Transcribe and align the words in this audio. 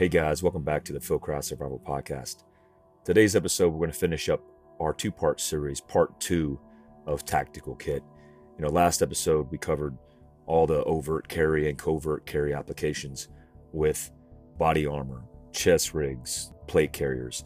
Hey 0.00 0.08
guys, 0.08 0.42
welcome 0.42 0.62
back 0.62 0.82
to 0.84 0.94
the 0.94 1.00
Phil 1.00 1.20
Fieldcraft 1.20 1.44
Survival 1.44 1.78
Podcast. 1.78 2.44
Today's 3.04 3.36
episode, 3.36 3.68
we're 3.68 3.80
going 3.80 3.92
to 3.92 3.98
finish 3.98 4.30
up 4.30 4.42
our 4.80 4.94
two 4.94 5.12
part 5.12 5.42
series, 5.42 5.78
part 5.78 6.18
two 6.18 6.58
of 7.06 7.26
Tactical 7.26 7.74
Kit. 7.74 8.02
You 8.56 8.64
know, 8.64 8.70
last 8.70 9.02
episode 9.02 9.50
we 9.50 9.58
covered 9.58 9.94
all 10.46 10.66
the 10.66 10.82
overt 10.84 11.28
carry 11.28 11.68
and 11.68 11.76
covert 11.76 12.24
carry 12.24 12.54
applications 12.54 13.28
with 13.72 14.10
body 14.56 14.86
armor, 14.86 15.22
chest 15.52 15.92
rigs, 15.92 16.50
plate 16.66 16.94
carriers. 16.94 17.44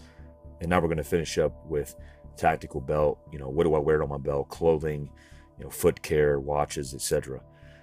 And 0.60 0.70
now 0.70 0.78
we're 0.78 0.86
going 0.86 0.98
to 0.98 1.02
finish 1.02 1.38
up 1.38 1.66
with 1.66 1.96
tactical 2.36 2.80
belt. 2.80 3.18
You 3.32 3.40
know, 3.40 3.48
what 3.48 3.64
do 3.64 3.74
I 3.74 3.80
wear 3.80 4.00
on 4.00 4.10
my 4.10 4.18
belt? 4.18 4.48
Clothing, 4.48 5.10
you 5.58 5.64
know, 5.64 5.70
foot 5.70 6.00
care, 6.02 6.38
watches, 6.38 6.94
etc. 6.94 7.40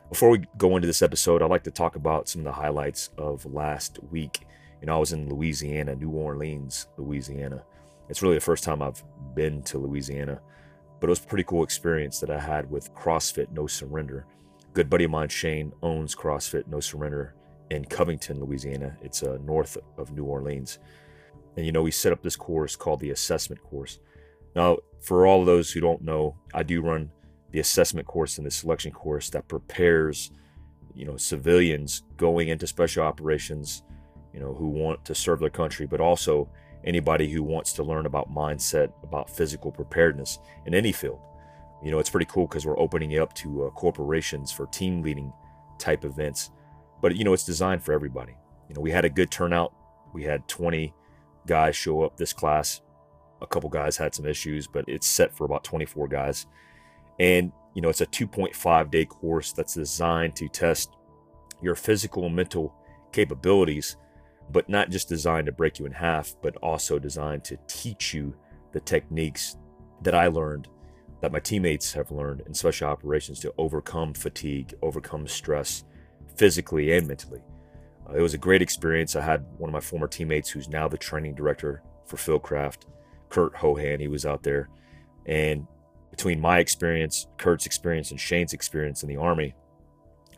Before 0.08 0.30
we 0.30 0.46
go 0.58 0.78
into 0.78 0.88
this 0.88 1.02
episode, 1.02 1.42
I'd 1.42 1.50
like 1.50 1.64
to 1.64 1.72
talk 1.72 1.98
about 1.98 2.30
some 2.30 2.40
of 2.40 2.46
the 2.46 2.54
highlights 2.54 3.10
of 3.18 3.46
last 3.46 4.00
week 4.12 4.46
you 4.82 4.88
know, 4.88 4.96
I 4.96 5.00
was 5.00 5.14
in 5.14 5.30
Louisiana, 5.30 5.96
New 5.96 6.10
Orleans, 6.10 6.88
Louisiana. 6.98 7.64
It's 8.10 8.24
really 8.24 8.36
the 8.36 8.42
first 8.42 8.64
time 8.64 8.82
I've 8.82 9.04
been 9.36 9.62
to 9.64 9.78
Louisiana, 9.78 10.42
but 11.00 11.08
it 11.08 11.12
was 11.12 11.24
a 11.24 11.28
pretty 11.28 11.44
cool 11.44 11.64
experience 11.64 12.20
that 12.20 12.32
I 12.32 12.40
had 12.40 12.70
with 12.70 12.94
CrossFit 12.96 13.52
No 13.52 13.68
Surrender. 13.68 14.26
Good 14.74 14.90
buddy 14.90 15.04
of 15.04 15.12
mine, 15.12 15.30
Shane, 15.30 15.72
owns 15.84 16.16
CrossFit 16.16 16.68
No 16.68 16.80
Surrender 16.80 17.36
in 17.70 17.86
Covington, 17.86 18.40
Louisiana. 18.40 18.98
It's 19.02 19.24
uh, 19.24 19.38
north 19.46 19.78
of 19.98 20.12
New 20.12 20.26
Orleans. 20.26 20.80
And, 21.56 21.66
you 21.66 21.72
know, 21.72 21.84
we 21.84 21.92
set 21.92 22.12
up 22.12 22.24
this 22.24 22.36
course 22.36 22.76
called 22.76 23.00
the 23.02 23.12
assessment 23.12 23.62
course. 23.62 24.00
Now, 24.56 24.78
for 25.00 25.28
all 25.28 25.42
of 25.42 25.46
those 25.46 25.72
who 25.72 25.80
don't 25.80 26.02
know, 26.02 26.36
I 26.54 26.64
do 26.64 26.82
run 26.82 27.12
the 27.52 27.60
assessment 27.60 28.08
course 28.08 28.38
and 28.38 28.48
the 28.48 28.52
selection 28.52 28.92
course 28.92 29.30
that 29.30 29.48
prepares, 29.48 30.32
you 30.96 31.06
know, 31.06 31.18
civilians 31.18 32.04
going 32.18 32.48
into 32.48 32.66
special 32.68 33.04
operations 33.04 33.84
you 34.34 34.40
know, 34.40 34.54
who 34.54 34.68
want 34.68 35.04
to 35.06 35.16
serve 35.16 35.40
their 35.40 35.50
country, 35.50 35.86
but 35.86 36.00
also 36.00 36.50
anybody 36.84 37.30
who 37.30 37.44
wants 37.44 37.74
to 37.74 37.84
learn 37.84 38.06
about 38.06 38.34
mindset, 38.34 38.92
about 39.04 39.30
physical 39.30 39.72
preparedness 39.72 40.40
in 40.66 40.74
any 40.74 40.92
field. 40.92 41.20
You 41.84 41.92
know, 41.92 42.00
it's 42.00 42.10
pretty 42.10 42.28
cool 42.28 42.48
because 42.48 42.66
we're 42.66 42.80
opening 42.80 43.12
it 43.12 43.20
up 43.20 43.34
to 43.36 43.66
uh, 43.66 43.70
corporations 43.72 44.52
for 44.52 44.68
team 44.68 45.02
leading 45.02 45.34
type 45.80 46.06
events, 46.06 46.52
but 47.02 47.16
you 47.16 47.24
know, 47.24 47.34
it's 47.34 47.44
designed 47.44 47.84
for 47.84 47.94
everybody. 47.94 48.36
You 48.70 48.76
know, 48.76 48.82
we 48.82 48.92
had 48.92 49.06
a 49.06 49.10
good 49.10 49.32
turnout. 49.32 49.74
We 50.14 50.24
had 50.24 50.48
20 50.48 50.94
guys 51.48 51.76
show 51.76 52.04
up 52.04 52.18
this 52.18 52.34
class. 52.34 52.82
A 53.42 53.48
couple 53.48 53.70
guys 53.70 53.98
had 53.98 54.14
some 54.14 54.26
issues, 54.28 54.68
but 54.68 54.86
it's 54.88 55.08
set 55.08 55.36
for 55.36 55.46
about 55.46 55.64
24 55.64 56.08
guys. 56.08 56.46
And, 57.20 57.52
you 57.74 57.82
know, 57.82 57.90
it's 57.90 58.02
a 58.02 58.06
2.5 58.06 58.92
day 58.92 59.06
course 59.06 59.52
that's 59.52 59.74
designed 59.74 60.36
to 60.36 60.48
test 60.48 60.96
your 61.62 61.76
physical 61.76 62.26
and 62.26 62.36
mental 62.36 62.74
capabilities 63.12 63.98
but 64.52 64.70
not 64.70 64.90
just 64.90 65.10
designed 65.10 65.46
to 65.46 65.52
break 65.52 65.80
you 65.80 65.86
in 65.86 65.92
half, 65.92 66.36
but 66.42 66.56
also 66.58 67.00
designed 67.00 67.44
to 67.46 67.58
teach 67.68 68.14
you 68.14 68.36
the 68.72 68.80
techniques 68.80 69.58
that 70.02 70.16
I 70.16 70.28
learned, 70.28 70.68
that 71.22 71.32
my 71.32 71.40
teammates 71.40 71.94
have 71.94 72.12
learned 72.12 72.42
in 72.46 72.54
special 72.54 72.90
operations 72.90 73.40
to 73.42 73.54
overcome 73.58 74.14
fatigue, 74.14 74.74
overcome 74.82 75.28
stress 75.28 75.84
physically 76.36 76.92
and 76.92 77.08
mentally. 77.08 77.42
Uh, 78.10 78.14
it 78.14 78.22
was 78.22 78.34
a 78.34 78.40
great 78.40 78.62
experience. 78.62 79.16
I 79.16 79.22
had 79.22 79.46
one 79.58 79.70
of 79.70 79.74
my 79.74 79.80
former 79.80 80.08
teammates 80.08 80.50
who's 80.50 80.70
now 80.70 80.88
the 80.88 80.98
training 80.98 81.36
director 81.36 81.84
for 82.06 82.18
Fieldcraft, 82.18 82.86
Kurt 83.30 83.54
Hohan. 83.54 84.00
He 84.00 84.08
was 84.08 84.26
out 84.26 84.44
there. 84.44 84.70
And 85.26 85.68
between 86.10 86.42
my 86.42 86.60
experience, 86.60 87.28
Kurt's 87.38 87.66
experience, 87.66 88.12
and 88.12 88.20
Shane's 88.20 88.54
experience 88.54 89.04
in 89.04 89.10
the 89.10 89.18
Army, 89.18 89.54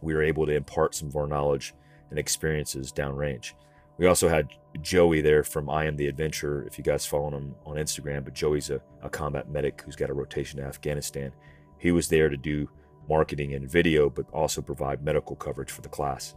we 0.02 0.14
were 0.14 0.24
able 0.24 0.46
to 0.46 0.54
impart 0.54 0.94
some 0.94 1.08
of 1.08 1.16
our 1.16 1.28
knowledge 1.28 1.74
and 2.10 2.20
experiences 2.20 2.92
downrange. 2.92 3.54
We 3.98 4.08
also 4.08 4.28
had 4.28 4.50
Joey 4.82 5.22
there 5.22 5.44
from 5.44 5.70
I 5.70 5.86
Am 5.86 5.96
the 5.96 6.08
Adventure, 6.08 6.66
if 6.66 6.78
you 6.78 6.84
guys 6.84 7.06
follow 7.06 7.30
him 7.30 7.56
on 7.66 7.76
Instagram. 7.76 8.24
But 8.24 8.34
Joey's 8.34 8.70
a, 8.70 8.82
a 9.02 9.10
combat 9.10 9.50
medic 9.50 9.82
who's 9.86 9.96
got 9.96 10.10
a 10.10 10.14
rotation 10.14 10.60
to 10.60 10.66
Afghanistan. 10.66 11.32
He 11.78 11.92
was 11.92 12.08
there 12.08 12.30
to 12.30 12.38
do 12.38 12.70
marketing 13.08 13.54
and 13.54 13.70
video, 13.70 14.10
but 14.10 14.26
also 14.32 14.62
provide 14.62 15.04
medical 15.04 15.36
coverage 15.36 15.72
for 15.72 15.82
the 15.82 15.90
class. 15.90 16.36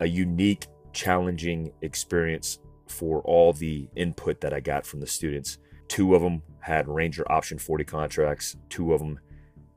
A 0.00 0.06
unique, 0.06 0.66
challenging 0.92 1.72
experience 1.82 2.60
for 2.88 3.20
all 3.22 3.52
the 3.52 3.88
input 3.96 4.40
that 4.40 4.54
I 4.54 4.60
got 4.60 4.86
from 4.86 5.00
the 5.00 5.06
students. 5.06 5.58
Two 5.88 6.14
of 6.14 6.22
them 6.22 6.42
had 6.60 6.88
Ranger 6.88 7.30
Option 7.30 7.58
40 7.58 7.84
contracts, 7.84 8.56
two 8.70 8.94
of 8.94 9.00
them 9.00 9.18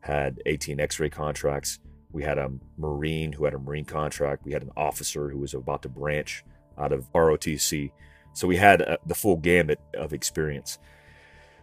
had 0.01 0.41
18 0.45 0.79
X-ray 0.79 1.09
contracts. 1.09 1.79
We 2.11 2.23
had 2.23 2.37
a 2.37 2.51
Marine 2.77 3.33
who 3.33 3.43
had 3.43 3.53
a 3.53 3.59
Marine 3.59 3.83
contract. 3.83 4.45
We 4.45 4.53
had 4.53 4.63
an 4.63 4.71
officer 4.77 5.29
who 5.29 5.39
was 5.39 5.53
about 5.53 5.81
to 5.81 5.89
branch 5.89 6.45
out 6.77 6.91
of 6.91 7.11
ROTC. 7.13 7.91
So 8.33 8.47
we 8.47 8.57
had 8.57 8.81
uh, 8.81 8.97
the 9.05 9.15
full 9.15 9.37
gamut 9.37 9.79
of 9.95 10.13
experience. 10.13 10.79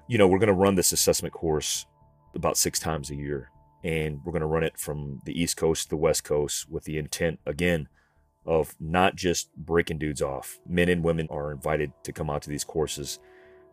You 0.08 0.18
know, 0.18 0.26
we're 0.26 0.38
going 0.38 0.48
to 0.48 0.52
run 0.52 0.74
this 0.74 0.92
assessment 0.92 1.32
course 1.32 1.86
about 2.34 2.56
six 2.56 2.78
times 2.78 3.10
a 3.10 3.14
year, 3.14 3.50
and 3.82 4.20
we're 4.24 4.32
going 4.32 4.40
to 4.40 4.46
run 4.46 4.64
it 4.64 4.78
from 4.78 5.20
the 5.24 5.40
East 5.40 5.56
Coast 5.56 5.84
to 5.84 5.90
the 5.90 5.96
West 5.96 6.24
Coast 6.24 6.68
with 6.68 6.84
the 6.84 6.98
intent, 6.98 7.38
again, 7.46 7.88
of 8.44 8.74
not 8.80 9.14
just 9.14 9.54
breaking 9.56 9.98
dudes 9.98 10.20
off. 10.20 10.58
Men 10.68 10.88
and 10.88 11.02
women 11.02 11.28
are 11.30 11.52
invited 11.52 11.92
to 12.02 12.12
come 12.12 12.28
out 12.28 12.42
to 12.42 12.50
these 12.50 12.64
courses. 12.64 13.18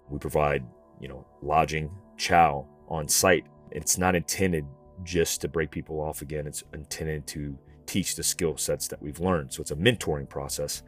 We 0.10 0.20
provide, 0.20 0.64
you 1.00 1.08
know, 1.08 1.26
lodging, 1.42 1.92
chow 2.18 2.68
on 2.88 3.08
site. 3.08 3.46
It's 3.72 3.98
not 3.98 4.16
intended 4.16 4.66
just 5.04 5.42
to 5.42 5.48
break 5.48 5.72
people 5.72 6.00
off 6.00 6.22
again. 6.22 6.48
It's 6.48 6.64
intended 6.74 7.26
to 7.28 7.58
teach 7.86 8.16
the 8.16 8.24
skill 8.24 8.58
sets 8.58 8.88
that 8.88 9.02
we've 9.02 9.20
learned. 9.20 9.52
So 9.52 9.62
it's 9.62 9.72
a 9.72 9.76
mentoring 9.76 10.30
process 10.30 10.84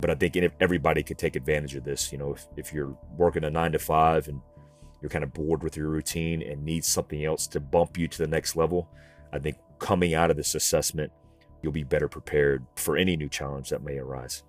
but 0.00 0.10
I 0.10 0.14
think 0.14 0.36
everybody 0.60 1.02
could 1.02 1.18
take 1.18 1.36
advantage 1.36 1.74
of 1.74 1.84
this. 1.84 2.12
You 2.12 2.18
know, 2.18 2.32
if, 2.32 2.46
if 2.56 2.72
you're 2.72 2.96
working 3.16 3.44
a 3.44 3.50
nine 3.50 3.72
to 3.72 3.78
five 3.78 4.28
and 4.28 4.40
you're 5.00 5.10
kind 5.10 5.24
of 5.24 5.32
bored 5.32 5.62
with 5.62 5.76
your 5.76 5.88
routine 5.88 6.42
and 6.42 6.64
need 6.64 6.84
something 6.84 7.24
else 7.24 7.46
to 7.48 7.60
bump 7.60 7.98
you 7.98 8.08
to 8.08 8.18
the 8.18 8.26
next 8.26 8.56
level, 8.56 8.88
I 9.32 9.38
think 9.38 9.56
coming 9.78 10.14
out 10.14 10.30
of 10.30 10.36
this 10.36 10.54
assessment, 10.54 11.12
you'll 11.62 11.72
be 11.72 11.84
better 11.84 12.08
prepared 12.08 12.64
for 12.76 12.96
any 12.96 13.16
new 13.16 13.28
challenge 13.28 13.70
that 13.70 13.82
may 13.82 13.98
arise. 13.98 14.42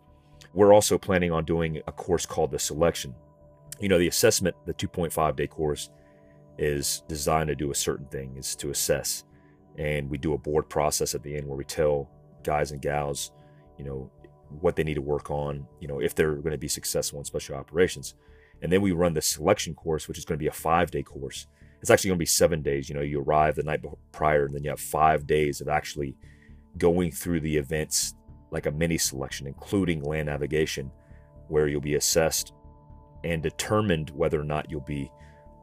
We're 0.53 0.73
also 0.73 0.97
planning 0.97 1.31
on 1.31 1.43
doing 1.43 1.81
a 1.87 1.91
course 1.91 2.25
called 2.25 2.51
the 2.51 2.59
selection. 2.59 3.13
You 3.79 3.89
know, 3.89 3.97
the 3.97 4.07
assessment, 4.07 4.55
the 4.65 4.73
2.5 4.73 5.35
day 5.35 5.47
course, 5.47 5.89
is 6.57 7.03
designed 7.07 7.49
to 7.49 7.55
do 7.55 7.71
a 7.71 7.75
certain 7.75 8.05
thing, 8.07 8.35
is 8.37 8.55
to 8.57 8.69
assess. 8.69 9.25
And 9.77 10.09
we 10.09 10.17
do 10.17 10.33
a 10.33 10.37
board 10.37 10.69
process 10.69 11.15
at 11.15 11.23
the 11.23 11.35
end 11.35 11.47
where 11.47 11.57
we 11.57 11.65
tell 11.65 12.09
guys 12.43 12.71
and 12.71 12.81
gals, 12.81 13.31
you 13.77 13.83
know, 13.83 14.09
what 14.49 14.75
they 14.75 14.83
need 14.83 14.95
to 14.95 15.01
work 15.01 15.29
on, 15.31 15.65
you 15.79 15.87
know, 15.87 15.99
if 15.99 16.15
they're 16.15 16.35
going 16.35 16.51
to 16.51 16.57
be 16.57 16.67
successful 16.67 17.19
in 17.19 17.25
special 17.25 17.55
operations. 17.55 18.15
And 18.61 18.71
then 18.71 18.81
we 18.81 18.91
run 18.91 19.13
the 19.13 19.21
selection 19.21 19.73
course, 19.73 20.07
which 20.07 20.17
is 20.17 20.25
going 20.25 20.37
to 20.37 20.43
be 20.43 20.47
a 20.47 20.51
five 20.51 20.91
day 20.91 21.03
course. 21.03 21.47
It's 21.81 21.89
actually 21.91 22.09
going 22.09 22.17
to 22.17 22.23
be 22.23 22.25
seven 22.25 22.61
days. 22.61 22.89
You 22.89 22.95
know, 22.95 23.01
you 23.01 23.19
arrive 23.21 23.55
the 23.55 23.63
night 23.63 23.81
prior, 24.11 24.45
and 24.45 24.55
then 24.55 24.63
you 24.63 24.69
have 24.69 24.79
five 24.79 25.27
days 25.27 25.61
of 25.61 25.67
actually 25.67 26.15
going 26.77 27.11
through 27.11 27.41
the 27.41 27.57
events 27.57 28.15
like 28.51 28.65
a 28.65 28.71
mini 28.71 28.97
selection, 28.97 29.47
including 29.47 30.03
land 30.03 30.27
navigation, 30.27 30.89
where 31.47 31.67
you'll 31.67 31.81
be 31.81 31.95
assessed 31.95 32.53
and 33.23 33.43
determined 33.43 34.09
whether 34.11 34.39
or 34.39 34.43
not 34.43 34.69
you'll 34.69 34.81
be 34.81 35.11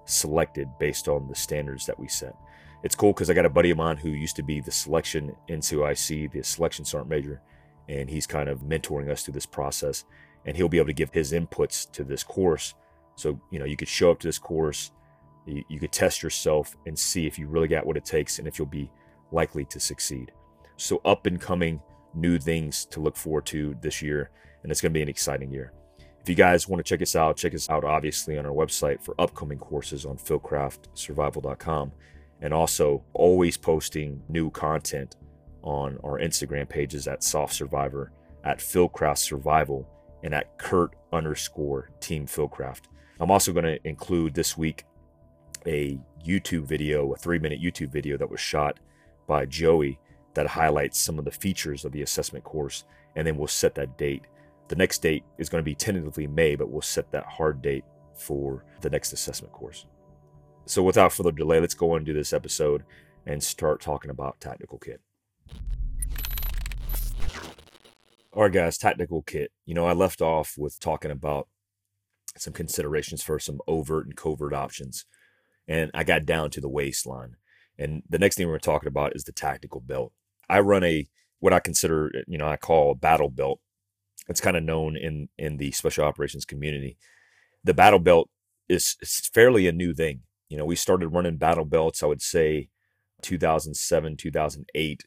selected 0.05 0.69
based 0.79 1.09
on 1.09 1.29
the 1.29 1.35
standards 1.35 1.87
that 1.87 1.99
we 1.99 2.09
set. 2.09 2.35
It's 2.83 2.97
cool 2.97 3.13
because 3.13 3.31
I 3.31 3.35
got 3.35 3.47
a 3.47 3.51
buddy 3.51 3.71
of 3.71 3.79
mine 3.79 3.97
who 3.97 4.11
used 4.11 4.37
to 4.37 4.43
be 4.43 4.61
the 4.61 4.73
selection 4.73 5.35
NCOIC, 5.49 6.33
the 6.33 6.43
selection 6.43 6.85
sergeant 6.85 7.11
major, 7.11 7.41
and 8.01 8.09
he's 8.09 8.27
kind 8.27 8.49
of 8.49 8.61
mentoring 8.61 9.11
us 9.11 9.23
through 9.23 9.35
this 9.35 9.47
process 9.47 10.05
and 10.45 10.57
he'll 10.57 10.69
be 10.69 10.79
able 10.79 10.89
to 10.89 10.93
give 10.93 11.13
his 11.13 11.33
inputs 11.33 11.91
to 11.93 12.05
this 12.05 12.25
course. 12.25 12.75
So 13.17 13.41
you 13.51 13.59
know 13.59 13.65
you 13.65 13.77
could 13.77 13.89
show 13.89 14.11
up 14.11 14.21
to 14.21 14.29
this 14.29 14.39
course 14.39 14.91
you, 15.47 15.63
you 15.69 15.79
could 15.79 15.93
test 15.93 16.23
yourself 16.23 16.77
and 16.87 16.99
see 16.99 17.27
if 17.27 17.39
you 17.39 17.49
really 17.49 17.69
got 17.69 17.87
what 17.87 17.97
it 17.97 18.05
takes 18.05 18.39
and 18.39 18.49
if 18.49 18.59
you'll 18.59 18.67
be 18.67 18.91
likely 19.31 19.65
to 19.67 19.81
succeed. 19.81 20.33
So 20.77 21.01
up 21.05 21.27
and 21.27 21.41
coming 21.41 21.81
new 22.15 22.39
things 22.39 22.85
to 22.87 23.01
look 23.01 23.17
forward 23.17 23.47
to 23.47 23.77
this 23.81 24.03
year 24.03 24.31
and 24.63 24.71
it's 24.71 24.81
going 24.81 24.93
to 24.93 24.99
be 24.99 25.03
an 25.03 25.09
exciting 25.09 25.51
year. 25.51 25.73
If 26.21 26.29
you 26.29 26.35
guys 26.35 26.69
want 26.69 26.85
to 26.85 26.89
check 26.89 27.03
us 27.03 27.17
out 27.17 27.37
check 27.37 27.55
us 27.55 27.69
out 27.69 27.85
obviously 27.85 28.39
on 28.39 28.47
our 28.47 28.53
website 28.53 29.03
for 29.03 29.15
upcoming 29.19 29.59
courses 29.59 30.07
on 30.07 30.17
fieldcraftsurvival.com 30.17 31.93
and 32.41 32.53
also 32.53 33.05
always 33.13 33.57
posting 33.57 34.23
new 34.29 34.51
content 34.51 35.17
on 35.63 35.99
our 36.05 36.19
Instagram 36.19 36.69
pages 36.69 37.07
at 37.09 37.23
Soft 37.23 37.55
Survivor, 37.55 38.13
at 38.45 38.59
Fieldcraft 38.59 39.19
Survival, 39.19 39.89
and 40.23 40.35
at 40.35 40.57
Kurt 40.59 40.95
underscore 41.13 41.91
Team 42.01 42.27
Fieldcraft. 42.27 42.83
I'm 43.21 43.31
also 43.31 43.53
going 43.53 43.65
to 43.65 43.79
include 43.87 44.35
this 44.35 44.57
week 44.57 44.85
a 45.67 45.99
YouTube 46.27 46.65
video, 46.65 47.13
a 47.13 47.17
three 47.17 47.39
minute 47.39 47.61
YouTube 47.61 47.93
video 47.93 48.17
that 48.17 48.31
was 48.31 48.41
shot 48.41 48.81
by 49.27 49.47
Joey 49.47 49.99
that 50.35 50.47
highlights 50.47 50.99
some 50.99 51.19
of 51.19 51.25
the 51.25 51.31
features 51.31 51.85
of 51.85 51.93
the 51.93 52.03
assessment 52.03 52.45
course, 52.45 52.85
and 53.17 53.27
then 53.27 53.37
we'll 53.37 53.47
set 53.47 53.75
that 53.75 53.99
date. 53.99 54.25
The 54.69 54.77
next 54.77 55.03
date 55.03 55.25
is 55.39 55.49
going 55.49 55.63
to 55.63 55.71
be 55.71 55.75
tentatively 55.75 56.27
May, 56.27 56.57
but 56.57 56.71
we'll 56.71 56.83
set 56.83 57.11
that 57.13 57.27
hard 57.27 57.61
date 57.61 57.85
for 58.15 58.65
the 58.81 58.91
next 58.91 59.13
assessment 59.13 59.53
course. 59.53 59.87
So, 60.65 60.83
without 60.83 61.13
further 61.13 61.33
delay, 61.33 61.61
let's 61.61 61.75
go 61.75 61.93
on 61.93 61.99
and 61.99 62.07
do 62.07 62.15
this 62.15 62.33
episode 62.33 62.85
and 63.27 63.43
start 63.43 63.81
talking 63.81 64.11
about 64.11 64.41
Tactical 64.41 64.79
Kit. 64.79 65.01
All 68.35 68.45
right, 68.45 68.53
guys, 68.53 68.79
tactical 68.79 69.23
kit. 69.23 69.53
You 69.67 69.75
know, 69.75 69.87
I 69.87 69.93
left 69.93 70.23
off 70.23 70.55
with 70.57 70.81
talking 70.81 71.11
about 71.11 71.49
some 72.39 72.55
considerations 72.55 73.23
for 73.23 73.39
some 73.39 73.61
overt 73.69 74.07
and 74.07 74.17
covert 74.17 74.55
options, 74.55 75.05
and 75.69 75.91
I 75.93 76.03
got 76.03 76.25
down 76.25 76.51
to 76.51 76.61
the 76.61 76.69
waistline. 76.69 77.37
And 77.79 78.03
the 78.09 78.19
next 78.19 78.37
thing 78.37 78.49
we're 78.49 78.59
talking 78.59 78.89
about 78.89 79.15
is 79.15 79.25
the 79.25 79.33
tactical 79.33 79.81
belt. 79.81 80.13
I 80.49 80.61
run 80.61 80.83
a 80.83 81.09
what 81.41 81.53
I 81.53 81.61
consider, 81.61 82.11
you 82.27 82.39
know, 82.39 82.47
I 82.47 82.57
call 82.57 82.93
a 82.93 82.95
battle 82.95 83.29
belt. 83.29 83.61
It's 84.29 84.41
kind 84.41 84.57
of 84.57 84.63
known 84.63 84.97
in 84.97 85.29
in 85.37 85.59
the 85.59 85.73
special 85.73 86.05
operations 86.05 86.45
community. 86.45 86.97
The 87.65 87.75
battle 87.75 87.99
belt 87.99 88.31
is, 88.69 88.97
is 89.03 89.31
fairly 89.35 89.67
a 89.67 89.73
new 89.73 89.93
thing. 89.93 90.23
You 90.49 90.57
know, 90.57 90.65
we 90.65 90.77
started 90.77 91.09
running 91.09 91.37
battle 91.37 91.65
belts, 91.65 92.03
I 92.03 92.07
would 92.07 92.23
say 92.23 92.69
2007, 93.23 94.17
2008. 94.17 95.03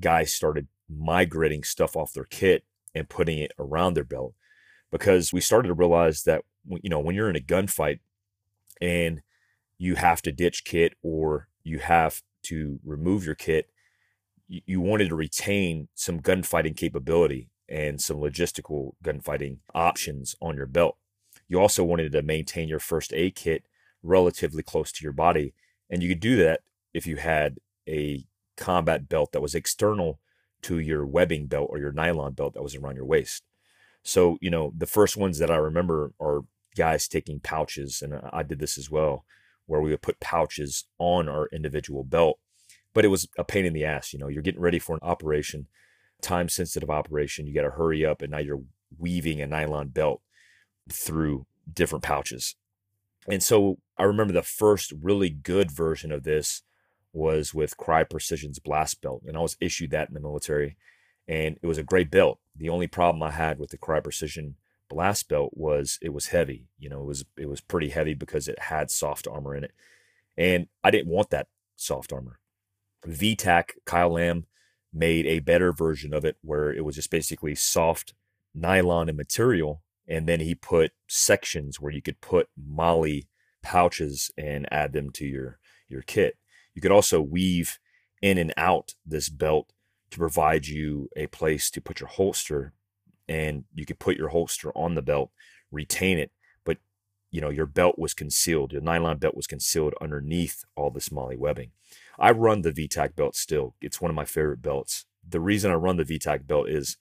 Guys 0.00 0.32
started 0.32 0.68
migrating 0.88 1.64
stuff 1.64 1.96
off 1.96 2.12
their 2.12 2.24
kit 2.24 2.64
and 2.94 3.08
putting 3.08 3.38
it 3.38 3.52
around 3.58 3.94
their 3.94 4.04
belt 4.04 4.34
because 4.90 5.32
we 5.32 5.40
started 5.40 5.68
to 5.68 5.74
realize 5.74 6.22
that 6.22 6.42
you 6.82 6.90
know 6.90 7.00
when 7.00 7.14
you're 7.14 7.30
in 7.30 7.36
a 7.36 7.40
gunfight 7.40 8.00
and 8.80 9.22
you 9.76 9.94
have 9.96 10.22
to 10.22 10.32
ditch 10.32 10.64
kit 10.64 10.94
or 11.02 11.48
you 11.62 11.78
have 11.78 12.22
to 12.42 12.80
remove 12.84 13.24
your 13.24 13.34
kit 13.34 13.70
you, 14.48 14.80
wanted 14.80 15.10
to 15.10 15.14
retain 15.14 15.88
some 15.94 16.20
gunfighting 16.20 16.74
capability 16.74 17.50
and 17.68 18.00
some 18.00 18.16
logistical 18.16 18.92
gunfighting 19.04 19.58
options 19.74 20.34
on 20.40 20.56
your 20.56 20.66
belt. 20.66 20.96
You 21.48 21.60
also 21.60 21.84
wanted 21.84 22.12
to 22.12 22.22
maintain 22.22 22.68
your 22.68 22.78
first 22.78 23.12
aid 23.12 23.34
kit 23.34 23.64
relatively 24.02 24.62
close 24.62 24.90
to 24.92 25.02
your 25.02 25.12
body 25.12 25.52
and 25.90 26.02
you 26.02 26.08
could 26.08 26.20
do 26.20 26.36
that 26.36 26.60
if 26.94 27.06
you 27.06 27.16
had 27.16 27.58
a 27.88 28.24
combat 28.58 29.08
belt 29.08 29.32
that 29.32 29.40
was 29.40 29.54
external 29.54 30.18
to 30.62 30.78
your 30.78 31.06
webbing 31.06 31.46
belt 31.46 31.68
or 31.70 31.78
your 31.78 31.92
nylon 31.92 32.32
belt 32.32 32.54
that 32.54 32.62
was 32.62 32.74
around 32.74 32.96
your 32.96 33.06
waist. 33.06 33.44
So, 34.02 34.36
you 34.40 34.50
know, 34.50 34.72
the 34.76 34.86
first 34.86 35.16
ones 35.16 35.38
that 35.38 35.50
I 35.50 35.56
remember 35.56 36.12
are 36.20 36.42
guys 36.76 37.08
taking 37.08 37.40
pouches, 37.40 38.02
and 38.02 38.20
I 38.32 38.42
did 38.42 38.58
this 38.58 38.76
as 38.78 38.90
well, 38.90 39.24
where 39.66 39.80
we 39.80 39.90
would 39.90 40.02
put 40.02 40.20
pouches 40.20 40.84
on 40.98 41.28
our 41.28 41.48
individual 41.52 42.04
belt. 42.04 42.38
But 42.94 43.04
it 43.04 43.08
was 43.08 43.28
a 43.38 43.44
pain 43.44 43.64
in 43.64 43.72
the 43.72 43.84
ass. 43.84 44.12
You 44.12 44.18
know, 44.18 44.28
you're 44.28 44.42
getting 44.42 44.60
ready 44.60 44.78
for 44.78 44.94
an 44.94 45.02
operation, 45.02 45.66
time 46.22 46.48
sensitive 46.48 46.90
operation. 46.90 47.46
You 47.46 47.54
got 47.54 47.62
to 47.62 47.70
hurry 47.70 48.04
up, 48.04 48.22
and 48.22 48.30
now 48.30 48.38
you're 48.38 48.62
weaving 48.98 49.40
a 49.40 49.46
nylon 49.46 49.88
belt 49.88 50.22
through 50.90 51.46
different 51.72 52.02
pouches. 52.02 52.56
And 53.28 53.42
so 53.42 53.78
I 53.98 54.04
remember 54.04 54.32
the 54.32 54.42
first 54.42 54.92
really 55.02 55.28
good 55.28 55.70
version 55.70 56.10
of 56.10 56.22
this 56.22 56.62
was 57.18 57.52
with 57.52 57.76
Crye 57.76 58.08
Precision's 58.08 58.58
blast 58.58 59.02
belt, 59.02 59.22
and 59.26 59.36
I 59.36 59.40
was 59.40 59.56
issued 59.60 59.90
that 59.90 60.08
in 60.08 60.14
the 60.14 60.20
military, 60.20 60.76
and 61.26 61.58
it 61.62 61.66
was 61.66 61.78
a 61.78 61.82
great 61.82 62.10
belt. 62.10 62.38
The 62.56 62.68
only 62.68 62.86
problem 62.86 63.22
I 63.22 63.32
had 63.32 63.58
with 63.58 63.70
the 63.70 63.78
Crye 63.78 64.02
Precision 64.02 64.56
blast 64.88 65.28
belt 65.28 65.50
was 65.54 65.98
it 66.00 66.14
was 66.14 66.28
heavy. 66.28 66.68
You 66.78 66.88
know, 66.88 67.02
it 67.02 67.06
was 67.06 67.24
it 67.36 67.48
was 67.48 67.60
pretty 67.60 67.90
heavy 67.90 68.14
because 68.14 68.48
it 68.48 68.58
had 68.58 68.90
soft 68.90 69.26
armor 69.26 69.54
in 69.54 69.64
it, 69.64 69.72
and 70.36 70.68
I 70.82 70.90
didn't 70.90 71.10
want 71.10 71.30
that 71.30 71.48
soft 71.76 72.12
armor. 72.12 72.38
VTAC 73.06 73.70
Kyle 73.84 74.10
Lamb 74.10 74.46
made 74.92 75.26
a 75.26 75.40
better 75.40 75.72
version 75.72 76.14
of 76.14 76.24
it 76.24 76.36
where 76.42 76.72
it 76.72 76.84
was 76.84 76.96
just 76.96 77.10
basically 77.10 77.54
soft 77.54 78.14
nylon 78.54 79.08
and 79.08 79.16
material, 79.16 79.82
and 80.06 80.26
then 80.26 80.40
he 80.40 80.54
put 80.54 80.92
sections 81.06 81.80
where 81.80 81.92
you 81.92 82.02
could 82.02 82.20
put 82.20 82.48
MOLLE 82.56 83.22
pouches 83.62 84.30
and 84.38 84.66
add 84.72 84.92
them 84.92 85.10
to 85.10 85.26
your 85.26 85.58
your 85.88 86.02
kit. 86.02 86.36
You 86.78 86.80
could 86.80 86.92
also 86.92 87.20
weave 87.20 87.80
in 88.22 88.38
and 88.38 88.54
out 88.56 88.94
this 89.04 89.28
belt 89.28 89.72
to 90.12 90.18
provide 90.18 90.68
you 90.68 91.08
a 91.16 91.26
place 91.26 91.72
to 91.72 91.80
put 91.80 91.98
your 91.98 92.08
holster 92.08 92.72
and 93.28 93.64
you 93.74 93.84
could 93.84 93.98
put 93.98 94.16
your 94.16 94.28
holster 94.28 94.70
on 94.78 94.94
the 94.94 95.02
belt, 95.02 95.32
retain 95.72 96.20
it, 96.20 96.30
but 96.62 96.78
you 97.32 97.40
know, 97.40 97.48
your 97.48 97.66
belt 97.66 97.98
was 97.98 98.14
concealed. 98.14 98.72
Your 98.72 98.80
nylon 98.80 99.18
belt 99.18 99.34
was 99.34 99.48
concealed 99.48 99.92
underneath 100.00 100.62
all 100.76 100.90
this 100.90 101.10
MOLLE 101.10 101.36
webbing. 101.36 101.72
I 102.16 102.30
run 102.30 102.62
the 102.62 102.70
VTAC 102.70 103.16
belt 103.16 103.34
still. 103.34 103.74
It's 103.80 104.00
one 104.00 104.12
of 104.12 104.14
my 104.14 104.24
favorite 104.24 104.62
belts. 104.62 105.04
The 105.28 105.40
reason 105.40 105.72
I 105.72 105.74
run 105.74 105.96
the 105.96 106.04
VTAC 106.04 106.46
belt 106.46 106.68
is 106.68 106.96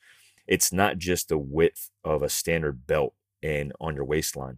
it's 0.47 0.73
not 0.73 0.97
just 0.97 1.29
the 1.29 1.37
width 1.37 1.91
of 2.03 2.23
a 2.23 2.29
standard 2.29 2.87
belt 2.87 3.13
and 3.43 3.73
on 3.79 3.93
your 3.93 4.05
waistline. 4.05 4.57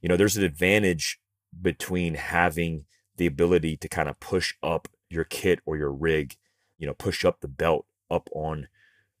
You 0.00 0.08
know, 0.08 0.16
there's 0.16 0.38
an 0.38 0.44
advantage 0.44 1.20
between 1.60 2.14
having 2.14 2.86
the 3.16 3.26
ability 3.26 3.76
to 3.78 3.88
kind 3.88 4.08
of 4.08 4.20
push 4.20 4.54
up 4.62 4.88
your 5.08 5.24
kit 5.24 5.60
or 5.64 5.76
your 5.76 5.92
rig, 5.92 6.36
you 6.78 6.86
know, 6.86 6.94
push 6.94 7.24
up 7.24 7.40
the 7.40 7.48
belt 7.48 7.86
up 8.10 8.28
on 8.32 8.68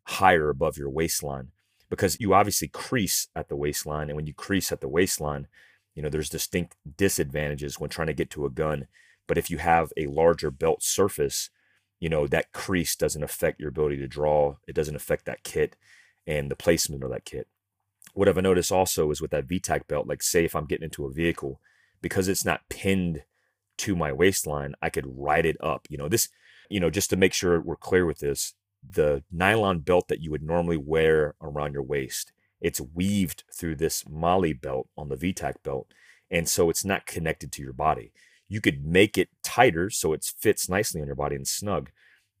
higher 0.04 0.48
above 0.50 0.76
your 0.76 0.90
waistline 0.90 1.48
because 1.88 2.20
you 2.20 2.34
obviously 2.34 2.68
crease 2.68 3.28
at 3.34 3.48
the 3.48 3.56
waistline. 3.56 4.08
And 4.08 4.16
when 4.16 4.26
you 4.26 4.34
crease 4.34 4.72
at 4.72 4.80
the 4.80 4.88
waistline, 4.88 5.46
you 5.94 6.02
know, 6.02 6.08
there's 6.08 6.28
distinct 6.28 6.76
disadvantages 6.96 7.80
when 7.80 7.90
trying 7.90 8.08
to 8.08 8.14
get 8.14 8.30
to 8.30 8.46
a 8.46 8.50
gun. 8.50 8.86
But 9.26 9.38
if 9.38 9.50
you 9.50 9.58
have 9.58 9.92
a 9.96 10.06
larger 10.06 10.50
belt 10.50 10.82
surface, 10.82 11.50
you 11.98 12.08
know, 12.08 12.26
that 12.26 12.52
crease 12.52 12.94
doesn't 12.94 13.22
affect 13.22 13.58
your 13.58 13.70
ability 13.70 13.96
to 13.98 14.08
draw. 14.08 14.56
It 14.68 14.74
doesn't 14.74 14.96
affect 14.96 15.24
that 15.24 15.42
kit 15.42 15.76
and 16.26 16.50
the 16.50 16.56
placement 16.56 17.02
of 17.02 17.10
that 17.10 17.24
kit. 17.24 17.48
What 18.12 18.28
I've 18.28 18.36
noticed 18.36 18.72
also 18.72 19.10
is 19.10 19.20
with 19.20 19.30
that 19.30 19.46
VTAC 19.46 19.86
belt, 19.86 20.06
like 20.06 20.22
say 20.22 20.44
if 20.44 20.54
I'm 20.54 20.66
getting 20.66 20.84
into 20.84 21.06
a 21.06 21.12
vehicle, 21.12 21.60
because 22.02 22.28
it's 22.28 22.44
not 22.44 22.68
pinned 22.68 23.22
to 23.78 23.96
my 23.96 24.12
waistline, 24.12 24.74
I 24.80 24.90
could 24.90 25.06
ride 25.06 25.46
it 25.46 25.56
up. 25.60 25.86
You 25.88 25.98
know, 25.98 26.08
this, 26.08 26.28
you 26.68 26.80
know, 26.80 26.90
just 26.90 27.10
to 27.10 27.16
make 27.16 27.32
sure 27.32 27.60
we're 27.60 27.76
clear 27.76 28.06
with 28.06 28.18
this, 28.18 28.54
the 28.88 29.22
nylon 29.32 29.80
belt 29.80 30.08
that 30.08 30.20
you 30.20 30.30
would 30.30 30.42
normally 30.42 30.76
wear 30.76 31.34
around 31.40 31.72
your 31.72 31.82
waist, 31.82 32.32
it's 32.60 32.80
weaved 32.80 33.44
through 33.54 33.76
this 33.76 34.04
MOLLE 34.08 34.54
belt 34.60 34.88
on 34.96 35.08
the 35.08 35.16
VTAC 35.16 35.54
belt. 35.62 35.88
And 36.30 36.48
so 36.48 36.70
it's 36.70 36.84
not 36.84 37.06
connected 37.06 37.52
to 37.52 37.62
your 37.62 37.72
body. 37.72 38.12
You 38.48 38.60
could 38.60 38.84
make 38.84 39.18
it 39.18 39.28
tighter 39.42 39.90
so 39.90 40.12
it 40.12 40.24
fits 40.38 40.68
nicely 40.68 41.00
on 41.00 41.06
your 41.06 41.16
body 41.16 41.36
and 41.36 41.46
snug, 41.46 41.90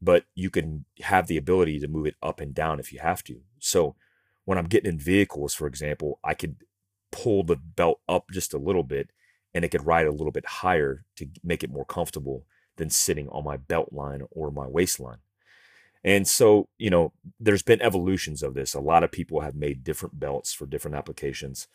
but 0.00 0.24
you 0.34 0.50
can 0.50 0.84
have 1.00 1.26
the 1.26 1.36
ability 1.36 1.80
to 1.80 1.88
move 1.88 2.06
it 2.06 2.16
up 2.22 2.40
and 2.40 2.54
down 2.54 2.80
if 2.80 2.92
you 2.92 3.00
have 3.00 3.22
to. 3.24 3.40
So 3.58 3.96
when 4.44 4.58
I'm 4.58 4.66
getting 4.66 4.90
in 4.90 4.98
vehicles, 4.98 5.54
for 5.54 5.66
example, 5.66 6.18
I 6.24 6.34
could 6.34 6.56
pull 7.10 7.42
the 7.42 7.56
belt 7.56 8.00
up 8.08 8.30
just 8.30 8.54
a 8.54 8.58
little 8.58 8.82
bit 8.82 9.10
and 9.54 9.64
it 9.64 9.68
could 9.70 9.86
ride 9.86 10.06
a 10.06 10.12
little 10.12 10.32
bit 10.32 10.46
higher 10.46 11.04
to 11.16 11.26
make 11.42 11.64
it 11.64 11.70
more 11.70 11.84
comfortable 11.84 12.44
than 12.76 12.90
sitting 12.90 13.28
on 13.30 13.44
my 13.44 13.56
belt 13.56 13.92
line 13.92 14.22
or 14.30 14.50
my 14.50 14.66
waistline. 14.66 15.18
And 16.04 16.28
so, 16.28 16.68
you 16.78 16.90
know, 16.90 17.12
there's 17.40 17.62
been 17.62 17.82
evolutions 17.82 18.42
of 18.42 18.54
this. 18.54 18.74
A 18.74 18.80
lot 18.80 19.02
of 19.02 19.10
people 19.10 19.40
have 19.40 19.54
made 19.54 19.82
different 19.82 20.20
belts 20.20 20.52
for 20.52 20.66
different 20.66 20.96
applications. 20.96 21.66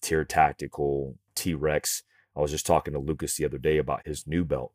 TYR 0.00 0.24
Tactical, 0.24 1.18
T 1.34 1.54
Rex. 1.54 2.02
I 2.36 2.40
was 2.40 2.50
just 2.50 2.66
talking 2.66 2.94
to 2.94 2.98
Lucas 2.98 3.36
the 3.36 3.44
other 3.44 3.58
day 3.58 3.78
about 3.78 4.06
his 4.06 4.26
new 4.26 4.44
belt. 4.44 4.72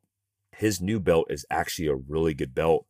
His 0.55 0.79
new 0.79 0.99
belt 0.99 1.27
is 1.29 1.45
actually 1.49 1.87
a 1.87 1.95
really 1.95 2.33
good 2.33 2.53
belt 2.53 2.85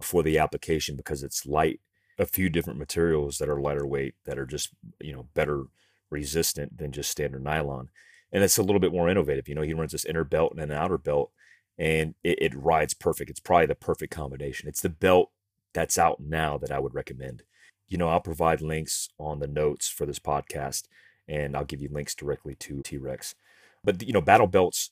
for 0.00 0.22
the 0.22 0.38
application 0.38 0.96
because 0.96 1.22
it's 1.22 1.46
light. 1.46 1.80
A 2.18 2.26
few 2.26 2.48
different 2.48 2.78
materials 2.78 3.38
that 3.38 3.48
are 3.48 3.60
lighter 3.60 3.86
weight 3.86 4.14
that 4.24 4.38
are 4.38 4.46
just, 4.46 4.70
you 5.00 5.12
know, 5.12 5.28
better 5.34 5.64
resistant 6.10 6.78
than 6.78 6.92
just 6.92 7.10
standard 7.10 7.42
nylon 7.42 7.88
and 8.34 8.42
it's 8.42 8.58
a 8.58 8.62
little 8.62 8.80
bit 8.80 8.92
more 8.92 9.08
innovative. 9.08 9.48
You 9.48 9.54
know, 9.54 9.62
he 9.62 9.72
runs 9.72 9.92
this 9.92 10.04
inner 10.04 10.24
belt 10.24 10.52
and 10.52 10.60
an 10.60 10.72
outer 10.72 10.98
belt, 10.98 11.30
and 11.78 12.14
it, 12.24 12.42
it 12.42 12.54
rides 12.54 12.92
perfect. 12.92 13.30
It's 13.30 13.40
probably 13.40 13.66
the 13.66 13.76
perfect 13.76 14.12
combination. 14.12 14.68
It's 14.68 14.82
the 14.82 14.88
belt 14.88 15.30
that's 15.72 15.96
out 15.96 16.20
now 16.20 16.58
that 16.58 16.72
I 16.72 16.80
would 16.80 16.94
recommend. 16.94 17.44
You 17.86 17.96
know, 17.96 18.08
I'll 18.08 18.20
provide 18.20 18.60
links 18.60 19.08
on 19.18 19.38
the 19.38 19.46
notes 19.46 19.88
for 19.88 20.04
this 20.04 20.18
podcast, 20.18 20.88
and 21.28 21.56
I'll 21.56 21.64
give 21.64 21.80
you 21.80 21.88
links 21.90 22.14
directly 22.14 22.56
to 22.56 22.82
T 22.82 22.98
Rex. 22.98 23.36
But 23.84 24.02
you 24.02 24.12
know, 24.12 24.20
battle 24.20 24.48
belts 24.48 24.90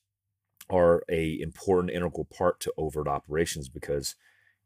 are 0.70 1.02
a 1.11 1.40
important 1.40 1.92
integral 1.92 2.25
part 2.25 2.61
to 2.61 2.72
overt 2.78 3.08
operations 3.08 3.68
because 3.68 4.14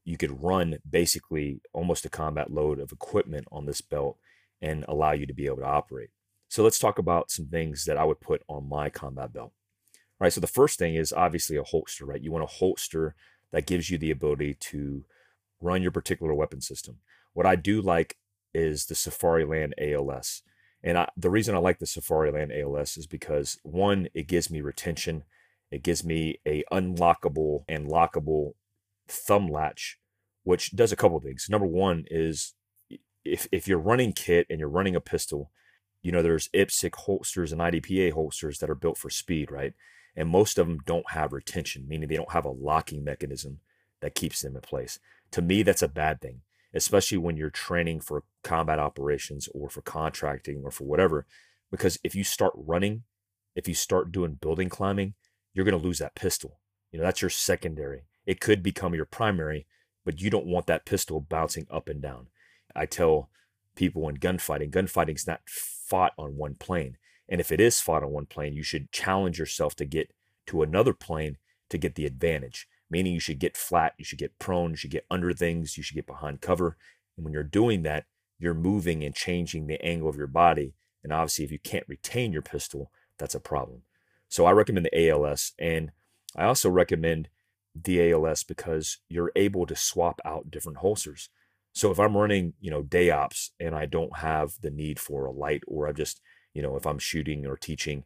you 0.04 0.18
could 0.18 0.42
run 0.42 0.78
basically 0.88 1.60
almost 1.72 2.04
a 2.04 2.10
combat 2.10 2.52
load 2.52 2.78
of 2.78 2.92
equipment 2.92 3.46
on 3.50 3.64
this 3.64 3.80
belt 3.80 4.18
and 4.60 4.84
allow 4.86 5.12
you 5.12 5.26
to 5.26 5.34
be 5.34 5.46
able 5.46 5.56
to 5.56 5.64
operate. 5.64 6.10
So 6.48 6.62
let's 6.62 6.78
talk 6.78 6.98
about 6.98 7.30
some 7.30 7.46
things 7.46 7.84
that 7.84 7.96
I 7.96 8.04
would 8.04 8.20
put 8.20 8.42
on 8.48 8.68
my 8.68 8.88
combat 8.90 9.32
belt. 9.32 9.52
All 10.18 10.24
right, 10.24 10.32
so 10.32 10.40
the 10.40 10.46
first 10.46 10.78
thing 10.78 10.94
is 10.94 11.12
obviously 11.12 11.56
a 11.56 11.62
holster, 11.62 12.06
right? 12.06 12.22
You 12.22 12.32
want 12.32 12.44
a 12.44 12.58
holster 12.58 13.14
that 13.52 13.66
gives 13.66 13.90
you 13.90 13.98
the 13.98 14.10
ability 14.10 14.54
to 14.54 15.04
run 15.60 15.82
your 15.82 15.90
particular 15.90 16.34
weapon 16.34 16.60
system. 16.60 16.98
What 17.32 17.46
I 17.46 17.56
do 17.56 17.82
like 17.82 18.16
is 18.54 18.86
the 18.86 18.94
Safariland 18.94 19.72
ALS. 19.78 20.42
And 20.82 20.96
I, 20.96 21.08
the 21.16 21.30
reason 21.30 21.54
I 21.54 21.58
like 21.58 21.78
the 21.78 21.86
Safariland 21.86 22.56
ALS 22.58 22.96
is 22.96 23.06
because 23.06 23.58
one, 23.62 24.08
it 24.14 24.26
gives 24.26 24.50
me 24.50 24.60
retention. 24.60 25.24
It 25.70 25.82
gives 25.82 26.04
me 26.04 26.38
a 26.46 26.64
unlockable 26.72 27.64
and 27.68 27.88
lockable 27.88 28.52
thumb 29.08 29.48
latch, 29.48 29.98
which 30.44 30.74
does 30.74 30.92
a 30.92 30.96
couple 30.96 31.18
things. 31.20 31.48
Number 31.50 31.66
one 31.66 32.04
is 32.10 32.54
if, 33.24 33.48
if 33.52 33.66
you're 33.68 33.78
running 33.78 34.12
kit 34.12 34.46
and 34.48 34.60
you're 34.60 34.68
running 34.68 34.96
a 34.96 35.00
pistol, 35.00 35.50
you 36.02 36.12
know, 36.12 36.22
there's 36.22 36.48
IPSC 36.48 36.94
holsters 36.94 37.52
and 37.52 37.60
IDPA 37.60 38.12
holsters 38.12 38.58
that 38.58 38.70
are 38.70 38.74
built 38.74 38.98
for 38.98 39.10
speed, 39.10 39.50
right? 39.50 39.74
And 40.16 40.28
most 40.28 40.58
of 40.58 40.66
them 40.68 40.78
don't 40.86 41.10
have 41.10 41.32
retention, 41.32 41.86
meaning 41.88 42.08
they 42.08 42.16
don't 42.16 42.32
have 42.32 42.44
a 42.46 42.50
locking 42.50 43.04
mechanism 43.04 43.60
that 44.00 44.14
keeps 44.14 44.40
them 44.42 44.54
in 44.56 44.62
place. 44.62 44.98
To 45.32 45.42
me, 45.42 45.62
that's 45.62 45.82
a 45.82 45.88
bad 45.88 46.20
thing. 46.20 46.42
especially 46.74 47.18
when 47.18 47.36
you're 47.36 47.50
training 47.50 48.00
for 48.00 48.22
combat 48.44 48.78
operations 48.78 49.48
or 49.54 49.68
for 49.70 49.80
contracting 49.82 50.62
or 50.62 50.70
for 50.70 50.84
whatever. 50.84 51.26
Because 51.70 51.98
if 52.04 52.14
you 52.14 52.22
start 52.22 52.52
running, 52.54 53.02
if 53.54 53.66
you 53.66 53.74
start 53.74 54.12
doing 54.12 54.34
building 54.34 54.68
climbing, 54.68 55.14
you're 55.52 55.64
going 55.64 55.78
to 55.78 55.84
lose 55.84 55.98
that 55.98 56.14
pistol. 56.14 56.60
You 56.92 56.98
know, 56.98 57.04
that's 57.04 57.22
your 57.22 57.30
secondary. 57.30 58.02
It 58.26 58.40
could 58.40 58.62
become 58.62 58.94
your 58.94 59.06
primary, 59.06 59.66
but 60.04 60.20
you 60.20 60.30
don't 60.30 60.46
want 60.46 60.66
that 60.66 60.84
pistol 60.84 61.20
bouncing 61.20 61.66
up 61.70 61.88
and 61.88 62.02
down. 62.02 62.28
I 62.74 62.86
tell 62.86 63.30
people 63.76 64.08
in 64.08 64.16
gunfighting, 64.16 64.70
gunfighting's 64.70 65.26
not 65.26 65.40
fought 65.46 66.12
on 66.18 66.36
one 66.36 66.54
plane. 66.54 66.96
And 67.28 67.40
if 67.40 67.52
it 67.52 67.60
is 67.60 67.80
fought 67.80 68.02
on 68.02 68.10
one 68.10 68.26
plane, 68.26 68.54
you 68.54 68.62
should 68.62 68.92
challenge 68.92 69.38
yourself 69.38 69.74
to 69.76 69.84
get 69.84 70.12
to 70.46 70.62
another 70.62 70.92
plane 70.92 71.38
to 71.70 71.78
get 71.78 71.94
the 71.94 72.06
advantage. 72.06 72.68
Meaning 72.88 73.14
you 73.14 73.20
should 73.20 73.38
get 73.38 73.56
flat, 73.56 73.94
you 73.98 74.04
should 74.04 74.18
get 74.18 74.38
prone, 74.38 74.70
you 74.70 74.76
should 74.76 74.92
get 74.92 75.06
under 75.10 75.32
things, 75.32 75.76
you 75.76 75.82
should 75.82 75.96
get 75.96 76.06
behind 76.06 76.40
cover. 76.40 76.76
And 77.16 77.24
when 77.24 77.32
you're 77.32 77.42
doing 77.42 77.82
that, 77.82 78.04
you're 78.38 78.54
moving 78.54 79.02
and 79.02 79.14
changing 79.14 79.66
the 79.66 79.82
angle 79.84 80.08
of 80.08 80.16
your 80.16 80.26
body. 80.26 80.74
And 81.02 81.12
obviously, 81.12 81.44
if 81.44 81.52
you 81.52 81.58
can't 81.58 81.88
retain 81.88 82.32
your 82.32 82.42
pistol, 82.42 82.90
that's 83.18 83.34
a 83.34 83.40
problem. 83.40 83.82
So 84.28 84.44
I 84.44 84.52
recommend 84.52 84.86
the 84.86 85.08
ALS. 85.08 85.52
And 85.58 85.90
I 86.36 86.44
also 86.44 86.70
recommend 86.70 87.28
the 87.74 88.12
ALS 88.12 88.44
because 88.44 88.98
you're 89.08 89.32
able 89.34 89.66
to 89.66 89.76
swap 89.76 90.20
out 90.24 90.50
different 90.50 90.78
holsters. 90.78 91.28
So 91.76 91.90
if 91.90 92.00
I'm 92.00 92.16
running, 92.16 92.54
you 92.58 92.70
know, 92.70 92.82
day 92.82 93.10
ops 93.10 93.50
and 93.60 93.74
I 93.74 93.84
don't 93.84 94.16
have 94.16 94.54
the 94.62 94.70
need 94.70 94.98
for 94.98 95.26
a 95.26 95.30
light, 95.30 95.62
or 95.66 95.86
I'm 95.86 95.94
just, 95.94 96.22
you 96.54 96.62
know, 96.62 96.74
if 96.74 96.86
I'm 96.86 96.98
shooting 96.98 97.44
or 97.44 97.58
teaching, 97.58 98.04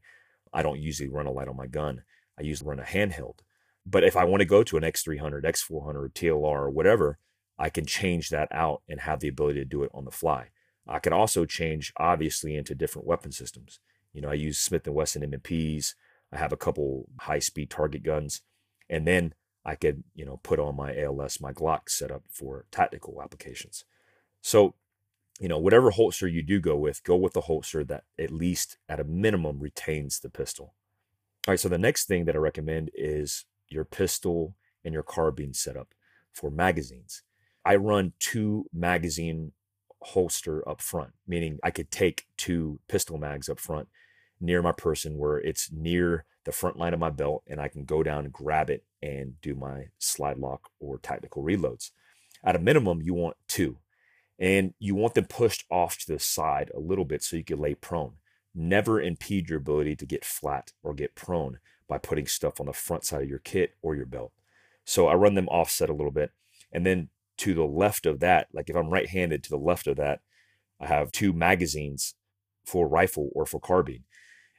I 0.52 0.62
don't 0.62 0.80
usually 0.80 1.08
run 1.08 1.26
a 1.26 1.30
light 1.30 1.46
on 1.46 1.56
my 1.56 1.68
gun. 1.68 2.02
I 2.36 2.42
usually 2.42 2.68
run 2.68 2.80
a 2.80 2.82
handheld. 2.82 3.38
But 3.86 4.02
if 4.02 4.16
I 4.16 4.24
want 4.24 4.40
to 4.40 4.44
go 4.44 4.64
to 4.64 4.76
an 4.76 4.82
X300, 4.82 5.44
X400, 5.44 6.12
TLR, 6.14 6.42
or 6.42 6.68
whatever, 6.68 7.18
I 7.60 7.70
can 7.70 7.86
change 7.86 8.30
that 8.30 8.48
out 8.50 8.82
and 8.88 9.02
have 9.02 9.20
the 9.20 9.28
ability 9.28 9.60
to 9.60 9.64
do 9.64 9.84
it 9.84 9.92
on 9.94 10.04
the 10.04 10.10
fly. 10.10 10.48
I 10.88 10.98
can 10.98 11.12
also 11.12 11.44
change, 11.44 11.92
obviously, 11.96 12.56
into 12.56 12.74
different 12.74 13.06
weapon 13.06 13.30
systems. 13.30 13.78
You 14.12 14.20
know, 14.20 14.30
I 14.30 14.34
use 14.34 14.58
Smith 14.58 14.88
& 14.88 14.88
Wesson 14.88 15.22
M&Ps. 15.22 15.94
I 16.32 16.38
have 16.38 16.52
a 16.52 16.56
couple 16.56 17.06
high-speed 17.20 17.70
target 17.70 18.02
guns. 18.02 18.42
And 18.88 19.06
then 19.06 19.34
I 19.64 19.74
could, 19.74 20.04
you 20.14 20.24
know, 20.24 20.38
put 20.42 20.58
on 20.58 20.76
my 20.76 20.96
ALS, 20.96 21.40
my 21.40 21.52
Glock 21.52 21.88
setup 21.88 22.22
for 22.30 22.64
tactical 22.70 23.20
applications. 23.22 23.84
So, 24.40 24.74
you 25.38 25.48
know, 25.48 25.58
whatever 25.58 25.90
holster 25.90 26.26
you 26.26 26.42
do 26.42 26.60
go 26.60 26.76
with, 26.76 27.04
go 27.04 27.16
with 27.16 27.34
the 27.34 27.42
holster 27.42 27.84
that 27.84 28.04
at 28.18 28.30
least 28.30 28.78
at 28.88 29.00
a 29.00 29.04
minimum 29.04 29.60
retains 29.60 30.20
the 30.20 30.30
pistol. 30.30 30.74
All 31.46 31.52
right, 31.52 31.60
so 31.60 31.68
the 31.68 31.78
next 31.78 32.06
thing 32.06 32.24
that 32.26 32.34
I 32.34 32.38
recommend 32.38 32.90
is 32.94 33.44
your 33.68 33.84
pistol 33.84 34.56
and 34.84 34.94
your 34.94 35.02
carbine 35.02 35.54
setup 35.54 35.94
for 36.32 36.50
magazines. 36.50 37.22
I 37.64 37.76
run 37.76 38.12
two 38.18 38.66
magazine 38.72 39.52
holster 40.02 40.66
up 40.68 40.80
front, 40.80 41.12
meaning 41.26 41.58
I 41.62 41.70
could 41.70 41.90
take 41.90 42.26
two 42.36 42.80
pistol 42.88 43.18
mags 43.18 43.48
up 43.48 43.60
front 43.60 43.88
near 44.40 44.62
my 44.62 44.72
person 44.72 45.18
where 45.18 45.38
it's 45.38 45.70
near 45.70 46.24
the 46.44 46.52
front 46.52 46.76
line 46.78 46.94
of 46.94 47.00
my 47.00 47.10
belt 47.10 47.42
and 47.46 47.60
I 47.60 47.68
can 47.68 47.84
go 47.84 48.02
down 48.02 48.24
and 48.24 48.32
grab 48.32 48.70
it 48.70 48.84
and 49.02 49.40
do 49.40 49.54
my 49.54 49.86
slide 49.98 50.38
lock 50.38 50.70
or 50.78 50.98
tactical 50.98 51.42
reloads. 51.42 51.90
At 52.44 52.56
a 52.56 52.60
minimum, 52.60 53.02
you 53.02 53.14
want 53.14 53.36
two. 53.48 53.78
And 54.38 54.72
you 54.78 54.94
want 54.94 55.14
them 55.14 55.26
pushed 55.26 55.64
off 55.70 55.98
to 55.98 56.12
the 56.12 56.18
side 56.18 56.70
a 56.74 56.80
little 56.80 57.04
bit 57.04 57.22
so 57.22 57.36
you 57.36 57.44
can 57.44 57.58
lay 57.58 57.74
prone. 57.74 58.14
Never 58.54 59.00
impede 59.00 59.48
your 59.48 59.58
ability 59.58 59.96
to 59.96 60.06
get 60.06 60.24
flat 60.24 60.72
or 60.82 60.94
get 60.94 61.14
prone 61.14 61.58
by 61.88 61.98
putting 61.98 62.26
stuff 62.26 62.58
on 62.58 62.66
the 62.66 62.72
front 62.72 63.04
side 63.04 63.22
of 63.22 63.28
your 63.28 63.38
kit 63.38 63.74
or 63.82 63.94
your 63.94 64.06
belt. 64.06 64.32
So 64.84 65.08
I 65.08 65.14
run 65.14 65.34
them 65.34 65.48
offset 65.48 65.90
a 65.90 65.94
little 65.94 66.12
bit. 66.12 66.30
And 66.72 66.86
then 66.86 67.10
to 67.38 67.54
the 67.54 67.64
left 67.64 68.06
of 68.06 68.20
that, 68.20 68.48
like 68.52 68.70
if 68.70 68.76
I'm 68.76 68.90
right 68.90 69.08
handed 69.08 69.44
to 69.44 69.50
the 69.50 69.56
left 69.58 69.86
of 69.86 69.96
that, 69.96 70.20
I 70.80 70.86
have 70.86 71.12
two 71.12 71.32
magazines 71.32 72.14
for 72.64 72.88
rifle 72.88 73.28
or 73.34 73.44
for 73.44 73.60
carbine. 73.60 74.04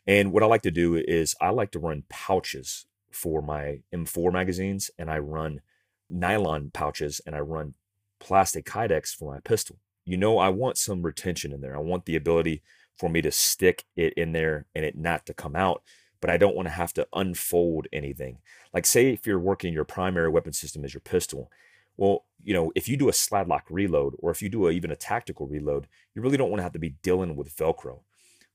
And 0.05 0.31
what 0.31 0.43
I 0.43 0.45
like 0.45 0.63
to 0.63 0.71
do 0.71 0.95
is 0.95 1.35
I 1.41 1.49
like 1.49 1.71
to 1.71 1.79
run 1.79 2.03
pouches 2.09 2.85
for 3.13 3.41
my 3.41 3.79
M4 3.93 4.31
magazines 4.31 4.91
and 4.97 5.09
I 5.09 5.19
run 5.19 5.61
nylon 6.09 6.71
pouches 6.73 7.21
and 7.25 7.35
I 7.35 7.39
run 7.39 7.73
plastic 8.19 8.65
kydex 8.65 9.15
for 9.15 9.33
my 9.33 9.39
pistol. 9.41 9.77
You 10.05 10.17
know, 10.17 10.37
I 10.37 10.49
want 10.49 10.77
some 10.77 11.01
retention 11.01 11.53
in 11.53 11.61
there. 11.61 11.75
I 11.75 11.79
want 11.79 12.05
the 12.05 12.15
ability 12.15 12.61
for 12.97 13.09
me 13.09 13.21
to 13.21 13.31
stick 13.31 13.85
it 13.95 14.13
in 14.13 14.31
there 14.31 14.65
and 14.75 14.83
it 14.83 14.97
not 14.97 15.25
to 15.27 15.33
come 15.33 15.55
out, 15.55 15.83
but 16.19 16.29
I 16.29 16.37
don't 16.37 16.55
want 16.55 16.67
to 16.67 16.73
have 16.73 16.93
to 16.93 17.07
unfold 17.13 17.87
anything. 17.93 18.39
Like, 18.73 18.85
say, 18.85 19.09
if 19.09 19.25
you're 19.25 19.39
working 19.39 19.73
your 19.73 19.85
primary 19.85 20.29
weapon 20.29 20.53
system 20.53 20.83
is 20.83 20.93
your 20.93 21.01
pistol, 21.01 21.51
well, 21.97 22.25
you 22.43 22.53
know, 22.53 22.71
if 22.75 22.87
you 22.87 22.97
do 22.97 23.09
a 23.09 23.13
slide 23.13 23.47
lock 23.47 23.65
reload 23.69 24.15
or 24.19 24.31
if 24.31 24.41
you 24.41 24.49
do 24.49 24.67
a, 24.67 24.71
even 24.71 24.91
a 24.91 24.95
tactical 24.95 25.47
reload, 25.47 25.87
you 26.15 26.21
really 26.21 26.37
don't 26.37 26.49
want 26.49 26.59
to 26.59 26.63
have 26.63 26.73
to 26.73 26.79
be 26.79 26.95
dealing 27.01 27.35
with 27.35 27.55
Velcro 27.55 27.99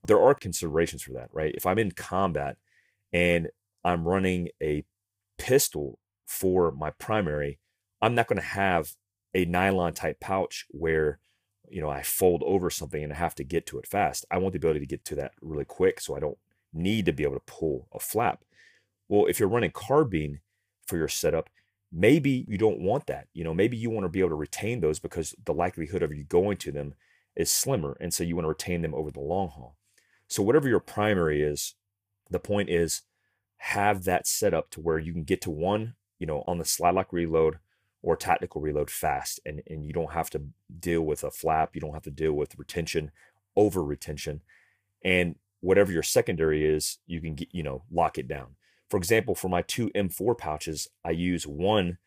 there 0.06 0.20
are 0.20 0.34
considerations 0.34 1.02
for 1.02 1.12
that, 1.12 1.28
right? 1.32 1.54
If 1.54 1.66
I'm 1.66 1.78
in 1.78 1.90
combat 1.90 2.56
and 3.12 3.48
I'm 3.86 4.06
running 4.06 4.48
a 4.60 4.84
pistol 5.38 6.00
for 6.26 6.72
my 6.72 6.90
primary, 6.90 7.60
I'm 8.02 8.14
not 8.14 8.26
going 8.26 8.40
to 8.40 8.46
have 8.46 8.92
a 9.32 9.44
nylon 9.44 9.94
type 9.94 10.18
pouch 10.20 10.66
where 10.70 11.20
you 11.68 11.80
know 11.80 11.88
I 11.88 12.02
fold 12.02 12.42
over 12.44 12.68
something 12.68 13.02
and 13.02 13.12
I 13.12 13.16
have 13.16 13.34
to 13.36 13.44
get 13.44 13.66
to 13.66 13.78
it 13.78 13.86
fast. 13.86 14.26
I 14.30 14.38
want 14.38 14.52
the 14.52 14.58
ability 14.58 14.80
to 14.80 14.86
get 14.86 15.04
to 15.06 15.14
that 15.16 15.32
really 15.40 15.64
quick 15.64 16.00
so 16.00 16.16
I 16.16 16.20
don't 16.20 16.38
need 16.72 17.06
to 17.06 17.12
be 17.12 17.22
able 17.22 17.34
to 17.34 17.40
pull 17.46 17.88
a 17.92 18.00
flap. 18.00 18.42
Well, 19.08 19.26
if 19.26 19.38
you're 19.38 19.48
running 19.48 19.70
carbine 19.70 20.40
for 20.86 20.96
your 20.96 21.08
setup, 21.08 21.48
maybe 21.92 22.44
you 22.48 22.58
don't 22.58 22.80
want 22.80 23.06
that. 23.06 23.28
You 23.34 23.44
know, 23.44 23.54
maybe 23.54 23.76
you 23.76 23.90
want 23.90 24.04
to 24.04 24.08
be 24.08 24.20
able 24.20 24.30
to 24.30 24.34
retain 24.36 24.80
those 24.80 24.98
because 24.98 25.34
the 25.44 25.54
likelihood 25.54 26.02
of 26.02 26.12
you 26.12 26.24
going 26.24 26.56
to 26.58 26.72
them 26.72 26.94
is 27.36 27.50
slimmer 27.50 27.96
and 28.00 28.12
so 28.12 28.24
you 28.24 28.34
want 28.34 28.44
to 28.44 28.50
retain 28.50 28.82
them 28.82 28.94
over 28.94 29.12
the 29.12 29.20
long 29.20 29.48
haul. 29.48 29.76
So 30.28 30.42
whatever 30.42 30.68
your 30.68 30.80
primary 30.80 31.40
is, 31.42 31.74
the 32.30 32.40
point 32.40 32.68
is 32.68 33.02
have 33.58 34.04
that 34.04 34.26
set 34.26 34.54
up 34.54 34.70
to 34.70 34.80
where 34.80 34.98
you 34.98 35.12
can 35.12 35.24
get 35.24 35.40
to 35.42 35.50
one, 35.50 35.94
you 36.18 36.26
know, 36.26 36.44
on 36.46 36.58
the 36.58 36.64
slide 36.64 36.94
lock 36.94 37.12
reload 37.12 37.58
or 38.02 38.16
tactical 38.16 38.60
reload 38.60 38.90
fast 38.90 39.40
and, 39.44 39.62
and 39.66 39.84
you 39.84 39.92
don't 39.92 40.12
have 40.12 40.30
to 40.30 40.42
deal 40.78 41.02
with 41.02 41.24
a 41.24 41.30
flap, 41.30 41.74
you 41.74 41.80
don't 41.80 41.94
have 41.94 42.02
to 42.02 42.10
deal 42.10 42.32
with 42.32 42.58
retention, 42.58 43.10
over 43.56 43.82
retention. 43.82 44.42
And 45.04 45.36
whatever 45.60 45.92
your 45.92 46.02
secondary 46.02 46.64
is, 46.64 46.98
you 47.06 47.20
can 47.20 47.34
get, 47.34 47.48
you 47.52 47.62
know, 47.62 47.82
lock 47.90 48.18
it 48.18 48.28
down. 48.28 48.56
For 48.88 48.96
example, 48.96 49.34
for 49.34 49.48
my 49.48 49.62
two 49.62 49.90
M4 49.90 50.38
pouches, 50.38 50.88
I 51.04 51.10
use 51.10 51.46
one 51.46 51.98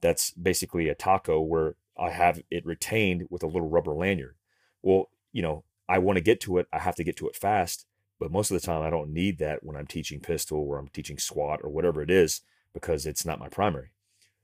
that's 0.00 0.30
basically 0.30 0.88
a 0.88 0.94
taco 0.94 1.40
where 1.40 1.74
I 1.98 2.10
have 2.10 2.40
it 2.50 2.64
retained 2.64 3.26
with 3.28 3.42
a 3.42 3.48
little 3.48 3.68
rubber 3.68 3.92
lanyard. 3.92 4.36
Well, 4.82 5.10
you 5.32 5.42
know, 5.42 5.64
I 5.88 5.98
want 5.98 6.16
to 6.16 6.22
get 6.22 6.40
to 6.42 6.58
it, 6.58 6.68
I 6.72 6.78
have 6.78 6.94
to 6.96 7.04
get 7.04 7.16
to 7.16 7.28
it 7.28 7.34
fast. 7.34 7.86
But 8.18 8.32
most 8.32 8.50
of 8.50 8.60
the 8.60 8.66
time, 8.66 8.82
I 8.82 8.90
don't 8.90 9.12
need 9.12 9.38
that 9.38 9.62
when 9.62 9.76
I'm 9.76 9.86
teaching 9.86 10.20
pistol 10.20 10.58
or 10.58 10.78
I'm 10.78 10.88
teaching 10.88 11.18
SWAT 11.18 11.60
or 11.62 11.70
whatever 11.70 12.02
it 12.02 12.10
is 12.10 12.40
because 12.74 13.06
it's 13.06 13.24
not 13.24 13.38
my 13.38 13.48
primary. 13.48 13.90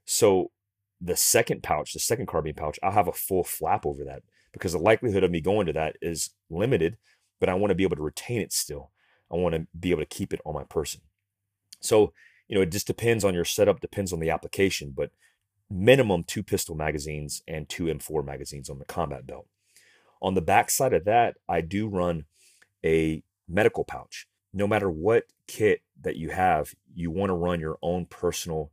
So 0.05 0.51
the 1.01 1.15
second 1.15 1.63
pouch, 1.63 1.93
the 1.93 1.99
second 1.99 2.27
carbine 2.27 2.53
pouch, 2.53 2.79
I'll 2.81 2.91
have 2.91 3.07
a 3.07 3.13
full 3.13 3.43
flap 3.43 3.85
over 3.85 4.03
that 4.05 4.23
because 4.53 4.71
the 4.71 4.79
likelihood 4.79 5.23
of 5.23 5.31
me 5.31 5.41
going 5.41 5.67
to 5.67 5.73
that 5.73 5.97
is 6.01 6.29
limited, 6.49 6.97
but 7.39 7.49
I 7.49 7.55
want 7.55 7.71
to 7.71 7.75
be 7.75 7.83
able 7.83 7.97
to 7.97 8.01
retain 8.01 8.41
it 8.41 8.53
still. 8.53 8.91
I 9.31 9.35
want 9.35 9.55
to 9.55 9.67
be 9.77 9.91
able 9.91 10.01
to 10.01 10.05
keep 10.05 10.33
it 10.33 10.41
on 10.45 10.53
my 10.53 10.63
person. 10.63 11.01
So, 11.81 12.13
you 12.47 12.55
know, 12.55 12.61
it 12.61 12.71
just 12.71 12.87
depends 12.87 13.25
on 13.25 13.33
your 13.33 13.45
setup, 13.45 13.81
depends 13.81 14.13
on 14.13 14.19
the 14.19 14.29
application, 14.29 14.93
but 14.95 15.11
minimum 15.69 16.23
two 16.23 16.43
pistol 16.43 16.75
magazines 16.75 17.43
and 17.47 17.67
two 17.67 17.85
M4 17.85 18.23
magazines 18.23 18.69
on 18.69 18.79
the 18.79 18.85
combat 18.85 19.27
belt. 19.27 19.47
On 20.21 20.33
the 20.33 20.41
back 20.41 20.69
side 20.69 20.93
of 20.93 21.05
that, 21.05 21.35
I 21.49 21.61
do 21.61 21.87
run 21.87 22.25
a 22.83 23.23
medical 23.47 23.83
pouch. 23.83 24.27
No 24.53 24.67
matter 24.67 24.89
what 24.89 25.25
kit 25.47 25.81
that 26.01 26.15
you 26.15 26.29
have, 26.29 26.73
you 26.93 27.11
want 27.11 27.29
to 27.29 27.35
run 27.35 27.59
your 27.59 27.77
own 27.81 28.05
personal 28.05 28.71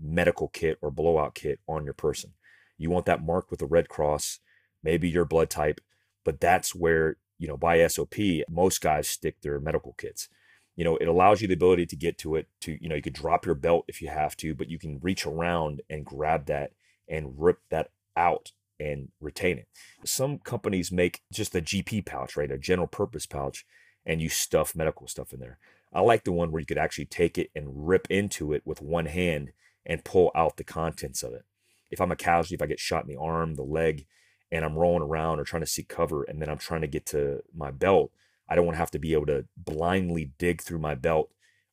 medical 0.00 0.48
kit 0.48 0.78
or 0.82 0.90
blowout 0.90 1.34
kit 1.34 1.60
on 1.68 1.84
your 1.84 1.94
person. 1.94 2.32
You 2.76 2.90
want 2.90 3.06
that 3.06 3.22
marked 3.22 3.50
with 3.50 3.62
a 3.62 3.66
red 3.66 3.88
cross, 3.88 4.40
maybe 4.82 5.08
your 5.08 5.24
blood 5.24 5.48
type, 5.48 5.80
but 6.24 6.40
that's 6.40 6.74
where, 6.74 7.16
you 7.38 7.48
know, 7.48 7.56
by 7.56 7.86
SOP, 7.86 8.14
most 8.48 8.80
guys 8.80 9.08
stick 9.08 9.40
their 9.40 9.60
medical 9.60 9.94
kits. 9.94 10.28
You 10.76 10.84
know, 10.84 10.96
it 10.96 11.08
allows 11.08 11.42
you 11.42 11.48
the 11.48 11.54
ability 11.54 11.86
to 11.86 11.96
get 11.96 12.18
to 12.18 12.36
it 12.36 12.48
to, 12.62 12.76
you 12.80 12.88
know, 12.88 12.94
you 12.94 13.02
could 13.02 13.12
drop 13.12 13.44
your 13.44 13.54
belt 13.54 13.84
if 13.88 14.00
you 14.00 14.08
have 14.08 14.36
to, 14.38 14.54
but 14.54 14.68
you 14.68 14.78
can 14.78 14.98
reach 15.00 15.26
around 15.26 15.82
and 15.90 16.04
grab 16.04 16.46
that 16.46 16.72
and 17.08 17.34
rip 17.36 17.58
that 17.70 17.90
out 18.16 18.52
and 18.80 19.08
retain 19.20 19.58
it. 19.58 19.68
Some 20.04 20.38
companies 20.38 20.90
make 20.90 21.20
just 21.32 21.54
a 21.54 21.60
GP 21.60 22.06
pouch, 22.06 22.36
right? 22.36 22.50
A 22.50 22.58
general 22.58 22.88
purpose 22.88 23.26
pouch, 23.26 23.64
and 24.04 24.20
you 24.20 24.28
stuff 24.28 24.74
medical 24.74 25.06
stuff 25.06 25.32
in 25.32 25.40
there. 25.40 25.58
I 25.92 26.00
like 26.00 26.24
the 26.24 26.32
one 26.32 26.50
where 26.50 26.60
you 26.60 26.66
could 26.66 26.78
actually 26.78 27.04
take 27.06 27.38
it 27.38 27.50
and 27.54 27.86
rip 27.88 28.06
into 28.10 28.52
it 28.52 28.62
with 28.64 28.80
one 28.80 29.06
hand 29.06 29.52
and 29.84 30.04
pull 30.04 30.30
out 30.34 30.56
the 30.56 30.64
contents 30.64 31.22
of 31.22 31.32
it. 31.34 31.44
If 31.90 32.00
I'm 32.00 32.12
a 32.12 32.16
casualty, 32.16 32.54
if 32.54 32.62
I 32.62 32.66
get 32.66 32.80
shot 32.80 33.04
in 33.04 33.08
the 33.08 33.20
arm, 33.20 33.54
the 33.54 33.62
leg, 33.62 34.06
and 34.50 34.64
I'm 34.64 34.76
rolling 34.76 35.02
around 35.02 35.38
or 35.40 35.44
trying 35.44 35.62
to 35.62 35.66
seek 35.66 35.88
cover, 35.88 36.22
and 36.22 36.40
then 36.40 36.48
I'm 36.48 36.58
trying 36.58 36.80
to 36.80 36.86
get 36.86 37.06
to 37.06 37.42
my 37.54 37.70
belt, 37.70 38.12
I 38.48 38.54
don't 38.54 38.64
want 38.64 38.74
to 38.74 38.80
have 38.80 38.90
to 38.92 38.98
be 38.98 39.12
able 39.12 39.26
to 39.26 39.46
blindly 39.56 40.32
dig 40.38 40.62
through 40.62 40.78
my 40.78 40.94
belt, 40.94 41.30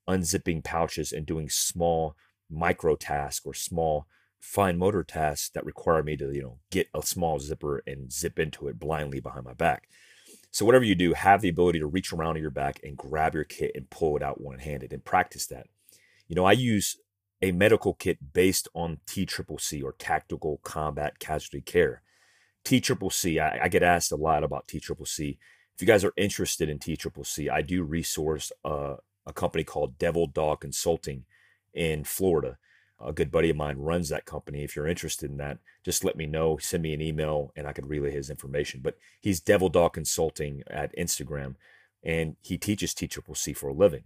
unzipping 0.07 0.63
pouches 0.63 1.11
and 1.11 1.25
doing 1.25 1.49
small 1.49 2.15
micro 2.49 2.95
tasks 2.95 3.45
or 3.45 3.53
small 3.53 4.07
fine 4.39 4.77
motor 4.77 5.03
tasks 5.03 5.49
that 5.49 5.65
require 5.65 6.01
me 6.03 6.15
to, 6.17 6.33
you 6.33 6.41
know, 6.41 6.59
get 6.71 6.87
a 6.93 7.01
small 7.01 7.39
zipper 7.39 7.83
and 7.85 8.11
zip 8.11 8.39
into 8.39 8.67
it 8.67 8.79
blindly 8.79 9.19
behind 9.19 9.45
my 9.45 9.53
back. 9.53 9.87
So 10.51 10.65
whatever 10.65 10.85
you 10.85 10.95
do, 10.95 11.13
have 11.13 11.41
the 11.41 11.49
ability 11.49 11.79
to 11.79 11.87
reach 11.87 12.11
around 12.11 12.37
your 12.37 12.49
back 12.49 12.79
and 12.83 12.97
grab 12.97 13.35
your 13.35 13.43
kit 13.43 13.71
and 13.75 13.89
pull 13.89 14.17
it 14.17 14.23
out 14.23 14.41
one-handed 14.41 14.91
and 14.91 15.05
practice 15.05 15.45
that. 15.47 15.67
You 16.27 16.35
know, 16.35 16.45
I 16.45 16.53
use 16.53 16.97
a 17.41 17.51
medical 17.51 17.93
kit 17.93 18.33
based 18.33 18.67
on 18.73 18.99
TCCC 19.07 19.83
or 19.83 19.93
Tactical 19.93 20.59
Combat 20.63 21.19
Casualty 21.19 21.61
Care. 21.61 22.01
TCCC, 22.65 23.41
I, 23.41 23.65
I 23.65 23.67
get 23.67 23.83
asked 23.83 24.11
a 24.11 24.17
lot 24.17 24.43
about 24.43 24.67
TCCC. 24.67 25.37
If 25.75 25.81
you 25.81 25.87
guys 25.87 26.03
are 26.03 26.13
interested 26.17 26.67
in 26.67 26.79
TCCC, 26.79 27.49
I 27.49 27.61
do 27.61 27.83
resource 27.83 28.51
uh, 28.65 28.95
a 29.25 29.33
company 29.33 29.63
called 29.63 29.97
Devil 29.97 30.27
Dog 30.27 30.61
Consulting 30.61 31.25
in 31.73 32.03
Florida 32.03 32.57
a 33.01 33.13
good 33.13 33.31
buddy 33.31 33.49
of 33.49 33.55
mine 33.55 33.77
runs 33.77 34.09
that 34.09 34.25
company. 34.25 34.63
If 34.63 34.75
you're 34.75 34.87
interested 34.87 35.29
in 35.29 35.37
that, 35.37 35.59
just 35.83 36.03
let 36.03 36.17
me 36.17 36.25
know. 36.25 36.57
Send 36.57 36.83
me 36.83 36.93
an 36.93 37.01
email 37.01 37.51
and 37.55 37.65
I 37.65 37.73
could 37.73 37.89
relay 37.89 38.11
his 38.11 38.29
information. 38.29 38.81
But 38.83 38.97
he's 39.21 39.39
Devil 39.39 39.69
Dog 39.69 39.93
Consulting 39.93 40.63
at 40.69 40.95
Instagram 40.97 41.55
and 42.03 42.35
he 42.41 42.57
teaches 42.57 42.93
TCCC 42.93 43.55
for 43.55 43.69
a 43.69 43.73
living. 43.73 44.03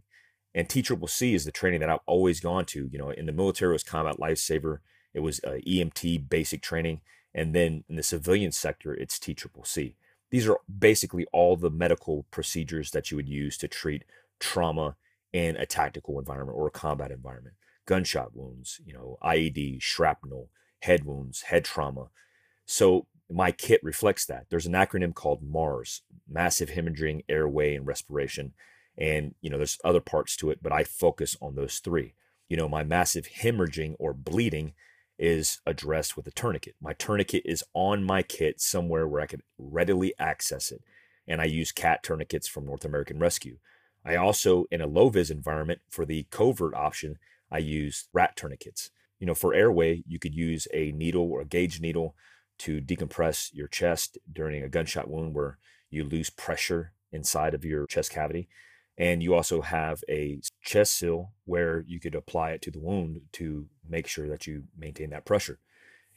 And 0.53 0.67
TCCC 0.67 1.33
is 1.33 1.45
the 1.45 1.51
training 1.51 1.79
that 1.79 1.89
I've 1.89 1.99
always 2.05 2.39
gone 2.39 2.65
to. 2.65 2.87
You 2.91 2.99
know, 2.99 3.09
in 3.09 3.25
the 3.25 3.31
military, 3.31 3.71
it 3.71 3.73
was 3.73 3.83
combat 3.83 4.17
lifesaver, 4.17 4.79
it 5.13 5.21
was 5.21 5.39
uh, 5.43 5.57
EMT 5.67 6.29
basic 6.29 6.61
training. 6.61 7.01
And 7.33 7.55
then 7.55 7.83
in 7.89 7.95
the 7.95 8.03
civilian 8.03 8.51
sector, 8.51 8.93
it's 8.93 9.17
TCCC. 9.17 9.95
These 10.29 10.47
are 10.47 10.59
basically 10.79 11.25
all 11.31 11.55
the 11.55 11.71
medical 11.71 12.25
procedures 12.31 12.91
that 12.91 13.09
you 13.09 13.17
would 13.17 13.29
use 13.29 13.57
to 13.57 13.67
treat 13.67 14.03
trauma 14.39 14.95
in 15.31 15.55
a 15.55 15.65
tactical 15.65 16.19
environment 16.19 16.57
or 16.57 16.67
a 16.67 16.71
combat 16.71 17.11
environment 17.11 17.55
gunshot 17.85 18.35
wounds, 18.35 18.79
you 18.85 18.93
know, 18.93 19.17
IED, 19.23 19.81
shrapnel, 19.81 20.49
head 20.79 21.05
wounds, 21.05 21.43
head 21.43 21.65
trauma. 21.65 22.09
So 22.65 23.07
my 23.29 23.51
kit 23.51 23.81
reflects 23.83 24.25
that. 24.25 24.45
There's 24.49 24.65
an 24.65 24.73
acronym 24.73 25.13
called 25.13 25.41
MARS, 25.41 26.01
Massive 26.29 26.69
Hemorrhaging, 26.69 27.23
Airway, 27.27 27.75
and 27.75 27.87
Respiration. 27.87 28.53
And, 28.97 29.35
you 29.41 29.49
know, 29.49 29.57
there's 29.57 29.79
other 29.83 29.99
parts 29.99 30.35
to 30.37 30.51
it, 30.51 30.59
but 30.61 30.71
I 30.71 30.83
focus 30.83 31.35
on 31.41 31.55
those 31.55 31.79
three. 31.79 32.13
You 32.47 32.57
know, 32.57 32.69
my 32.69 32.83
massive 32.83 33.27
hemorrhaging 33.41 33.95
or 33.97 34.13
bleeding 34.13 34.73
is 35.17 35.59
addressed 35.65 36.15
with 36.15 36.27
a 36.27 36.31
tourniquet. 36.31 36.75
My 36.81 36.93
tourniquet 36.93 37.43
is 37.45 37.63
on 37.73 38.03
my 38.03 38.21
kit 38.21 38.59
somewhere 38.61 39.07
where 39.07 39.21
I 39.21 39.27
can 39.27 39.41
readily 39.57 40.13
access 40.19 40.71
it. 40.71 40.83
And 41.27 41.41
I 41.41 41.45
use 41.45 41.71
CAT 41.71 42.03
tourniquets 42.03 42.47
from 42.47 42.65
North 42.65 42.85
American 42.85 43.17
Rescue. 43.17 43.57
I 44.05 44.15
also, 44.15 44.65
in 44.69 44.81
a 44.81 44.87
low 44.87 45.09
vis 45.09 45.29
environment, 45.29 45.79
for 45.89 46.05
the 46.05 46.27
covert 46.29 46.73
option, 46.73 47.17
I 47.53 47.59
use 47.59 48.09
rat 48.11 48.35
tourniquets. 48.35 48.89
You 49.19 49.27
know, 49.27 49.35
for 49.35 49.53
airway, 49.53 50.03
you 50.07 50.19
could 50.19 50.35
use 50.35 50.67
a 50.73 50.91
needle 50.91 51.31
or 51.31 51.41
a 51.41 51.45
gauge 51.45 51.79
needle 51.79 52.15
to 52.59 52.81
decompress 52.81 53.51
your 53.53 53.67
chest 53.67 54.17
during 54.31 54.63
a 54.63 54.69
gunshot 54.69 55.07
wound 55.07 55.35
where 55.35 55.59
you 55.89 56.03
lose 56.03 56.29
pressure 56.29 56.93
inside 57.11 57.53
of 57.53 57.63
your 57.63 57.85
chest 57.85 58.11
cavity. 58.11 58.49
And 58.97 59.23
you 59.23 59.33
also 59.33 59.61
have 59.61 60.03
a 60.09 60.41
chest 60.63 60.95
seal 60.95 61.31
where 61.45 61.83
you 61.87 61.99
could 61.99 62.15
apply 62.15 62.51
it 62.51 62.61
to 62.63 62.71
the 62.71 62.79
wound 62.79 63.21
to 63.33 63.67
make 63.87 64.07
sure 64.07 64.27
that 64.27 64.45
you 64.45 64.63
maintain 64.77 65.11
that 65.11 65.25
pressure. 65.25 65.59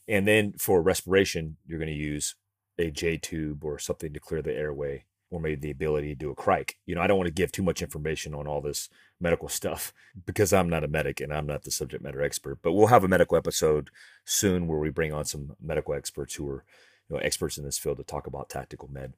And 0.09 0.27
then 0.27 0.55
for 0.59 0.83
respiration, 0.83 1.59
you're 1.67 1.79
going 1.79 1.93
to 1.93 1.95
use 1.95 2.35
a 2.79 2.91
J 2.91 3.19
tube 3.19 3.65
or 3.65 3.79
something 3.79 4.13
to 4.13 4.21
clear 4.21 4.43
the 4.43 4.55
airway 4.55 5.05
or 5.31 5.41
maybe 5.41 5.57
the 5.57 5.71
ability 5.71 6.09
to 6.09 6.15
do 6.15 6.31
a 6.31 6.35
cric. 6.35 6.77
You 6.87 6.95
know, 6.95 7.01
I 7.01 7.07
don't 7.07 7.19
want 7.19 7.27
to 7.27 7.35
give 7.35 7.51
too 7.51 7.63
much 7.63 7.83
information 7.83 8.35
on 8.35 8.47
all 8.47 8.61
this 8.61 8.89
medical 9.21 9.49
stuff 9.61 9.93
because 10.25 10.53
I'm 10.53 10.69
not 10.69 10.85
a 10.85 10.89
medic 10.89 11.21
and 11.21 11.33
I'm 11.33 11.47
not 11.47 11.65
the 11.65 11.71
subject 11.71 12.03
matter 12.03 12.23
expert. 12.23 12.59
But 12.63 12.73
we'll 12.73 12.87
have 12.89 13.05
a 13.05 13.09
medical 13.09 13.37
episode 13.37 13.91
soon 14.25 14.67
where 14.67 14.79
we 14.79 14.91
bring 14.91 15.13
on 15.13 15.25
some 15.25 15.57
medical 15.61 15.95
experts 15.95 16.35
who 16.35 16.49
are, 16.49 16.65
you 17.09 17.17
know, 17.17 17.23
experts 17.23 17.59
in 17.59 17.65
this 17.65 17.79
field 17.79 17.99
to 17.99 18.05
talk 18.05 18.27
about 18.27 18.49
tactical 18.49 18.89
med. 18.91 19.15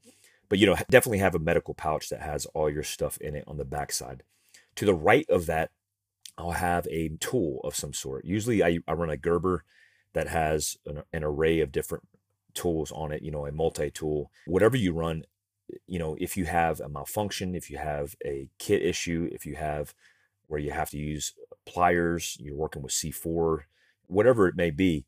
But 0.49 0.59
you 0.59 0.67
know, 0.67 0.77
definitely 0.91 1.19
have 1.19 1.35
a 1.35 1.41
medical 1.41 1.75
pouch 1.75 2.09
that 2.09 2.23
has 2.23 2.47
all 2.47 2.71
your 2.71 2.83
stuff 2.83 3.19
in 3.19 3.35
it 3.35 3.45
on 3.47 3.59
the 3.59 3.65
backside. 3.65 4.23
To 4.77 4.85
the 4.85 4.95
right 4.95 5.29
of 5.29 5.47
that, 5.47 5.71
I'll 6.39 6.53
have 6.53 6.87
a 6.91 7.11
tool 7.21 7.61
of 7.65 7.75
some 7.75 7.93
sort. 7.93 8.25
Usually, 8.25 8.63
I, 8.63 8.79
I 8.87 8.93
run 8.93 9.11
a 9.11 9.17
Gerber 9.17 9.65
that 10.15 10.29
has 10.29 10.77
an, 10.87 11.03
an 11.13 11.25
array 11.25 11.61
of 11.61 11.73
different 11.73 12.05
tools 12.55 12.93
on 12.93 13.13
it. 13.13 13.23
You 13.23 13.31
know, 13.31 13.45
a 13.45 13.53
multi 13.53 13.91
tool. 13.91 14.31
Whatever 14.47 14.77
you 14.77 14.93
run, 14.93 15.25
you 15.87 15.99
know, 15.99 16.17
if 16.19 16.37
you 16.37 16.45
have 16.45 16.81
a 16.81 16.89
malfunction, 16.89 17.55
if 17.55 17.71
you 17.71 17.79
have 17.79 18.15
a 18.25 18.49
kit 18.59 18.83
issue, 18.83 19.29
if 19.33 19.47
you 19.47 19.57
have 19.57 19.95
where 20.47 20.61
you 20.61 20.71
have 20.71 20.91
to 20.91 20.99
use 20.99 21.35
pliers, 21.67 22.37
you're 22.41 22.57
working 22.57 22.83
with 22.83 22.93
C4, 22.93 23.61
whatever 24.07 24.49
it 24.49 24.57
may 24.57 24.71
be, 24.71 25.05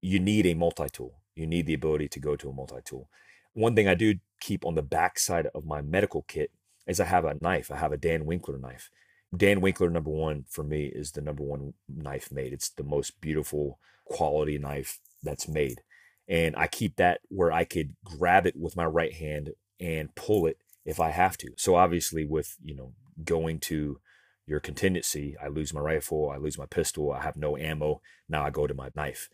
you 0.00 0.18
need 0.18 0.46
a 0.46 0.54
multi 0.54 0.88
tool. 0.92 1.14
You 1.34 1.46
need 1.46 1.66
the 1.66 1.74
ability 1.74 2.08
to 2.08 2.20
go 2.20 2.36
to 2.36 2.50
a 2.50 2.52
multi 2.52 2.80
tool. 2.84 3.08
One 3.54 3.74
thing 3.74 3.88
I 3.88 3.94
do 3.94 4.16
keep 4.40 4.64
on 4.64 4.74
the 4.74 4.82
backside 4.82 5.48
of 5.54 5.64
my 5.64 5.80
medical 5.80 6.22
kit 6.22 6.50
is 6.86 7.00
I 7.00 7.04
have 7.04 7.24
a 7.24 7.36
knife. 7.40 7.70
I 7.70 7.76
have 7.76 7.92
a 7.92 7.96
Dan 7.96 8.24
Winkler 8.24 8.58
knife. 8.58 8.90
Dan 9.36 9.60
Winkler, 9.60 9.90
number 9.90 10.10
one, 10.10 10.44
for 10.48 10.64
me, 10.64 10.86
is 10.86 11.12
the 11.12 11.20
number 11.20 11.44
one 11.44 11.74
knife 11.88 12.32
made. 12.32 12.52
It's 12.52 12.70
the 12.70 12.82
most 12.82 13.20
beautiful 13.20 13.78
quality 14.04 14.58
knife 14.58 14.98
that's 15.22 15.48
made. 15.48 15.82
And 16.28 16.56
I 16.56 16.66
keep 16.66 16.96
that 16.96 17.20
where 17.28 17.52
I 17.52 17.64
could 17.64 17.94
grab 18.04 18.46
it 18.46 18.56
with 18.56 18.76
my 18.76 18.84
right 18.84 19.12
hand 19.12 19.50
and 19.80 20.14
pull 20.14 20.46
it 20.46 20.58
if 20.84 21.00
I 21.00 21.10
have 21.10 21.36
to. 21.38 21.52
So 21.56 21.74
obviously, 21.74 22.24
with 22.24 22.56
you 22.62 22.74
know 22.74 22.92
going 23.24 23.58
to 23.60 24.00
your 24.46 24.60
contingency, 24.60 25.36
I 25.42 25.48
lose 25.48 25.72
my 25.72 25.80
rifle, 25.80 26.30
I 26.30 26.36
lose 26.36 26.58
my 26.58 26.66
pistol, 26.66 27.12
I 27.12 27.22
have 27.22 27.36
no 27.36 27.56
ammo. 27.56 28.00
Now 28.28 28.44
I 28.44 28.50
go 28.50 28.66
to 28.66 28.74
my 28.74 28.90
knife, 28.94 29.28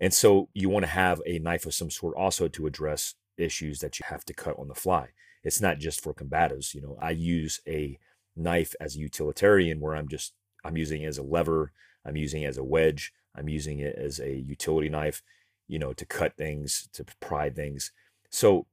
and 0.00 0.12
so 0.12 0.48
you 0.54 0.68
want 0.68 0.84
to 0.84 0.90
have 0.90 1.20
a 1.26 1.38
knife 1.38 1.66
of 1.66 1.74
some 1.74 1.90
sort 1.90 2.16
also 2.16 2.48
to 2.48 2.66
address 2.66 3.14
issues 3.36 3.80
that 3.80 3.98
you 3.98 4.04
have 4.08 4.24
to 4.24 4.34
cut 4.34 4.58
on 4.58 4.68
the 4.68 4.74
fly. 4.74 5.08
It's 5.42 5.60
not 5.60 5.78
just 5.78 6.02
for 6.02 6.14
combatives. 6.14 6.74
You 6.74 6.80
know, 6.80 6.96
I 7.00 7.10
use 7.10 7.60
a 7.66 7.98
knife 8.36 8.74
as 8.80 8.96
a 8.96 9.00
utilitarian 9.00 9.80
where 9.80 9.94
I'm 9.94 10.08
just 10.08 10.32
I'm 10.64 10.76
using 10.76 11.02
it 11.02 11.06
as 11.06 11.18
a 11.18 11.22
lever, 11.22 11.72
I'm 12.04 12.16
using 12.16 12.42
it 12.42 12.46
as 12.46 12.58
a 12.58 12.64
wedge, 12.64 13.12
I'm 13.36 13.48
using 13.48 13.80
it 13.80 13.96
as 13.96 14.18
a 14.20 14.34
utility 14.34 14.88
knife, 14.88 15.22
you 15.68 15.78
know, 15.78 15.92
to 15.92 16.06
cut 16.06 16.36
things, 16.36 16.88
to 16.94 17.04
pry 17.20 17.50
things. 17.50 17.92
So 18.30 18.66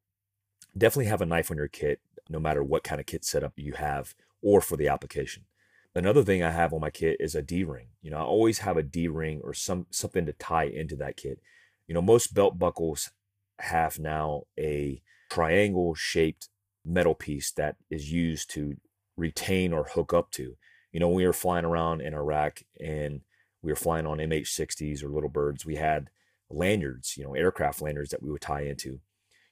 definitely 0.77 1.05
have 1.05 1.21
a 1.21 1.25
knife 1.25 1.51
on 1.51 1.57
your 1.57 1.67
kit, 1.67 1.99
no 2.29 2.39
matter 2.39 2.63
what 2.63 2.83
kind 2.83 2.99
of 2.99 3.07
kit 3.07 3.25
setup 3.25 3.53
you 3.55 3.73
have 3.73 4.15
or 4.41 4.61
for 4.61 4.77
the 4.77 4.87
application. 4.87 5.43
Another 5.93 6.23
thing 6.23 6.41
I 6.41 6.51
have 6.51 6.73
on 6.73 6.79
my 6.79 6.89
kit 6.89 7.17
is 7.19 7.35
a 7.35 7.41
D-ring. 7.41 7.87
You 8.01 8.11
know, 8.11 8.17
I 8.17 8.21
always 8.21 8.59
have 8.59 8.77
a 8.77 8.83
D-ring 8.83 9.41
or 9.43 9.53
some 9.53 9.87
something 9.89 10.25
to 10.25 10.33
tie 10.33 10.63
into 10.63 10.95
that 10.97 11.17
kit. 11.17 11.39
You 11.87 11.93
know, 11.93 12.01
most 12.01 12.33
belt 12.33 12.57
buckles 12.57 13.11
have 13.59 13.99
now 13.99 14.43
a 14.57 15.01
triangle 15.29 15.93
shaped 15.93 16.47
metal 16.85 17.13
piece 17.13 17.51
that 17.51 17.75
is 17.89 18.11
used 18.11 18.49
to 18.51 18.77
retain 19.17 19.73
or 19.73 19.83
hook 19.83 20.13
up 20.13 20.31
to. 20.31 20.55
You 20.91 20.99
know, 20.99 21.09
we 21.09 21.25
were 21.25 21.33
flying 21.33 21.65
around 21.65 22.01
in 22.01 22.13
Iraq 22.13 22.63
and 22.79 23.21
we 23.61 23.71
were 23.71 23.75
flying 23.77 24.07
on 24.07 24.17
MH60s 24.17 25.03
or 25.03 25.09
little 25.09 25.29
birds, 25.29 25.65
we 25.65 25.75
had 25.75 26.09
lanyards, 26.49 27.15
you 27.17 27.23
know, 27.23 27.33
aircraft 27.33 27.81
lanyards 27.81 28.09
that 28.09 28.23
we 28.23 28.31
would 28.31 28.41
tie 28.41 28.63
into. 28.63 28.99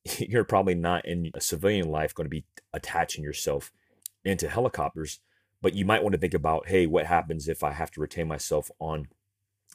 you're 0.20 0.44
probably 0.44 0.76
not 0.76 1.06
in 1.06 1.32
a 1.34 1.42
civilian 1.42 1.90
life 1.90 2.14
going 2.14 2.26
to 2.26 2.30
be 2.30 2.46
attaching 2.74 3.24
yourself 3.24 3.72
into 4.24 4.50
helicopters, 4.50 5.20
but 5.62 5.74
you 5.74 5.86
might 5.86 6.04
want 6.04 6.14
to 6.14 6.20
think 6.20 6.34
about, 6.34 6.68
hey, 6.68 6.86
what 6.86 7.06
happens 7.06 7.48
if 7.48 7.64
I 7.64 7.72
have 7.72 7.92
to 7.92 8.02
retain 8.02 8.28
myself 8.28 8.70
on 8.80 9.08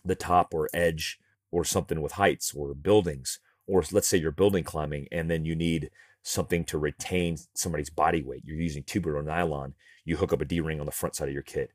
the 0.05 0.15
top 0.15 0.55
or 0.55 0.69
edge 0.75 1.19
or 1.51 1.65
something 1.65 2.01
with 2.01 2.13
heights 2.13 2.53
or 2.55 2.75
buildings, 2.75 3.39
or 3.67 3.83
let's 3.93 4.09
say 4.09 4.19
you're 4.19 4.31
building 4.31 4.65
climbing 4.65 5.09
and 5.11 5.31
then 5.31 5.45
you 5.45 5.55
need 5.55 5.91
something 6.23 6.65
to 6.65 6.79
retain 6.79 7.37
somebody's 7.55 7.91
body 7.91 8.23
weight. 8.23 8.43
You're 8.45 8.57
using 8.57 8.83
tubular 8.83 9.23
nylon. 9.23 9.75
You 10.05 10.17
hook 10.17 10.33
up 10.33 10.41
a 10.41 10.45
D 10.45 10.61
ring 10.61 10.81
on 10.81 10.87
the 10.87 10.93
front 10.93 11.15
side 11.15 11.29
of 11.29 11.35
your 11.35 11.43
kit. 11.43 11.71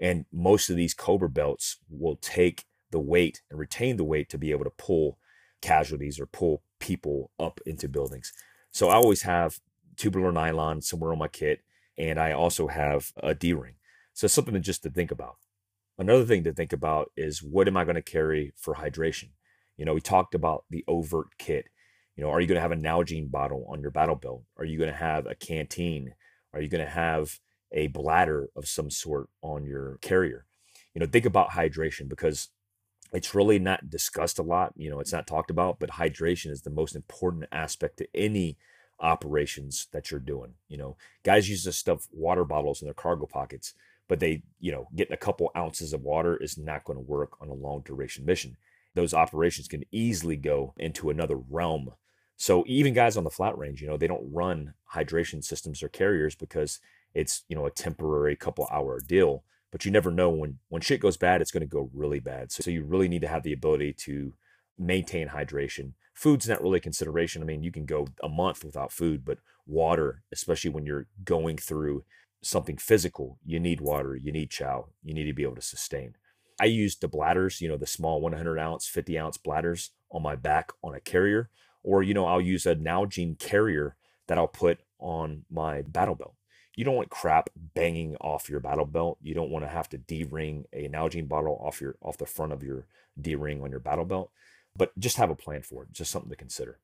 And 0.00 0.24
most 0.32 0.70
of 0.70 0.76
these 0.76 0.94
Cobra 0.94 1.28
belts 1.28 1.76
will 1.90 2.16
take 2.16 2.64
the 2.90 2.98
weight 2.98 3.42
and 3.50 3.58
retain 3.58 3.96
the 3.96 4.04
weight 4.04 4.28
to 4.30 4.38
be 4.38 4.50
able 4.50 4.64
to 4.64 4.70
pull 4.70 5.18
casualties 5.60 6.18
or 6.18 6.26
pull 6.26 6.62
people 6.80 7.30
up 7.38 7.60
into 7.66 7.88
buildings. 7.88 8.32
So 8.72 8.88
I 8.88 8.94
always 8.94 9.22
have 9.22 9.60
tubular 9.96 10.32
nylon 10.32 10.82
somewhere 10.82 11.12
on 11.12 11.18
my 11.18 11.28
kit, 11.28 11.60
and 11.96 12.18
I 12.18 12.32
also 12.32 12.66
have 12.66 13.12
a 13.22 13.34
D 13.34 13.52
ring. 13.52 13.74
So 14.14 14.26
something 14.26 14.54
to 14.54 14.60
just 14.60 14.82
to 14.82 14.90
think 14.90 15.10
about. 15.10 15.36
Another 15.98 16.24
thing 16.24 16.44
to 16.44 16.52
think 16.52 16.72
about 16.72 17.12
is 17.16 17.42
what 17.42 17.68
am 17.68 17.76
I 17.76 17.84
going 17.84 17.96
to 17.96 18.02
carry 18.02 18.52
for 18.56 18.74
hydration? 18.74 19.30
You 19.76 19.84
know, 19.84 19.94
we 19.94 20.00
talked 20.00 20.34
about 20.34 20.64
the 20.70 20.84
overt 20.88 21.28
kit. 21.38 21.66
You 22.16 22.24
know, 22.24 22.30
are 22.30 22.40
you 22.40 22.46
going 22.46 22.56
to 22.56 22.62
have 22.62 22.72
a 22.72 22.76
Nalgene 22.76 23.30
bottle 23.30 23.66
on 23.70 23.80
your 23.80 23.90
battle 23.90 24.16
belt? 24.16 24.42
Are 24.56 24.64
you 24.64 24.78
going 24.78 24.90
to 24.90 24.96
have 24.96 25.26
a 25.26 25.34
canteen? 25.34 26.14
Are 26.52 26.60
you 26.60 26.68
going 26.68 26.84
to 26.84 26.90
have 26.90 27.38
a 27.72 27.86
bladder 27.88 28.48
of 28.56 28.66
some 28.66 28.90
sort 28.90 29.28
on 29.42 29.64
your 29.64 29.98
carrier? 30.00 30.46
You 30.94 31.00
know, 31.00 31.06
think 31.06 31.24
about 31.24 31.50
hydration 31.50 32.08
because 32.08 32.48
it's 33.12 33.34
really 33.34 33.58
not 33.58 33.90
discussed 33.90 34.38
a 34.38 34.42
lot. 34.42 34.72
You 34.76 34.90
know, 34.90 35.00
it's 35.00 35.12
not 35.12 35.26
talked 35.26 35.50
about, 35.50 35.78
but 35.78 35.90
hydration 35.90 36.50
is 36.50 36.62
the 36.62 36.70
most 36.70 36.94
important 36.94 37.44
aspect 37.52 37.96
to 37.98 38.08
any 38.14 38.56
operations 39.00 39.88
that 39.92 40.10
you're 40.10 40.20
doing. 40.20 40.54
You 40.68 40.76
know, 40.76 40.96
guys 41.24 41.48
use 41.48 41.64
to 41.64 41.72
stuff 41.72 42.06
water 42.12 42.44
bottles 42.44 42.82
in 42.82 42.86
their 42.86 42.94
cargo 42.94 43.26
pockets, 43.26 43.74
but 44.08 44.20
they, 44.20 44.42
you 44.60 44.72
know, 44.72 44.88
getting 44.94 45.14
a 45.14 45.16
couple 45.16 45.50
ounces 45.56 45.92
of 45.92 46.02
water 46.02 46.36
is 46.36 46.58
not 46.58 46.84
going 46.84 46.98
to 46.98 47.04
work 47.04 47.40
on 47.40 47.48
a 47.48 47.54
long 47.54 47.82
duration 47.84 48.24
mission. 48.24 48.56
those 48.94 49.14
operations 49.14 49.68
can 49.68 49.84
easily 49.92 50.36
go 50.36 50.74
into 50.76 51.10
another 51.10 51.36
realm. 51.36 51.90
So 52.36 52.64
even 52.66 52.94
guys 52.94 53.16
on 53.16 53.24
the 53.24 53.30
flat 53.30 53.56
range, 53.58 53.80
you 53.80 53.88
know, 53.88 53.96
they 53.96 54.06
don't 54.06 54.32
run 54.32 54.74
hydration 54.94 55.44
systems 55.44 55.82
or 55.82 55.88
carriers 55.88 56.34
because 56.34 56.80
it's, 57.14 57.42
you 57.48 57.56
know, 57.56 57.66
a 57.66 57.70
temporary 57.70 58.36
couple 58.36 58.68
hour 58.72 59.00
deal. 59.00 59.44
But 59.72 59.84
you 59.84 59.90
never 59.90 60.10
know 60.10 60.30
when 60.30 60.58
when 60.68 60.82
shit 60.82 61.00
goes 61.00 61.16
bad, 61.16 61.40
it's 61.40 61.52
going 61.52 61.62
to 61.62 61.66
go 61.66 61.90
really 61.94 62.20
bad. 62.20 62.50
So, 62.52 62.62
so 62.62 62.70
you 62.70 62.84
really 62.84 63.08
need 63.08 63.22
to 63.22 63.28
have 63.28 63.42
the 63.42 63.52
ability 63.52 63.92
to 64.04 64.34
maintain 64.78 65.28
hydration. 65.28 65.92
Food's 66.14 66.48
not 66.48 66.62
really 66.62 66.78
a 66.78 66.82
consideration. 66.82 67.42
I 67.42 67.44
mean, 67.44 67.62
you 67.62 67.70
can 67.70 67.86
go 67.86 68.08
a 68.22 68.28
month 68.28 68.64
without 68.64 68.92
food, 68.92 69.24
but 69.24 69.38
water, 69.66 70.22
especially 70.32 70.70
when 70.70 70.86
you're 70.86 71.06
going 71.24 71.56
through 71.56 72.04
something 72.42 72.76
physical, 72.76 73.38
you 73.44 73.60
need 73.60 73.80
water, 73.80 74.16
you 74.16 74.32
need 74.32 74.50
chow, 74.50 74.88
you 75.02 75.14
need 75.14 75.24
to 75.24 75.32
be 75.32 75.42
able 75.42 75.54
to 75.54 75.62
sustain. 75.62 76.14
I 76.60 76.66
use 76.66 76.96
the 76.96 77.08
bladders, 77.08 77.60
you 77.60 77.68
know, 77.68 77.76
the 77.76 77.86
small 77.86 78.20
100 78.20 78.58
ounce, 78.58 78.86
50 78.86 79.18
ounce 79.18 79.38
bladders 79.38 79.90
on 80.10 80.22
my 80.22 80.36
back 80.36 80.72
on 80.82 80.94
a 80.94 81.00
carrier, 81.00 81.48
or, 81.82 82.02
you 82.02 82.12
know, 82.12 82.26
I'll 82.26 82.40
use 82.40 82.66
a 82.66 82.74
Nalgene 82.74 83.38
carrier 83.38 83.96
that 84.26 84.38
I'll 84.38 84.48
put 84.48 84.80
on 84.98 85.44
my 85.50 85.82
battle 85.82 86.14
belt. 86.14 86.34
You 86.76 86.84
don't 86.84 86.96
want 86.96 87.10
crap 87.10 87.50
banging 87.74 88.16
off 88.16 88.48
your 88.48 88.60
battle 88.60 88.86
belt. 88.86 89.18
You 89.22 89.34
don't 89.34 89.50
want 89.50 89.64
to 89.64 89.70
have 89.70 89.88
to 89.90 89.98
D-ring 89.98 90.64
a 90.72 90.88
Nalgene 90.88 91.28
bottle 91.28 91.60
off 91.60 91.80
your 91.80 91.96
off 92.00 92.18
the 92.18 92.26
front 92.26 92.52
of 92.52 92.62
your 92.62 92.86
D-ring 93.20 93.62
on 93.62 93.70
your 93.70 93.80
battle 93.80 94.04
belt 94.04 94.30
but 94.76 94.98
just 94.98 95.16
have 95.16 95.30
a 95.30 95.34
plan 95.34 95.62
for 95.62 95.84
it. 95.84 95.92
Just 95.92 96.10
something 96.10 96.30
to 96.30 96.36
consider. 96.36 96.78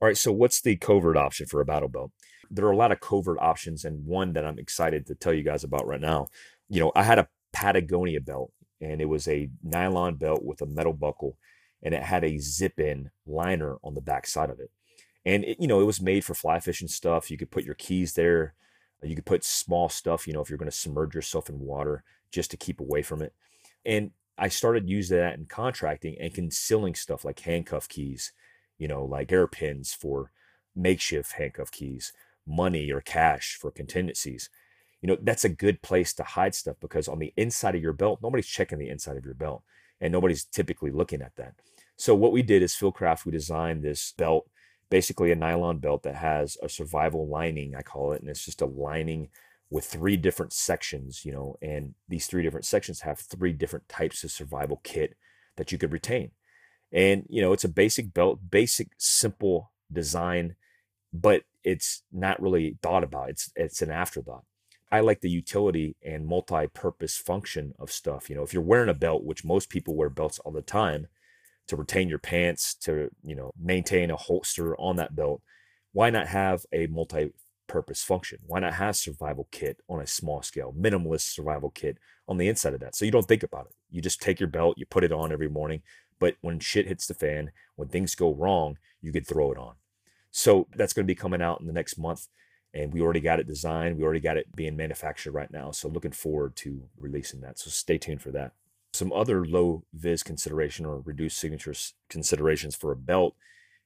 All 0.00 0.08
right, 0.08 0.16
so 0.16 0.30
what's 0.30 0.60
the 0.60 0.76
covert 0.76 1.16
option 1.16 1.46
for 1.46 1.60
a 1.60 1.64
battle 1.64 1.88
belt? 1.88 2.12
There 2.50 2.66
are 2.66 2.72
a 2.72 2.76
lot 2.76 2.92
of 2.92 3.00
covert 3.00 3.38
options, 3.40 3.84
and 3.84 4.06
one 4.06 4.34
that 4.34 4.44
I'm 4.44 4.58
excited 4.58 5.06
to 5.06 5.14
tell 5.14 5.32
you 5.32 5.42
guys 5.42 5.64
about 5.64 5.86
right 5.86 6.00
now. 6.00 6.28
You 6.68 6.80
know, 6.80 6.92
I 6.94 7.02
had 7.02 7.18
a 7.18 7.28
Patagonia 7.52 8.20
belt, 8.20 8.52
and 8.80 9.00
it 9.00 9.06
was 9.06 9.26
a 9.26 9.48
nylon 9.62 10.16
belt 10.16 10.44
with 10.44 10.60
a 10.60 10.66
metal 10.66 10.92
buckle, 10.92 11.38
and 11.82 11.94
it 11.94 12.02
had 12.02 12.24
a 12.24 12.38
zip 12.38 12.78
in 12.78 13.10
liner 13.26 13.76
on 13.82 13.94
the 13.94 14.00
back 14.00 14.26
side 14.26 14.50
of 14.50 14.60
it. 14.60 14.70
And, 15.24 15.44
it, 15.44 15.58
you 15.58 15.66
know, 15.66 15.80
it 15.80 15.84
was 15.84 16.00
made 16.00 16.24
for 16.24 16.34
fly 16.34 16.60
fishing 16.60 16.88
stuff. 16.88 17.30
You 17.30 17.38
could 17.38 17.50
put 17.50 17.64
your 17.64 17.74
keys 17.74 18.12
there. 18.12 18.54
You 19.08 19.16
could 19.16 19.26
put 19.26 19.44
small 19.44 19.88
stuff, 19.88 20.26
you 20.26 20.32
know, 20.32 20.40
if 20.40 20.48
you're 20.48 20.58
going 20.58 20.70
to 20.70 20.76
submerge 20.76 21.14
yourself 21.14 21.48
in 21.48 21.60
water 21.60 22.04
just 22.30 22.50
to 22.50 22.56
keep 22.56 22.80
away 22.80 23.02
from 23.02 23.22
it. 23.22 23.32
And 23.84 24.10
I 24.38 24.48
started 24.48 24.88
using 24.88 25.18
that 25.18 25.38
in 25.38 25.46
contracting 25.46 26.16
and 26.20 26.34
concealing 26.34 26.94
stuff 26.94 27.24
like 27.24 27.40
handcuff 27.40 27.88
keys, 27.88 28.32
you 28.78 28.88
know, 28.88 29.04
like 29.04 29.30
hairpins 29.30 29.92
for 29.92 30.30
makeshift 30.74 31.32
handcuff 31.32 31.70
keys, 31.70 32.12
money 32.46 32.90
or 32.90 33.00
cash 33.00 33.56
for 33.60 33.70
contingencies. 33.70 34.50
You 35.00 35.08
know, 35.08 35.18
that's 35.22 35.44
a 35.44 35.50
good 35.50 35.82
place 35.82 36.12
to 36.14 36.22
hide 36.22 36.54
stuff 36.54 36.76
because 36.80 37.08
on 37.08 37.18
the 37.18 37.32
inside 37.36 37.74
of 37.74 37.82
your 37.82 37.92
belt, 37.92 38.20
nobody's 38.22 38.46
checking 38.46 38.78
the 38.78 38.88
inside 38.88 39.16
of 39.16 39.24
your 39.24 39.34
belt 39.34 39.62
and 40.00 40.12
nobody's 40.12 40.44
typically 40.44 40.90
looking 40.90 41.22
at 41.22 41.36
that. 41.36 41.54
So 41.96 42.14
what 42.14 42.32
we 42.32 42.42
did 42.42 42.62
is 42.62 42.74
Fieldcraft, 42.74 43.24
we 43.24 43.32
designed 43.32 43.82
this 43.82 44.12
belt, 44.12 44.48
basically 44.90 45.32
a 45.32 45.36
nylon 45.36 45.78
belt 45.78 46.02
that 46.04 46.16
has 46.16 46.56
a 46.62 46.68
survival 46.68 47.26
lining, 47.28 47.74
I 47.74 47.82
call 47.82 48.12
it, 48.12 48.20
and 48.20 48.30
it's 48.30 48.44
just 48.44 48.62
a 48.62 48.66
lining 48.66 49.28
with 49.70 49.84
three 49.84 50.16
different 50.16 50.52
sections, 50.52 51.24
you 51.24 51.32
know, 51.32 51.56
and 51.60 51.94
these 52.08 52.26
three 52.26 52.42
different 52.42 52.66
sections 52.66 53.00
have 53.00 53.18
three 53.18 53.52
different 53.52 53.88
types 53.88 54.22
of 54.22 54.30
survival 54.30 54.80
kit 54.84 55.16
that 55.56 55.72
you 55.72 55.78
could 55.78 55.92
retain. 55.92 56.30
And, 56.92 57.24
you 57.28 57.42
know, 57.42 57.52
it's 57.52 57.64
a 57.64 57.68
basic 57.68 58.14
belt, 58.14 58.38
basic, 58.48 58.88
simple 58.96 59.72
design, 59.92 60.54
but 61.12 61.42
it's 61.64 62.02
not 62.12 62.40
really 62.40 62.78
thought 62.80 63.02
about. 63.02 63.30
It's 63.30 63.50
it's 63.56 63.82
an 63.82 63.90
afterthought. 63.90 64.44
I 64.92 65.00
like 65.00 65.20
the 65.20 65.30
utility 65.30 65.96
and 66.04 66.26
multi-purpose 66.26 67.16
function 67.16 67.74
of 67.80 67.90
stuff. 67.90 68.30
You 68.30 68.36
know, 68.36 68.44
if 68.44 68.52
you're 68.52 68.62
wearing 68.62 68.88
a 68.88 68.94
belt, 68.94 69.24
which 69.24 69.44
most 69.44 69.68
people 69.68 69.96
wear 69.96 70.08
belts 70.08 70.38
all 70.38 70.52
the 70.52 70.62
time 70.62 71.08
to 71.68 71.76
retain 71.76 72.08
your 72.08 72.18
pants, 72.18 72.74
to, 72.74 73.10
you 73.22 73.34
know, 73.34 73.52
maintain 73.60 74.10
a 74.10 74.16
holster 74.16 74.76
on 74.76 74.96
that 74.96 75.16
belt, 75.16 75.42
why 75.92 76.10
not 76.10 76.28
have 76.28 76.64
a 76.72 76.86
multi 76.86 77.32
purpose 77.66 78.02
function? 78.02 78.38
Why 78.46 78.60
not 78.60 78.74
have 78.74 78.96
survival 78.96 79.48
kit 79.50 79.80
on 79.88 80.00
a 80.00 80.06
small 80.06 80.42
scale, 80.42 80.74
minimalist 80.78 81.32
survival 81.32 81.70
kit 81.70 81.98
on 82.28 82.36
the 82.36 82.48
inside 82.48 82.74
of 82.74 82.80
that? 82.80 82.94
So 82.94 83.04
you 83.04 83.10
don't 83.10 83.26
think 83.26 83.42
about 83.42 83.66
it. 83.66 83.74
You 83.90 84.00
just 84.00 84.20
take 84.22 84.40
your 84.40 84.48
belt, 84.48 84.78
you 84.78 84.86
put 84.86 85.04
it 85.04 85.12
on 85.12 85.32
every 85.32 85.48
morning. 85.48 85.82
But 86.18 86.36
when 86.40 86.60
shit 86.60 86.86
hits 86.86 87.06
the 87.06 87.14
fan, 87.14 87.50
when 87.76 87.88
things 87.88 88.14
go 88.14 88.34
wrong, 88.34 88.78
you 89.02 89.12
could 89.12 89.26
throw 89.26 89.52
it 89.52 89.58
on. 89.58 89.74
So 90.30 90.66
that's 90.74 90.92
going 90.92 91.04
to 91.04 91.10
be 91.10 91.14
coming 91.14 91.42
out 91.42 91.60
in 91.60 91.66
the 91.66 91.72
next 91.72 91.98
month. 91.98 92.28
And 92.74 92.92
we 92.92 93.00
already 93.00 93.20
got 93.20 93.40
it 93.40 93.46
designed. 93.46 93.96
We 93.96 94.04
already 94.04 94.20
got 94.20 94.36
it 94.36 94.54
being 94.54 94.76
manufactured 94.76 95.32
right 95.32 95.50
now. 95.50 95.70
So 95.70 95.88
looking 95.88 96.12
forward 96.12 96.56
to 96.56 96.88
releasing 96.98 97.40
that. 97.40 97.58
So 97.58 97.70
stay 97.70 97.96
tuned 97.96 98.22
for 98.22 98.30
that. 98.32 98.52
Some 98.96 99.12
other 99.12 99.44
low 99.44 99.84
vis 99.92 100.22
consideration 100.22 100.86
or 100.86 101.00
reduced 101.00 101.38
signatures 101.38 101.92
considerations 102.08 102.74
for 102.74 102.92
a 102.92 102.96
belt 102.96 103.34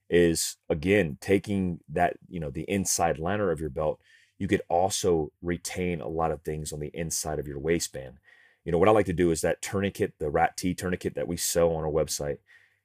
is 0.08 0.56
again 0.68 1.18
taking 1.20 1.80
that 1.88 2.16
you 2.28 2.38
know 2.38 2.50
the 2.50 2.62
inside 2.68 3.18
liner 3.18 3.50
of 3.50 3.60
your 3.60 3.70
belt 3.70 4.00
you 4.38 4.48
could 4.48 4.62
also 4.68 5.32
retain 5.42 6.00
a 6.00 6.08
lot 6.08 6.30
of 6.30 6.42
things 6.42 6.72
on 6.72 6.80
the 6.80 6.90
inside 6.94 7.38
of 7.38 7.46
your 7.46 7.58
waistband. 7.58 8.18
You 8.64 8.72
know 8.72 8.78
what 8.78 8.88
i 8.88 8.92
like 8.92 9.06
to 9.06 9.12
do 9.12 9.32
is 9.32 9.40
that 9.40 9.62
tourniquet 9.62 10.14
the 10.20 10.30
rat 10.30 10.56
t 10.56 10.74
tourniquet 10.74 11.14
that 11.16 11.28
we 11.28 11.36
sell 11.36 11.70
on 11.70 11.84
our 11.84 11.90
website 11.90 12.38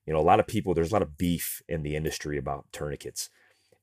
you 0.07 0.13
know 0.13 0.19
a 0.19 0.21
lot 0.21 0.39
of 0.39 0.47
people 0.47 0.73
there's 0.73 0.91
a 0.91 0.95
lot 0.95 1.01
of 1.03 1.17
beef 1.17 1.61
in 1.67 1.83
the 1.83 1.95
industry 1.95 2.37
about 2.37 2.65
tourniquets. 2.71 3.29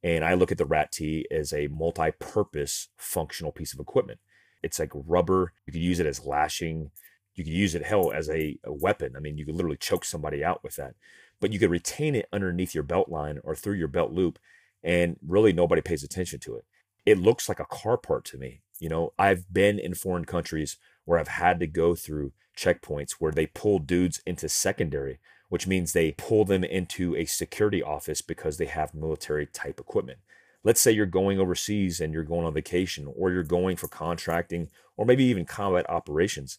And 0.03 0.25
i 0.25 0.35
look 0.35 0.51
at 0.51 0.59
the 0.59 0.67
rat 0.67 0.91
t 0.91 1.27
as 1.31 1.53
a 1.53 1.69
multi-purpose 1.69 2.89
functional 2.97 3.53
piece 3.53 3.73
of 3.73 3.79
equipment. 3.79 4.19
It's 4.65 4.81
like 4.81 4.91
rubber 4.95 5.53
you 5.65 5.73
could 5.73 5.83
use 5.83 6.01
it 6.01 6.07
as 6.07 6.27
lashing 6.27 6.91
you 7.35 7.45
could 7.45 7.53
use 7.53 7.75
it 7.75 7.85
hell 7.85 8.13
as 8.13 8.29
a, 8.29 8.59
a 8.65 8.73
weapon. 8.73 9.15
I 9.17 9.21
mean 9.21 9.39
you 9.39 9.45
could 9.45 9.57
literally 9.57 9.77
choke 9.77 10.05
somebody 10.05 10.45
out 10.45 10.63
with 10.63 10.77
that. 10.77 10.95
But 11.41 11.53
you 11.53 11.59
could 11.59 11.71
retain 11.71 12.15
it 12.15 12.29
underneath 12.33 12.75
your 12.75 12.85
belt 12.85 13.09
line 13.09 13.41
or 13.43 13.55
through 13.55 13.75
your 13.75 13.89
belt 13.89 14.13
loop 14.13 14.39
and 14.85 15.17
really 15.27 15.53
nobody 15.53 15.83
pays 15.83 16.05
attention 16.05 16.41
to 16.41 16.57
it. 16.57 16.65
It 17.05 17.19
looks 17.19 17.49
like 17.49 17.59
a 17.61 17.65
car 17.65 17.97
part 17.97 18.25
to 18.27 18.39
me 18.39 18.63
you 18.83 18.89
know? 18.89 19.13
I've 19.17 19.53
been 19.53 19.79
in 19.79 19.95
foreign 19.95 20.25
countries 20.25 20.77
where 21.05 21.19
i've 21.19 21.29
had 21.29 21.59
to 21.61 21.67
go 21.67 21.95
through 21.95 22.33
checkpoints 22.57 23.13
where 23.19 23.33
they 23.33 23.47
pull 23.47 23.79
dudes 23.79 24.21
into 24.27 24.49
secondary 24.49 25.19
which 25.49 25.67
means 25.67 25.93
they 25.93 26.13
pull 26.13 26.47
them 26.47 26.65
into 26.65 27.15
a 27.15 27.27
security 27.27 27.83
office 27.83 28.23
because 28.23 28.57
they 28.57 28.65
have 28.65 28.95
military 28.95 29.45
type 29.45 29.79
equipment. 29.79 30.19
Let's 30.65 30.81
say 30.81 30.93
you're 30.93 31.05
going 31.05 31.39
overseas 31.39 32.01
and 32.01 32.15
you're 32.15 32.23
going 32.23 32.47
on 32.47 32.55
vacation 32.55 33.07
or 33.15 33.31
you're 33.31 33.43
going 33.43 33.77
for 33.77 33.87
contracting 33.87 34.71
or 34.97 35.05
maybe 35.05 35.25
even 35.25 35.45
combat 35.45 35.85
operations 35.91 36.59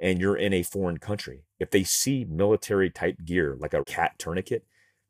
and 0.00 0.20
you're 0.20 0.36
in 0.36 0.52
a 0.52 0.62
foreign 0.62 0.98
country, 0.98 1.44
if 1.58 1.70
they 1.70 1.84
see 1.84 2.24
military 2.24 2.90
type 2.90 3.16
gear 3.24 3.56
like 3.58 3.74
a 3.74 3.84
cat 3.84 4.18
tourniquet, 4.18 4.64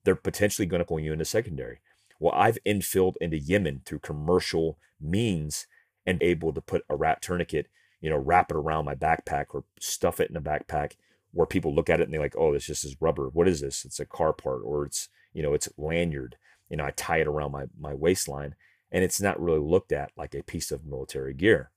they're 0.04 0.14
potentially 0.14 0.66
going 0.66 0.80
to 0.80 0.84
pull 0.84 1.00
you 1.00 1.12
into 1.12 1.24
secondary. 1.24 1.80
Well, 2.20 2.34
I've 2.34 2.58
infilled 2.64 3.14
into 3.20 3.38
Yemen 3.38 3.82
through 3.84 4.00
commercial 4.00 4.78
means 5.00 5.66
and 6.06 6.22
able 6.22 6.52
to 6.52 6.60
put 6.60 6.84
a 6.88 6.96
rat 6.96 7.22
tourniquet, 7.22 7.68
you 8.00 8.10
know, 8.10 8.16
wrap 8.16 8.50
it 8.50 8.56
around 8.56 8.84
my 8.84 8.94
backpack 8.94 9.46
or 9.50 9.64
stuff 9.80 10.20
it 10.20 10.30
in 10.30 10.36
a 10.36 10.42
backpack 10.42 10.92
where 11.32 11.46
people 11.46 11.74
look 11.74 11.90
at 11.90 12.00
it 12.00 12.04
and 12.04 12.12
they're 12.12 12.20
like, 12.20 12.36
oh, 12.38 12.52
this 12.52 12.66
just 12.66 12.84
is 12.84 12.96
rubber. 13.00 13.28
What 13.28 13.48
is 13.48 13.60
this? 13.60 13.84
It's 13.84 14.00
a 14.00 14.06
car 14.06 14.32
part 14.32 14.60
or 14.64 14.84
it's, 14.84 15.08
you 15.32 15.42
know, 15.42 15.54
it's 15.54 15.68
lanyard. 15.76 16.36
You 16.68 16.76
know, 16.76 16.84
I 16.84 16.92
tie 16.92 17.18
it 17.18 17.26
around 17.26 17.52
my, 17.52 17.64
my 17.78 17.94
waistline 17.94 18.54
and 18.92 19.02
it's 19.02 19.20
not 19.20 19.40
really 19.40 19.58
looked 19.58 19.92
at 19.92 20.12
like 20.16 20.34
a 20.34 20.42
piece 20.42 20.70
of 20.70 20.84
military 20.84 21.34
gear. 21.34 21.70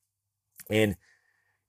And 0.69 0.97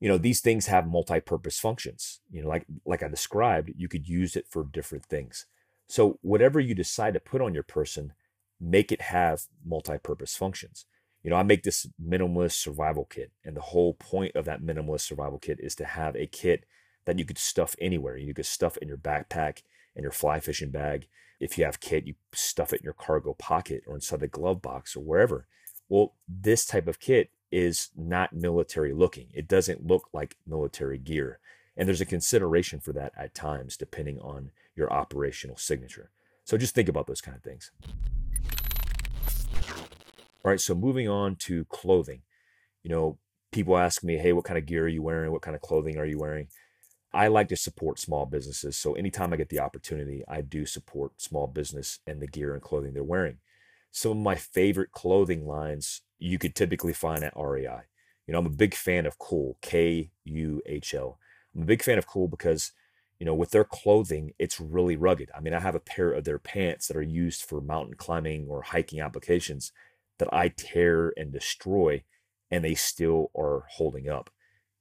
you 0.01 0.09
know 0.09 0.19
these 0.19 0.41
things 0.41 0.67
have 0.67 0.87
multi-purpose 0.87 1.59
functions 1.59 2.21
you 2.31 2.43
know 2.43 2.49
like 2.49 2.65
like 2.85 3.03
i 3.03 3.09
described 3.09 3.73
you 3.77 3.89
could 3.89 4.09
use 4.09 4.37
it 4.37 4.47
for 4.49 4.65
different 4.65 5.07
things. 5.07 5.47
So 5.91 6.19
whatever 6.21 6.61
you 6.61 6.75
decide 6.75 7.15
to 7.15 7.21
put 7.21 7.41
on 7.41 7.55
your 7.55 7.63
person 7.63 8.13
make 8.61 8.93
it 8.93 9.01
have 9.01 9.43
multi-purpose 9.65 10.37
functions. 10.37 10.87
You 11.23 11.31
know 11.31 11.37
i 11.37 11.43
make 11.43 11.63
this 11.63 11.87
minimalist 12.03 12.53
survival 12.53 13.05
kit 13.05 13.33
and 13.45 13.57
the 13.57 13.61
whole 13.61 13.95
point 13.95 14.37
of 14.37 14.45
that 14.45 14.63
minimalist 14.63 15.01
survival 15.01 15.39
kit 15.39 15.59
is 15.61 15.75
to 15.77 15.85
have 15.85 16.15
a 16.17 16.27
kit 16.27 16.65
that 17.05 17.19
you 17.19 17.25
could 17.25 17.39
stuff 17.39 17.75
anywhere. 17.81 18.17
You 18.17 18.35
could 18.35 18.47
stuff 18.47 18.77
in 18.79 18.89
your 18.89 18.99
backpack 18.99 19.63
in 19.97 20.03
your 20.03 20.13
fly 20.13 20.41
fishing 20.41 20.71
bag. 20.71 21.09
If 21.41 21.57
you 21.57 21.65
have 21.65 21.81
kit 21.81 22.07
you 22.07 22.15
stuff 22.33 22.73
it 22.73 22.81
in 22.81 22.85
your 22.85 22.93
cargo 22.93 23.35
pocket 23.35 23.83
or 23.87 23.95
inside 23.95 24.21
the 24.21 24.29
glove 24.29 24.63
box 24.63 24.95
or 24.95 25.01
wherever. 25.01 25.47
Well 25.89 26.15
this 26.29 26.67
type 26.67 26.87
of 26.87 27.01
kit 27.01 27.31
is 27.51 27.91
not 27.97 28.33
military 28.33 28.93
looking. 28.93 29.29
It 29.33 29.49
doesn't 29.49 29.87
look 29.87 30.09
like 30.13 30.37
military 30.47 30.99
gear. 30.99 31.39
And 31.77 31.89
there's 31.89 32.01
a 32.01 32.07
consideration 32.07 32.81
for 32.81 32.93
that 32.93 33.13
at 33.17 33.35
times, 33.35 33.77
depending 33.77 34.19
on 34.21 34.51
your 34.75 34.93
operational 34.93 35.57
signature. 35.57 36.11
So 36.45 36.57
just 36.57 36.75
think 36.75 36.89
about 36.89 37.07
those 37.07 37.21
kind 37.21 37.37
of 37.37 37.43
things. 37.43 37.71
All 40.45 40.51
right, 40.51 40.61
so 40.61 40.75
moving 40.75 41.09
on 41.09 41.37
to 41.37 41.65
clothing. 41.67 42.23
You 42.83 42.91
know, 42.91 43.19
people 43.53 43.77
ask 43.77 44.03
me, 44.03 44.17
hey, 44.17 44.33
what 44.33 44.45
kind 44.45 44.59
of 44.59 44.67
gear 44.67 44.85
are 44.85 44.89
you 44.89 45.03
wearing? 45.03 45.31
What 45.31 45.43
kind 45.43 45.55
of 45.55 45.61
clothing 45.61 45.99
are 45.99 46.07
you 46.07 46.19
wearing? 46.19 46.49
I 47.13 47.29
like 47.29 47.49
to 47.49 47.57
support 47.57 47.99
small 47.99 48.27
businesses. 48.27 48.77
So 48.77 48.95
anytime 48.95 49.33
I 49.33 49.37
get 49.37 49.49
the 49.49 49.61
opportunity, 49.61 50.25
I 50.29 50.43
do 50.43 50.67
support 50.67 51.21
small 51.21 51.47
business 51.47 52.01
and 52.07 52.21
the 52.21 52.27
gear 52.27 52.55
and 52.55 52.63
clothing 52.63 52.93
they're 52.93 53.03
wearing. 53.03 53.39
Some 53.91 54.13
of 54.13 54.17
my 54.19 54.35
favorite 54.35 54.93
clothing 54.93 55.47
lines 55.47 56.03
you 56.18 56.38
could 56.38 56.54
typically 56.54 56.92
find 56.92 57.22
at 57.22 57.37
REI. 57.37 57.83
You 58.26 58.33
know, 58.33 58.38
I'm 58.38 58.46
a 58.46 58.50
big 58.50 58.74
fan 58.74 59.07
of 59.07 59.18
KUHL, 59.18 59.54
K 59.62 60.11
U 60.24 60.62
H 60.66 60.94
L. 60.94 61.18
I'm 61.54 61.62
a 61.62 61.66
big 61.66 61.83
fan 61.83 61.98
of 61.98 62.07
KUHL 62.07 62.31
because, 62.31 62.72
you 63.18 63.26
know, 63.26 63.35
with 63.35 63.50
their 63.50 63.64
clothing, 63.64 64.33
it's 64.38 64.61
really 64.61 64.96
rugged. 64.96 65.31
I 65.35 65.40
mean, 65.40 65.54
I 65.54 65.61
have 65.61 65.74
a 65.74 65.81
pair 65.81 66.12
of 66.12 66.24
their 66.24 66.38
pants 66.38 66.88
that 66.88 66.96
are 66.96 67.02
used 67.02 67.42
for 67.42 67.61
mountain 67.61 67.94
climbing 67.94 68.46
or 68.48 68.62
hiking 68.62 69.00
applications 69.00 69.72
that 70.18 70.33
I 70.33 70.48
tear 70.48 71.12
and 71.16 71.33
destroy, 71.33 72.04
and 72.50 72.64
they 72.64 72.74
still 72.74 73.31
are 73.37 73.64
holding 73.70 74.09
up. 74.09 74.31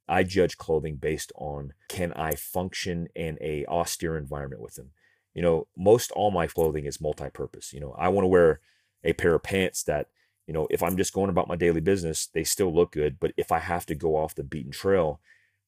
I 0.09 0.23
judge 0.23 0.57
clothing 0.57 0.95
based 0.95 1.31
on 1.35 1.73
can 1.89 2.13
I 2.13 2.35
function 2.35 3.07
in 3.15 3.37
a 3.41 3.65
austere 3.65 4.17
environment 4.17 4.61
with 4.61 4.75
them. 4.75 4.91
You 5.33 5.41
know, 5.41 5.67
most 5.77 6.11
all 6.11 6.31
my 6.31 6.47
clothing 6.47 6.85
is 6.85 7.01
multi-purpose. 7.01 7.73
You 7.73 7.79
know, 7.79 7.93
I 7.97 8.09
want 8.09 8.23
to 8.23 8.29
wear 8.29 8.61
a 9.03 9.13
pair 9.13 9.35
of 9.35 9.43
pants 9.43 9.83
that, 9.83 10.07
you 10.47 10.53
know, 10.53 10.67
if 10.71 10.81
I'm 10.81 10.97
just 10.97 11.13
going 11.13 11.29
about 11.29 11.47
my 11.47 11.55
daily 11.55 11.81
business, 11.81 12.27
they 12.33 12.43
still 12.43 12.73
look 12.73 12.93
good. 12.93 13.19
But 13.19 13.33
if 13.37 13.51
I 13.51 13.59
have 13.59 13.85
to 13.87 13.95
go 13.95 14.15
off 14.15 14.35
the 14.35 14.43
beaten 14.43 14.71
trail, 14.71 15.19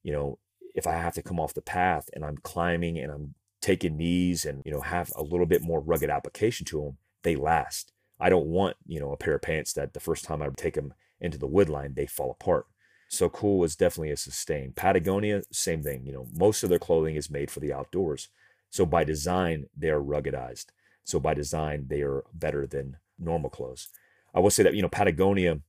you 0.04 0.14
know, 0.14 0.40
if 0.74 0.88
I 0.88 0.94
have 0.94 1.14
to 1.16 1.22
come 1.22 1.40
off 1.40 1.54
the 1.54 1.62
path 1.62 2.10
and 2.14 2.24
I'm 2.24 2.38
climbing 2.38 2.98
and 2.98 3.12
I'm 3.12 3.36
taking 3.62 3.98
knees 3.98 4.46
and, 4.46 4.62
you 4.66 4.72
know, 4.72 4.82
have 4.82 5.12
a 5.16 5.24
little 5.24 5.46
bit 5.46 5.62
more 5.62 5.82
rugged 5.82 6.10
application 6.10 6.66
to 6.68 6.82
them, 6.82 6.98
they 7.24 7.36
last. 7.36 7.92
I 8.20 8.30
don't 8.30 8.48
want, 8.48 8.78
you 8.86 9.00
know, 9.00 9.12
a 9.12 9.18
pair 9.18 9.36
of 9.36 9.42
pants 9.42 9.74
that 9.74 9.94
the 9.94 10.00
first 10.00 10.24
time 10.24 10.42
I 10.42 10.48
take 10.56 10.76
them 10.76 10.94
into 11.20 11.38
the 11.38 11.48
wood 11.48 11.70
line, 11.70 11.94
they 11.94 12.06
fall 12.06 12.32
apart. 12.32 12.66
So 13.10 13.28
KUHL 13.28 13.66
is 13.66 13.76
definitely 13.76 14.12
a 14.12 14.18
sustain. 14.18 14.72
Patagonia, 14.74 15.42
same 15.52 15.82
thing. 15.82 16.06
You 16.06 16.14
know, 16.14 16.28
most 16.34 16.64
of 16.64 16.70
their 16.70 16.80
clothing 16.80 17.16
is 17.16 17.30
made 17.30 17.50
for 17.50 17.60
the 17.60 17.74
outdoors. 17.74 18.30
So 18.70 18.86
by 18.86 19.04
design, 19.04 19.66
they 19.76 19.90
are 19.90 20.02
ruggedized. 20.02 20.68
So 21.04 21.20
by 21.20 21.34
design, 21.34 21.88
they 21.88 22.02
are 22.02 22.24
better 22.34 22.68
than 22.68 22.98
normal 23.18 23.50
clothes. 23.50 23.90
I 24.34 24.40
will 24.40 24.50
say 24.50 24.64
that, 24.64 24.76
you 24.76 24.82
know, 24.82 24.90
Patagonia, 24.90 25.60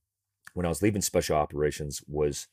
when 0.53 0.65
I 0.65 0.69
was 0.69 0.81
leaving 0.81 1.01
special 1.01 1.37
operations, 1.37 2.01
was 2.07 2.47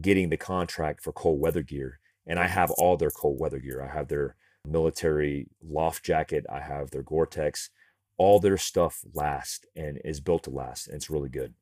getting 0.00 0.28
the 0.28 0.36
contract 0.36 1.02
for 1.02 1.12
cold 1.12 1.40
weather 1.40 1.62
gear. 1.62 2.00
And 2.26 2.38
I 2.38 2.46
have 2.46 2.70
all 2.72 2.96
their 2.96 3.10
cold 3.10 3.38
weather 3.38 3.58
gear. 3.58 3.82
I 3.82 3.94
have 3.94 4.08
their 4.08 4.36
military 4.66 5.48
loft 5.62 6.04
jacket, 6.04 6.46
I 6.50 6.60
have 6.60 6.90
their 6.90 7.02
Gore 7.02 7.26
Tex. 7.26 7.70
All 8.16 8.38
their 8.38 8.56
stuff 8.56 9.04
lasts 9.12 9.66
and 9.74 10.00
is 10.04 10.20
built 10.20 10.44
to 10.44 10.50
last. 10.50 10.86
And 10.86 10.96
it's 10.96 11.10
really 11.10 11.28
good. 11.28 11.52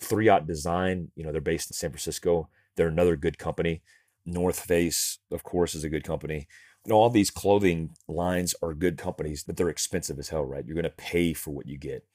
Three 0.00 0.26
Yacht 0.26 0.46
Design, 0.46 1.10
you 1.14 1.22
know, 1.22 1.32
they're 1.32 1.40
based 1.40 1.70
in 1.70 1.74
San 1.74 1.90
Francisco. 1.90 2.48
They're 2.76 2.88
another 2.88 3.14
good 3.14 3.36
company. 3.38 3.82
North 4.24 4.60
Face, 4.60 5.18
of 5.30 5.42
course, 5.42 5.74
is 5.74 5.84
a 5.84 5.90
good 5.90 6.04
company. 6.04 6.46
You 6.86 6.90
know, 6.90 6.96
all 6.96 7.10
these 7.10 7.30
clothing 7.30 7.90
lines 8.06 8.54
are 8.62 8.72
good 8.72 8.96
companies, 8.96 9.42
but 9.42 9.56
they're 9.56 9.68
expensive 9.68 10.18
as 10.18 10.30
hell, 10.30 10.44
right? 10.44 10.64
You're 10.64 10.74
going 10.74 10.84
to 10.84 10.90
pay 10.90 11.34
for 11.34 11.50
what 11.50 11.66
you 11.66 11.76
get. 11.76 12.06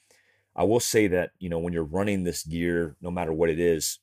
I 0.56 0.64
will 0.64 0.80
say 0.80 1.08
that, 1.08 1.32
you 1.40 1.50
know, 1.50 1.60
when 1.60 1.74
you're 1.74 1.84
running 1.84 2.24
this 2.24 2.44
gear, 2.44 2.96
no 3.02 3.10
matter 3.10 3.34
what 3.34 3.50
it 3.50 3.60
is, 3.60 4.00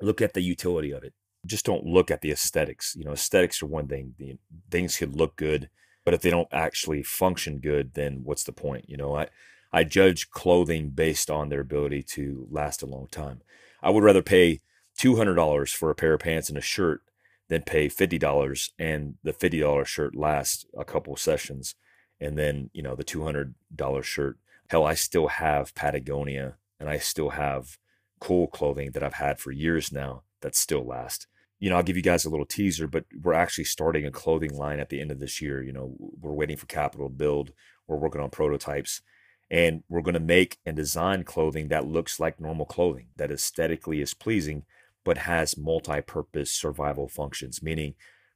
look 0.00 0.22
at 0.22 0.34
the 0.34 0.40
utility 0.40 0.90
of 0.90 1.04
it. 1.04 1.12
Just 1.44 1.66
don't 1.66 1.84
look 1.84 2.10
at 2.10 2.20
the 2.20 2.30
aesthetics. 2.30 2.94
You 2.96 3.04
know, 3.04 3.12
aesthetics 3.12 3.62
are 3.62 3.66
one 3.66 3.88
thing. 3.88 4.14
The, 4.18 4.38
things 4.70 4.96
could 4.96 5.16
look 5.16 5.36
good, 5.36 5.68
but 6.04 6.14
if 6.14 6.22
they 6.22 6.30
don't 6.30 6.48
actually 6.52 7.02
function 7.02 7.58
good, 7.58 7.94
then 7.94 8.20
what's 8.24 8.44
the 8.44 8.52
point? 8.52 8.88
You 8.88 8.96
know, 8.96 9.16
I, 9.16 9.28
I 9.72 9.84
judge 9.84 10.30
clothing 10.30 10.90
based 10.90 11.30
on 11.30 11.48
their 11.48 11.60
ability 11.60 12.02
to 12.04 12.46
last 12.50 12.82
a 12.82 12.86
long 12.86 13.08
time. 13.10 13.42
I 13.82 13.90
would 13.90 14.04
rather 14.04 14.22
pay 14.22 14.60
$200 14.98 15.74
for 15.74 15.90
a 15.90 15.94
pair 15.94 16.14
of 16.14 16.20
pants 16.20 16.48
and 16.48 16.58
a 16.58 16.62
shirt 16.62 17.02
than 17.48 17.62
pay 17.62 17.88
$50 17.88 18.70
and 18.78 19.16
the 19.22 19.32
$50 19.32 19.84
shirt 19.86 20.14
lasts 20.14 20.64
a 20.76 20.84
couple 20.84 21.16
sessions 21.16 21.74
and 22.20 22.38
then, 22.38 22.70
you 22.72 22.82
know, 22.82 22.94
the 22.94 23.04
$200 23.04 24.02
shirt. 24.04 24.38
Hell, 24.72 24.86
I 24.86 24.94
still 24.94 25.28
have 25.28 25.74
Patagonia 25.74 26.56
and 26.80 26.88
I 26.88 26.96
still 26.96 27.28
have 27.28 27.76
KUHL 28.22 28.50
clothing 28.52 28.92
that 28.92 29.02
I've 29.02 29.12
had 29.12 29.38
for 29.38 29.52
years 29.52 29.92
now 29.92 30.22
that 30.40 30.56
still 30.56 30.82
last. 30.82 31.26
You 31.60 31.68
know, 31.68 31.76
I'll 31.76 31.82
give 31.82 31.98
you 31.98 32.02
guys 32.02 32.24
a 32.24 32.30
little 32.30 32.46
teaser, 32.46 32.86
but 32.86 33.04
we're 33.22 33.34
actually 33.34 33.64
starting 33.64 34.06
a 34.06 34.10
clothing 34.10 34.56
line 34.56 34.80
at 34.80 34.88
the 34.88 35.02
end 35.02 35.10
of 35.10 35.20
this 35.20 35.42
year. 35.42 35.62
You 35.62 35.74
know, 35.74 35.94
we're 35.98 36.32
waiting 36.32 36.56
for 36.56 36.64
capital 36.64 37.10
to 37.10 37.14
build. 37.14 37.52
We're 37.86 37.98
working 37.98 38.22
on 38.22 38.30
prototypes 38.30 39.02
and 39.50 39.82
we're 39.90 40.00
going 40.00 40.14
to 40.14 40.20
make 40.20 40.56
and 40.64 40.74
design 40.74 41.24
clothing 41.24 41.68
that 41.68 41.86
looks 41.86 42.18
like 42.18 42.40
normal 42.40 42.64
clothing, 42.64 43.08
that 43.16 43.30
aesthetically 43.30 44.00
is 44.00 44.14
pleasing, 44.14 44.64
but 45.04 45.18
has 45.18 45.54
multi 45.54 46.00
purpose 46.00 46.50
survival 46.50 47.08
functions, 47.08 47.62
meaning 47.62 47.92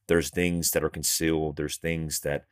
there's 0.07 0.29
things 0.29 0.73
that 0.73 0.85
are 0.85 0.91
concealed, 0.91 1.57
there's 1.57 1.79
things 1.79 2.21
that 2.21 2.45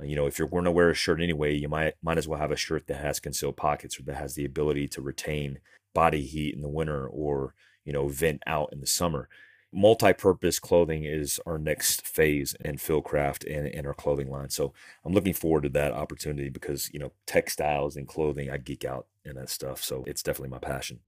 Uh, 0.00 0.04
you 0.04 0.16
know 0.16 0.26
if 0.26 0.38
you're 0.38 0.48
going 0.48 0.64
to 0.64 0.70
wear 0.70 0.90
a 0.90 0.94
shirt 0.94 1.20
anyway 1.20 1.54
you 1.54 1.68
might 1.68 1.94
might 2.02 2.18
as 2.18 2.28
well 2.28 2.38
have 2.38 2.52
a 2.52 2.56
shirt 2.56 2.86
that 2.86 3.00
has 3.00 3.20
concealed 3.20 3.56
pockets 3.56 3.98
or 3.98 4.02
that 4.04 4.16
has 4.16 4.34
the 4.34 4.44
ability 4.44 4.88
to 4.88 5.02
retain 5.02 5.58
body 5.94 6.22
heat 6.22 6.54
in 6.54 6.62
the 6.62 6.68
winter 6.68 7.06
or 7.06 7.54
you 7.84 7.92
know 7.92 8.08
vent 8.08 8.42
out 8.46 8.70
in 8.72 8.80
the 8.80 8.86
summer 8.86 9.28
multi-purpose 9.72 10.58
clothing 10.58 11.04
is 11.04 11.38
our 11.46 11.58
next 11.58 12.06
phase 12.06 12.54
in 12.64 12.76
Fieldcraft 12.76 13.44
and 13.46 13.66
in 13.66 13.86
our 13.86 13.94
clothing 13.94 14.30
line. 14.30 14.50
So 14.50 14.72
I'm 15.04 15.12
looking 15.12 15.34
forward 15.34 15.64
to 15.64 15.68
that 15.70 15.92
opportunity 15.92 16.48
because 16.48 16.90
you 16.92 16.98
know 16.98 17.12
textiles 17.26 17.96
and 17.96 18.08
clothing, 18.08 18.50
I 18.50 18.56
geek 18.56 18.84
out 18.84 19.06
in 19.24 19.36
that 19.36 19.50
stuff. 19.50 19.82
So 19.82 20.04
it's 20.06 20.22
definitely 20.22 20.50
my 20.50 20.58
passion. 20.58 21.00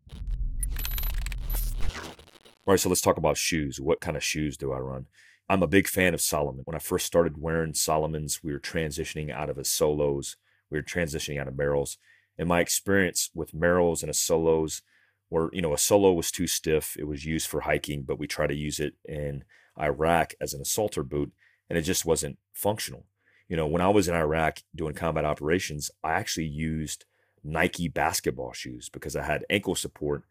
All 2.67 2.75
right, 2.75 2.81
so 2.81 2.89
let's 2.89 3.01
talk 3.01 3.17
about 3.17 3.37
shoes. 3.37 3.81
What 3.81 4.01
kind 4.01 4.17
of 4.17 4.23
shoes 4.23 4.57
do 4.57 4.73
I 4.73 4.79
run? 4.79 5.07
I'm 5.51 5.65
a 5.65 5.67
big 5.67 5.89
fan 5.89 6.15
of 6.15 6.21
Salomon. 6.21 6.63
When 6.65 6.77
I 6.77 6.79
first 6.79 7.07
started 7.07 7.37
wearing 7.37 7.73
Salomons, 7.73 8.41
we 8.43 8.53
were 8.53 8.61
transitioning 8.61 9.33
out 9.33 9.51
of 9.51 9.57
Asolos. 9.57 10.37
We 10.71 10.79
were 10.79 10.85
transitioning 10.85 11.41
out 11.41 11.49
of 11.49 11.55
Merrells. 11.55 11.97
And 12.39 12.49
my 12.49 12.61
experience 12.61 13.31
with 13.35 13.53
Merrells 13.53 14.03
and 14.03 14.13
Asolos 14.13 14.83
where 15.31 15.49
you 15.53 15.63
know 15.63 15.71
Asolo 15.71 16.15
was 16.15 16.31
too 16.31 16.47
stiff 16.47 16.97
it 16.99 17.05
was 17.05 17.25
used 17.25 17.49
for 17.49 17.63
hiking 17.63 18.03
but 18.03 18.19
we 18.19 18.27
tried 18.27 18.49
to 18.49 18.55
use 18.55 18.79
it 18.79 18.95
in 19.07 19.45
iraq 19.81 20.35
as 20.41 20.53
an 20.53 20.61
assaulter 20.61 21.03
boot 21.03 21.33
and 21.71 21.79
it 21.79 21.83
just 21.83 22.05
wasn't 22.05 22.37
functional 22.53 23.07
you 23.49 23.57
know 23.57 23.67
when 23.67 23.81
i 23.81 23.89
was 23.89 24.09
in 24.09 24.15
iraq 24.15 24.59
doing 24.75 24.93
combat 24.93 25.25
operations 25.25 25.91
i 26.05 26.13
actually 26.13 26.47
used 26.47 27.07
nike 27.43 27.89
basketball 27.89 28.53
shoes 28.53 28.91
because 28.91 29.17
i 29.17 29.23
had 29.23 29.47
ankle 29.49 29.75
support 29.75 30.25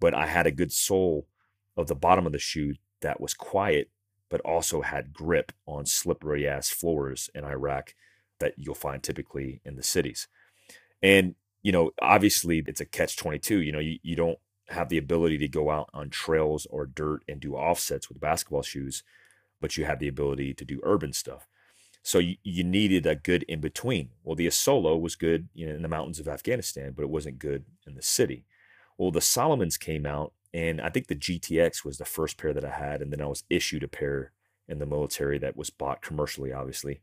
but 0.00 0.14
i 0.14 0.26
had 0.26 0.46
a 0.46 0.52
good 0.52 0.72
sole 0.72 1.26
of 1.76 1.88
the 1.88 1.94
bottom 1.94 2.24
of 2.24 2.32
the 2.32 2.38
shoe 2.38 2.74
that 3.02 3.20
was 3.20 3.34
quiet 3.34 3.90
but 4.30 4.40
also 4.40 4.82
had 4.82 5.12
grip 5.12 5.52
on 5.66 5.86
slippery 5.86 6.46
ass 6.46 6.70
floors 6.70 7.30
in 7.34 7.44
iraq 7.44 7.94
that 8.40 8.54
you'll 8.56 8.74
find 8.74 9.02
typically 9.02 9.60
in 9.64 9.76
the 9.76 9.82
cities 9.82 10.28
and 11.02 11.34
you 11.64 11.72
know, 11.72 11.90
obviously 12.00 12.62
it's 12.64 12.80
a 12.80 12.84
catch 12.84 13.16
22. 13.16 13.60
You 13.60 13.72
know, 13.72 13.80
you, 13.80 13.98
you 14.02 14.14
don't 14.14 14.38
have 14.68 14.90
the 14.90 14.98
ability 14.98 15.38
to 15.38 15.48
go 15.48 15.70
out 15.70 15.90
on 15.92 16.10
trails 16.10 16.66
or 16.70 16.86
dirt 16.86 17.24
and 17.26 17.40
do 17.40 17.56
offsets 17.56 18.08
with 18.08 18.20
basketball 18.20 18.62
shoes, 18.62 19.02
but 19.60 19.76
you 19.76 19.86
have 19.86 19.98
the 19.98 20.08
ability 20.08 20.54
to 20.54 20.64
do 20.64 20.80
urban 20.84 21.12
stuff. 21.12 21.48
So 22.02 22.18
you, 22.18 22.36
you 22.44 22.62
needed 22.62 23.06
a 23.06 23.16
good 23.16 23.44
in 23.44 23.60
between. 23.60 24.10
Well, 24.22 24.36
the 24.36 24.46
Asolo 24.46 25.00
was 25.00 25.16
good 25.16 25.48
you 25.54 25.66
know, 25.66 25.74
in 25.74 25.82
the 25.82 25.88
mountains 25.88 26.20
of 26.20 26.28
Afghanistan, 26.28 26.92
but 26.94 27.02
it 27.02 27.10
wasn't 27.10 27.38
good 27.38 27.64
in 27.86 27.94
the 27.94 28.02
city. 28.02 28.44
Well, 28.98 29.10
the 29.10 29.20
Salomons 29.20 29.80
came 29.80 30.04
out, 30.04 30.34
and 30.54 30.80
I 30.80 30.88
think 30.88 31.08
the 31.08 31.16
GTX 31.16 31.84
was 31.84 31.98
the 31.98 32.04
first 32.04 32.38
pair 32.38 32.54
that 32.54 32.64
I 32.64 32.70
had, 32.70 33.02
and 33.02 33.12
then 33.12 33.20
I 33.20 33.26
was 33.26 33.42
issued 33.50 33.82
a 33.82 33.88
pair 33.88 34.30
in 34.68 34.78
the 34.78 34.86
military 34.86 35.36
that 35.38 35.56
was 35.56 35.68
bought 35.68 36.00
commercially, 36.00 36.52
obviously. 36.52 37.00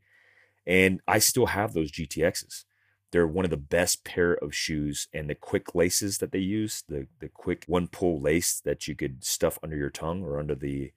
And 0.66 1.00
I 1.06 1.18
still 1.18 1.46
have 1.46 1.74
those 1.74 1.92
GTXs. 1.92 2.64
They're 3.10 3.26
one 3.26 3.44
of 3.44 3.50
the 3.50 3.58
best 3.58 4.04
pair 4.04 4.32
of 4.32 4.54
shoes, 4.54 5.06
and 5.12 5.28
the 5.28 5.34
quick 5.34 5.74
laces 5.74 6.16
that 6.18 6.32
they 6.32 6.38
use, 6.38 6.82
the 6.88 7.06
the 7.20 7.28
quick 7.28 7.64
one 7.66 7.88
pull 7.88 8.18
lace 8.20 8.58
that 8.60 8.88
you 8.88 8.96
could 8.96 9.22
stuff 9.22 9.58
under 9.62 9.76
your 9.76 9.90
tongue 9.90 10.22
or 10.22 10.38
under 10.38 10.54
the 10.54 10.92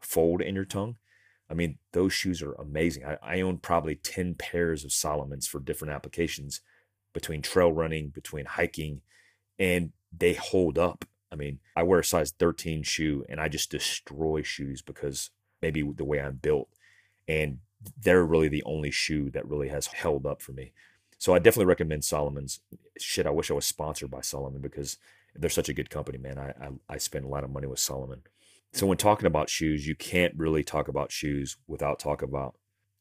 fold 0.00 0.42
in 0.42 0.56
your 0.56 0.64
tongue. 0.64 0.96
I 1.48 1.54
mean, 1.54 1.78
those 1.92 2.12
shoes 2.12 2.42
are 2.42 2.54
amazing. 2.54 3.04
I, 3.04 3.18
I 3.22 3.40
own 3.40 3.58
probably 3.58 3.96
10 3.96 4.34
pairs 4.34 4.84
of 4.84 4.92
Salomons 4.92 5.48
for 5.48 5.58
different 5.58 5.92
applications 5.92 6.60
between 7.12 7.42
trail 7.42 7.72
running, 7.72 8.08
between 8.08 8.46
hiking, 8.46 9.02
and 9.58 9.92
they 10.16 10.34
hold 10.34 10.78
up. 10.78 11.04
I 11.32 11.36
mean, 11.36 11.60
I 11.76 11.82
wear 11.82 12.00
a 12.00 12.04
size 12.04 12.32
13 12.32 12.82
shoe 12.82 13.24
and 13.28 13.40
I 13.40 13.48
just 13.48 13.70
destroy 13.70 14.42
shoes 14.42 14.82
because 14.82 15.30
maybe 15.62 15.82
the 15.82 16.04
way 16.04 16.20
I'm 16.20 16.36
built. 16.36 16.68
And 17.28 17.58
they're 18.02 18.24
really 18.24 18.48
the 18.48 18.64
only 18.64 18.90
shoe 18.90 19.30
that 19.30 19.48
really 19.48 19.68
has 19.68 19.86
held 19.86 20.26
up 20.26 20.42
for 20.42 20.52
me. 20.52 20.72
So 21.18 21.34
I 21.34 21.38
definitely 21.38 21.66
recommend 21.66 22.04
Salomon's. 22.04 22.60
Shit, 22.98 23.26
I 23.26 23.30
wish 23.30 23.50
I 23.50 23.54
was 23.54 23.66
sponsored 23.66 24.10
by 24.10 24.22
Salomon 24.22 24.60
because 24.60 24.96
they're 25.34 25.50
such 25.50 25.68
a 25.68 25.74
good 25.74 25.90
company, 25.90 26.18
man. 26.18 26.38
I, 26.38 26.48
I, 26.48 26.94
I 26.94 26.98
spend 26.98 27.24
a 27.24 27.28
lot 27.28 27.44
of 27.44 27.50
money 27.50 27.66
with 27.66 27.78
Salomon. 27.78 28.22
So 28.72 28.86
when 28.86 28.98
talking 28.98 29.26
about 29.26 29.50
shoes, 29.50 29.86
you 29.86 29.94
can't 29.94 30.34
really 30.36 30.62
talk 30.62 30.88
about 30.88 31.12
shoes 31.12 31.56
without 31.66 31.98
talking 31.98 32.28
about 32.28 32.54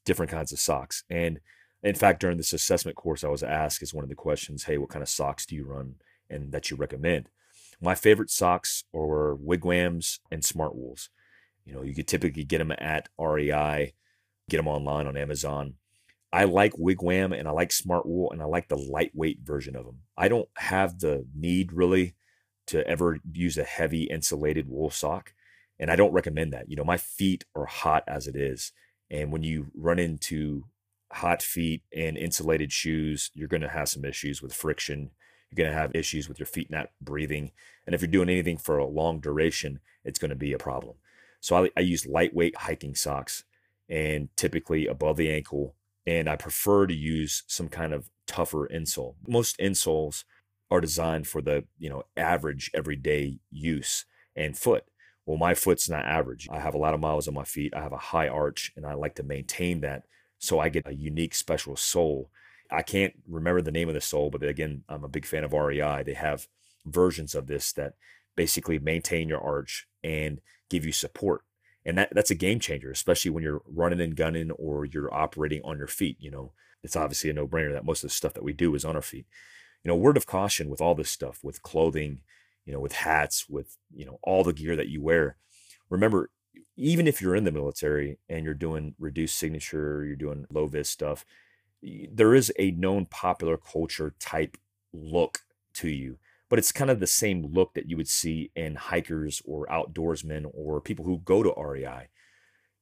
different 0.05 0.31
kinds 0.31 0.51
of 0.51 0.59
socks. 0.59 1.03
And 1.09 1.39
in 1.83 1.95
fact, 1.95 2.19
during 2.19 2.37
this 2.37 2.53
assessment 2.53 2.97
course, 2.97 3.23
I 3.23 3.29
was 3.29 3.43
asked 3.43 3.81
as 3.81 3.93
one 3.93 4.03
of 4.03 4.09
the 4.09 4.15
questions, 4.15 4.63
"Hey, 4.63 4.77
what 4.77 4.89
kind 4.89 5.03
of 5.03 5.09
socks 5.09 5.45
do 5.45 5.55
you 5.55 5.65
run 5.65 5.95
and 6.29 6.51
that 6.51 6.69
you 6.69 6.77
recommend?" 6.77 7.29
My 7.81 7.95
favorite 7.95 8.29
socks 8.29 8.83
are 8.93 9.35
Wigwams 9.35 10.19
and 10.31 10.43
Smartwools. 10.43 11.09
You 11.65 11.73
know, 11.73 11.81
you 11.81 11.95
could 11.95 12.07
typically 12.07 12.43
get 12.43 12.57
them 12.57 12.73
at 12.77 13.09
REI, 13.17 13.93
get 14.49 14.57
them 14.57 14.67
online 14.67 15.07
on 15.07 15.15
Amazon. 15.15 15.75
I 16.31 16.43
like 16.43 16.73
Wigwam 16.73 17.37
and 17.37 17.47
I 17.47 17.51
like 17.51 17.69
Smartwool 17.69 18.31
and 18.31 18.41
I 18.41 18.45
like 18.45 18.67
the 18.67 18.77
lightweight 18.77 19.39
version 19.43 19.75
of 19.75 19.85
them. 19.85 19.99
I 20.17 20.27
don't 20.27 20.49
have 20.57 20.99
the 20.99 21.25
need 21.35 21.73
really 21.73 22.15
to 22.67 22.85
ever 22.87 23.19
use 23.31 23.57
a 23.57 23.63
heavy 23.63 24.03
insulated 24.03 24.67
wool 24.67 24.89
sock. 24.89 25.33
And 25.79 25.89
I 25.89 25.95
don't 25.95 26.13
recommend 26.13 26.53
that. 26.53 26.69
You 26.69 26.75
know, 26.75 26.83
my 26.83 26.97
feet 26.97 27.45
are 27.55 27.65
hot 27.65 28.03
as 28.07 28.27
it 28.27 28.35
is. 28.35 28.73
And 29.09 29.31
when 29.31 29.43
you 29.43 29.67
run 29.73 29.97
into 29.97 30.65
hot 31.11 31.41
feet 31.41 31.81
and 31.95 32.17
insulated 32.17 32.71
shoes, 32.71 33.31
you're 33.33 33.47
going 33.47 33.61
to 33.61 33.69
have 33.69 33.89
some 33.89 34.05
issues 34.05 34.41
with 34.41 34.53
friction. 34.53 35.11
You're 35.49 35.65
going 35.65 35.75
to 35.75 35.81
have 35.81 35.95
issues 35.95 36.27
with 36.27 36.39
your 36.39 36.45
feet 36.45 36.69
not 36.69 36.91
breathing. 37.01 37.51
And 37.85 37.95
if 37.95 38.01
you're 38.01 38.11
doing 38.11 38.29
anything 38.29 38.57
for 38.57 38.77
a 38.77 38.85
long 38.85 39.19
duration, 39.19 39.79
it's 40.03 40.19
going 40.19 40.29
to 40.29 40.35
be 40.35 40.53
a 40.53 40.57
problem. 40.57 40.95
So 41.41 41.65
I, 41.65 41.69
I 41.77 41.81
use 41.81 42.05
lightweight 42.05 42.57
hiking 42.57 42.95
socks 42.95 43.43
and 43.89 44.29
typically 44.35 44.87
above 44.87 45.17
the 45.17 45.31
ankle. 45.31 45.75
And 46.05 46.29
I 46.29 46.35
prefer 46.35 46.87
to 46.87 46.93
use 46.93 47.43
some 47.47 47.67
kind 47.67 47.93
of 47.93 48.09
tougher 48.27 48.67
insole. 48.73 49.15
Most 49.27 49.57
insoles 49.59 50.23
are 50.71 50.81
designed 50.81 51.27
for 51.27 51.41
the, 51.41 51.65
you 51.77 51.89
know, 51.89 52.03
average 52.15 52.69
everyday 52.73 53.39
use 53.51 54.05
and 54.35 54.57
foot. 54.57 54.85
Well, 55.25 55.37
my 55.37 55.53
foot's 55.53 55.89
not 55.89 56.05
average. 56.05 56.47
I 56.51 56.59
have 56.59 56.73
a 56.73 56.79
lot 56.79 56.93
of 56.93 56.99
miles 56.99 57.27
on 57.27 57.33
my 57.33 57.43
feet. 57.43 57.73
I 57.75 57.81
have 57.81 57.91
a 57.93 57.97
high 57.97 58.27
arch 58.27 58.71
and 58.75 58.85
I 58.85 58.93
like 58.93 59.15
to 59.15 59.23
maintain 59.23 59.81
that. 59.81 60.03
So 60.39 60.59
I 60.59 60.69
get 60.69 60.87
a 60.87 60.95
unique 60.95 61.35
special 61.35 61.75
sole. 61.75 62.29
I 62.71 62.81
can't 62.81 63.13
remember 63.27 63.61
the 63.61 63.71
name 63.71 63.87
of 63.87 63.95
the 63.95 64.01
sole, 64.01 64.29
but 64.29 64.43
again, 64.43 64.83
I'm 64.87 65.03
a 65.03 65.09
big 65.09 65.25
fan 65.25 65.43
of 65.43 65.53
REI. 65.53 66.03
They 66.03 66.13
have 66.13 66.47
versions 66.85 67.35
of 67.35 67.47
this 67.47 67.73
that 67.73 67.93
basically 68.35 68.79
maintain 68.79 69.27
your 69.27 69.41
arch 69.41 69.87
and 70.03 70.39
give 70.69 70.85
you 70.85 70.91
support. 70.91 71.41
And 71.85 71.97
that, 71.97 72.09
that's 72.11 72.31
a 72.31 72.35
game 72.35 72.59
changer, 72.59 72.91
especially 72.91 73.31
when 73.31 73.43
you're 73.43 73.61
running 73.65 74.01
and 74.01 74.15
gunning 74.15 74.51
or 74.51 74.85
you're 74.85 75.13
operating 75.13 75.61
on 75.63 75.77
your 75.77 75.87
feet. 75.87 76.17
You 76.19 76.31
know, 76.31 76.51
it's 76.83 76.95
obviously 76.95 77.29
a 77.29 77.33
no 77.33 77.47
brainer 77.47 77.73
that 77.73 77.85
most 77.85 78.03
of 78.03 78.09
the 78.09 78.15
stuff 78.15 78.33
that 78.33 78.43
we 78.43 78.53
do 78.53 78.75
is 78.75 78.85
on 78.85 78.95
our 78.95 79.01
feet. 79.01 79.25
You 79.83 79.89
know, 79.89 79.95
word 79.95 80.17
of 80.17 80.27
caution 80.27 80.69
with 80.69 80.81
all 80.81 80.93
this 80.93 81.09
stuff, 81.09 81.39
with 81.41 81.63
clothing, 81.63 82.21
you 82.65 82.73
know, 82.73 82.79
with 82.79 82.93
hats, 82.93 83.47
with, 83.49 83.77
you 83.95 84.05
know, 84.05 84.19
all 84.23 84.43
the 84.43 84.53
gear 84.53 84.75
that 84.75 84.89
you 84.89 85.01
wear. 85.01 85.37
Remember, 85.89 86.29
even 86.75 87.07
if 87.07 87.21
you're 87.21 87.35
in 87.35 87.45
the 87.45 87.51
military 87.51 88.19
and 88.29 88.45
you're 88.45 88.53
doing 88.53 88.93
reduced 88.99 89.37
signature, 89.37 90.05
you're 90.05 90.15
doing 90.15 90.45
low 90.51 90.67
vis 90.67 90.89
stuff, 90.89 91.25
there 91.81 92.35
is 92.35 92.51
a 92.59 92.71
known 92.71 93.05
popular 93.05 93.57
culture 93.57 94.13
type 94.19 94.57
look 94.93 95.39
to 95.73 95.87
you 95.87 96.17
but 96.49 96.57
it's 96.57 96.71
kind 96.71 96.89
of 96.89 96.99
the 96.99 97.07
same 97.07 97.47
look 97.53 97.75
that 97.75 97.87
you 97.87 97.95
would 97.95 98.07
see 98.07 98.51
in 98.55 98.75
hikers 98.75 99.41
or 99.45 99.67
outdoorsmen 99.67 100.49
or 100.53 100.81
people 100.81 101.05
who 101.05 101.19
go 101.19 101.43
to 101.43 101.53
REI. 101.55 102.09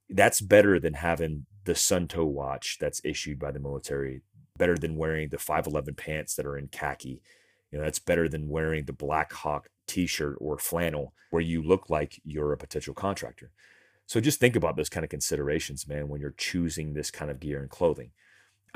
That's 0.09 0.39
better 0.39 0.79
than 0.79 0.93
having 0.93 1.45
the 1.65 1.73
Suunto 1.73 2.25
watch 2.25 2.77
that's 2.79 3.01
issued 3.03 3.37
by 3.37 3.51
the 3.51 3.59
military, 3.59 4.21
better 4.57 4.77
than 4.77 4.95
wearing 4.95 5.29
the 5.29 5.37
511 5.37 5.95
pants 5.95 6.33
that 6.35 6.45
are 6.45 6.57
in 6.57 6.69
khaki. 6.69 7.21
You 7.71 7.79
know, 7.79 7.83
that's 7.83 7.99
better 7.99 8.29
than 8.29 8.47
wearing 8.47 8.85
the 8.85 8.93
Black 8.93 9.33
Hawk 9.33 9.67
t-shirt 9.85 10.37
or 10.39 10.57
flannel 10.57 11.13
where 11.29 11.41
you 11.41 11.61
look 11.61 11.89
like 11.89 12.21
you're 12.23 12.53
a 12.53 12.57
potential 12.57 12.93
contractor. 12.93 13.51
So 14.05 14.21
just 14.21 14.39
think 14.39 14.55
about 14.55 14.77
those 14.77 14.87
kind 14.87 15.03
of 15.03 15.09
considerations, 15.09 15.85
man, 15.85 16.07
when 16.07 16.21
you're 16.21 16.33
choosing 16.37 16.93
this 16.93 17.11
kind 17.11 17.29
of 17.29 17.41
gear 17.41 17.59
and 17.59 17.69
clothing. 17.69 18.11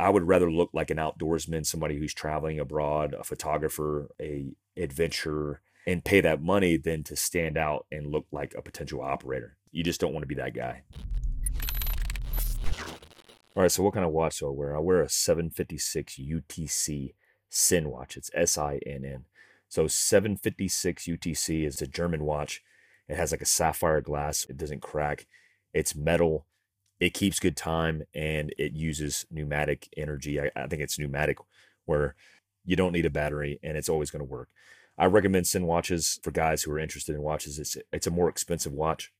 I 0.01 0.09
would 0.09 0.27
rather 0.27 0.51
look 0.51 0.71
like 0.73 0.89
an 0.89 0.97
outdoorsman, 0.97 1.63
somebody 1.63 1.97
who's 1.97 2.13
traveling 2.13 2.59
abroad, 2.59 3.13
a 3.13 3.23
photographer, 3.23 4.09
a 4.19 4.55
adventurer, 4.75 5.61
and 5.85 6.03
pay 6.03 6.21
that 6.21 6.41
money 6.41 6.75
than 6.75 7.03
to 7.03 7.15
stand 7.15 7.55
out 7.55 7.85
and 7.91 8.07
look 8.07 8.25
like 8.31 8.55
a 8.57 8.63
potential 8.63 9.01
operator. 9.01 9.57
You 9.71 9.83
just 9.83 10.01
don't 10.01 10.11
want 10.11 10.23
to 10.23 10.27
be 10.27 10.35
that 10.35 10.55
guy. 10.55 10.81
All 13.55 13.61
right, 13.61 13.71
so 13.71 13.83
what 13.83 13.93
kind 13.93 14.05
of 14.05 14.11
watch 14.11 14.39
do 14.39 14.47
I 14.47 14.49
wear? 14.49 14.75
I 14.75 14.79
wear 14.79 15.01
a 15.01 15.09
756 15.09 16.15
UTC 16.15 17.13
SINN 17.49 17.91
watch. 17.91 18.17
It's 18.17 18.31
S 18.33 18.57
I 18.57 18.79
N 18.85 19.05
N. 19.05 19.25
So 19.69 19.87
756 19.87 21.03
UTC 21.03 21.67
is 21.67 21.79
a 21.79 21.87
German 21.87 22.23
watch. 22.23 22.63
It 23.07 23.17
has 23.17 23.31
like 23.31 23.41
a 23.41 23.45
sapphire 23.45 24.01
glass. 24.01 24.47
It 24.49 24.57
doesn't 24.57 24.81
crack. 24.81 25.27
It's 25.73 25.95
metal 25.95 26.47
it 27.01 27.15
keeps 27.15 27.39
good 27.39 27.57
time 27.57 28.03
and 28.13 28.53
it 28.59 28.73
uses 28.73 29.25
pneumatic 29.31 29.89
energy. 29.97 30.39
I, 30.39 30.51
I 30.55 30.67
think 30.67 30.83
it's 30.83 30.99
pneumatic 30.99 31.39
where 31.85 32.15
you 32.63 32.75
don't 32.75 32.91
need 32.91 33.07
a 33.07 33.09
battery 33.09 33.59
and 33.63 33.75
it's 33.75 33.89
always 33.89 34.11
going 34.11 34.19
to 34.19 34.31
work. 34.31 34.49
I 34.99 35.05
recommend 35.05 35.47
SINN 35.47 35.65
watches 35.65 36.19
for 36.21 36.29
guys 36.29 36.61
who 36.61 36.71
are 36.71 36.77
interested 36.79 37.15
in 37.15 37.23
watches. 37.23 37.57
It's 37.57 37.75
it's 37.91 38.05
a 38.05 38.11
more 38.11 38.29
expensive 38.29 38.71
watch, 38.71 39.11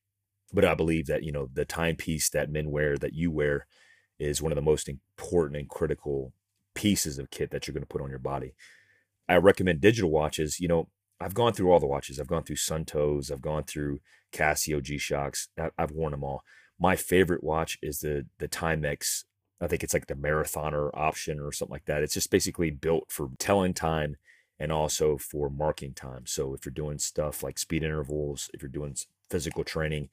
but 0.52 0.64
I 0.64 0.74
believe 0.74 1.06
that 1.06 1.24
you 1.24 1.32
know 1.32 1.48
the 1.52 1.64
timepiece 1.64 2.30
that 2.30 2.50
men 2.50 2.70
wear 2.70 2.96
that 2.98 3.14
you 3.14 3.32
wear 3.32 3.66
is 4.16 4.40
one 4.40 4.52
of 4.52 4.56
the 4.56 4.62
most 4.62 4.88
important 4.88 5.56
and 5.56 5.68
critical 5.68 6.32
pieces 6.74 7.18
of 7.18 7.30
kit 7.30 7.50
that 7.50 7.66
you're 7.66 7.74
going 7.74 7.82
to 7.82 7.88
put 7.88 8.00
on 8.00 8.10
your 8.10 8.20
body. 8.20 8.54
I 9.28 9.36
recommend 9.38 9.80
digital 9.80 10.10
watches. 10.10 10.60
You 10.60 10.68
know, 10.68 10.88
I've 11.20 11.34
gone 11.34 11.52
through 11.52 11.72
all 11.72 11.80
the 11.80 11.86
watches. 11.86 12.20
I've 12.20 12.28
gone 12.28 12.44
through 12.44 12.56
Suuntos. 12.56 13.32
I've 13.32 13.42
gone 13.42 13.64
through 13.64 14.00
Casio 14.32 14.80
G 14.80 14.98
Shocks. 14.98 15.48
I've 15.76 15.90
worn 15.90 16.12
them 16.12 16.22
all 16.22 16.44
my 16.82 16.96
favorite 16.96 17.44
watch 17.44 17.78
is 17.80 18.00
the 18.00 18.26
the 18.38 18.48
Timex. 18.48 19.22
I 19.60 19.68
think 19.68 19.84
it's 19.84 19.94
like 19.94 20.08
the 20.08 20.14
marathoner 20.14 20.90
option 20.92 21.38
or 21.38 21.52
something 21.52 21.72
like 21.72 21.84
that. 21.84 22.02
It's 22.02 22.14
just 22.14 22.32
basically 22.32 22.70
built 22.70 23.04
for 23.08 23.30
telling 23.38 23.72
time 23.72 24.16
and 24.58 24.72
also 24.72 25.16
for 25.16 25.48
marking 25.48 25.94
time. 25.94 26.26
So 26.26 26.54
if 26.54 26.66
you're 26.66 26.72
doing 26.72 26.98
stuff 26.98 27.44
like 27.44 27.58
speed 27.58 27.84
intervals, 27.84 28.50
if 28.52 28.60
you're 28.60 28.68
doing 28.68 28.96
physical 29.30 29.62
training, 29.62 30.08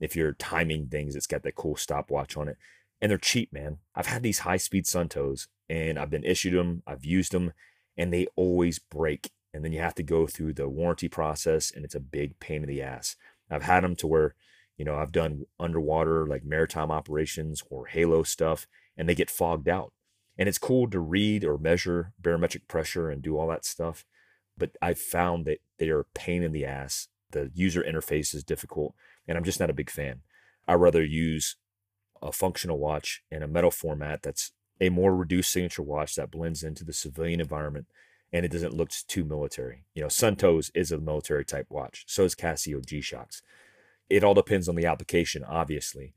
if 0.00 0.16
you're 0.16 0.32
timing 0.32 0.86
things, 0.88 1.14
it's 1.14 1.26
got 1.26 1.42
that 1.42 1.54
cool 1.54 1.76
stopwatch 1.76 2.38
on 2.38 2.48
it. 2.48 2.56
And 3.02 3.10
they're 3.10 3.18
cheap, 3.18 3.52
man. 3.52 3.76
I've 3.94 4.06
had 4.06 4.22
these 4.22 4.40
high 4.40 4.56
speed 4.56 4.86
Suuntos 4.86 5.48
and 5.68 5.98
I've 5.98 6.10
been 6.10 6.24
issued 6.24 6.54
them, 6.54 6.82
I've 6.86 7.04
used 7.04 7.32
them, 7.32 7.52
and 7.98 8.10
they 8.10 8.28
always 8.36 8.78
break. 8.78 9.30
And 9.52 9.62
then 9.62 9.72
you 9.72 9.80
have 9.80 9.94
to 9.96 10.02
go 10.02 10.26
through 10.26 10.54
the 10.54 10.68
warranty 10.68 11.08
process, 11.08 11.70
and 11.74 11.84
it's 11.84 11.94
a 11.94 12.00
big 12.00 12.38
pain 12.40 12.62
in 12.62 12.68
the 12.68 12.82
ass. 12.82 13.16
I've 13.50 13.62
had 13.62 13.84
them 13.84 13.96
to 13.96 14.06
where 14.06 14.34
you 14.76 14.84
know, 14.84 14.96
I've 14.96 15.12
done 15.12 15.46
underwater 15.58 16.26
like 16.26 16.44
maritime 16.44 16.90
operations 16.90 17.62
or 17.70 17.86
halo 17.86 18.22
stuff, 18.22 18.66
and 18.96 19.08
they 19.08 19.14
get 19.14 19.30
fogged 19.30 19.68
out. 19.68 19.92
And 20.38 20.48
it's 20.48 20.58
cool 20.58 20.88
to 20.90 21.00
read 21.00 21.44
or 21.44 21.56
measure 21.56 22.12
barometric 22.20 22.68
pressure 22.68 23.10
and 23.10 23.22
do 23.22 23.38
all 23.38 23.48
that 23.48 23.64
stuff. 23.64 24.04
But 24.58 24.76
I've 24.82 24.98
found 24.98 25.46
that 25.46 25.60
they 25.78 25.88
are 25.88 26.00
a 26.00 26.06
pain 26.14 26.42
in 26.42 26.52
the 26.52 26.64
ass. 26.64 27.08
The 27.30 27.50
user 27.54 27.82
interface 27.82 28.34
is 28.34 28.44
difficult, 28.44 28.94
and 29.26 29.36
I'm 29.36 29.44
just 29.44 29.60
not 29.60 29.70
a 29.70 29.74
big 29.74 29.90
fan. 29.90 30.20
I 30.68 30.74
rather 30.74 31.04
use 31.04 31.56
a 32.22 32.32
functional 32.32 32.78
watch 32.78 33.22
in 33.30 33.42
a 33.42 33.48
metal 33.48 33.70
format 33.70 34.22
that's 34.22 34.52
a 34.80 34.88
more 34.88 35.14
reduced 35.14 35.52
signature 35.52 35.82
watch 35.82 36.14
that 36.16 36.30
blends 36.30 36.62
into 36.62 36.84
the 36.84 36.92
civilian 36.92 37.40
environment 37.40 37.86
and 38.32 38.44
it 38.44 38.52
doesn't 38.52 38.74
look 38.74 38.90
too 38.90 39.24
military. 39.24 39.84
You 39.94 40.02
know, 40.02 40.08
Suuntos 40.08 40.70
is 40.74 40.92
a 40.92 40.98
military 40.98 41.44
type 41.44 41.66
watch. 41.70 42.04
So 42.06 42.24
is 42.24 42.34
Casio 42.34 42.84
G 42.84 43.00
Shocks. 43.00 43.42
It 44.08 44.22
all 44.22 44.34
depends 44.34 44.68
on 44.68 44.76
the 44.76 44.86
application, 44.86 45.42
obviously. 45.44 46.14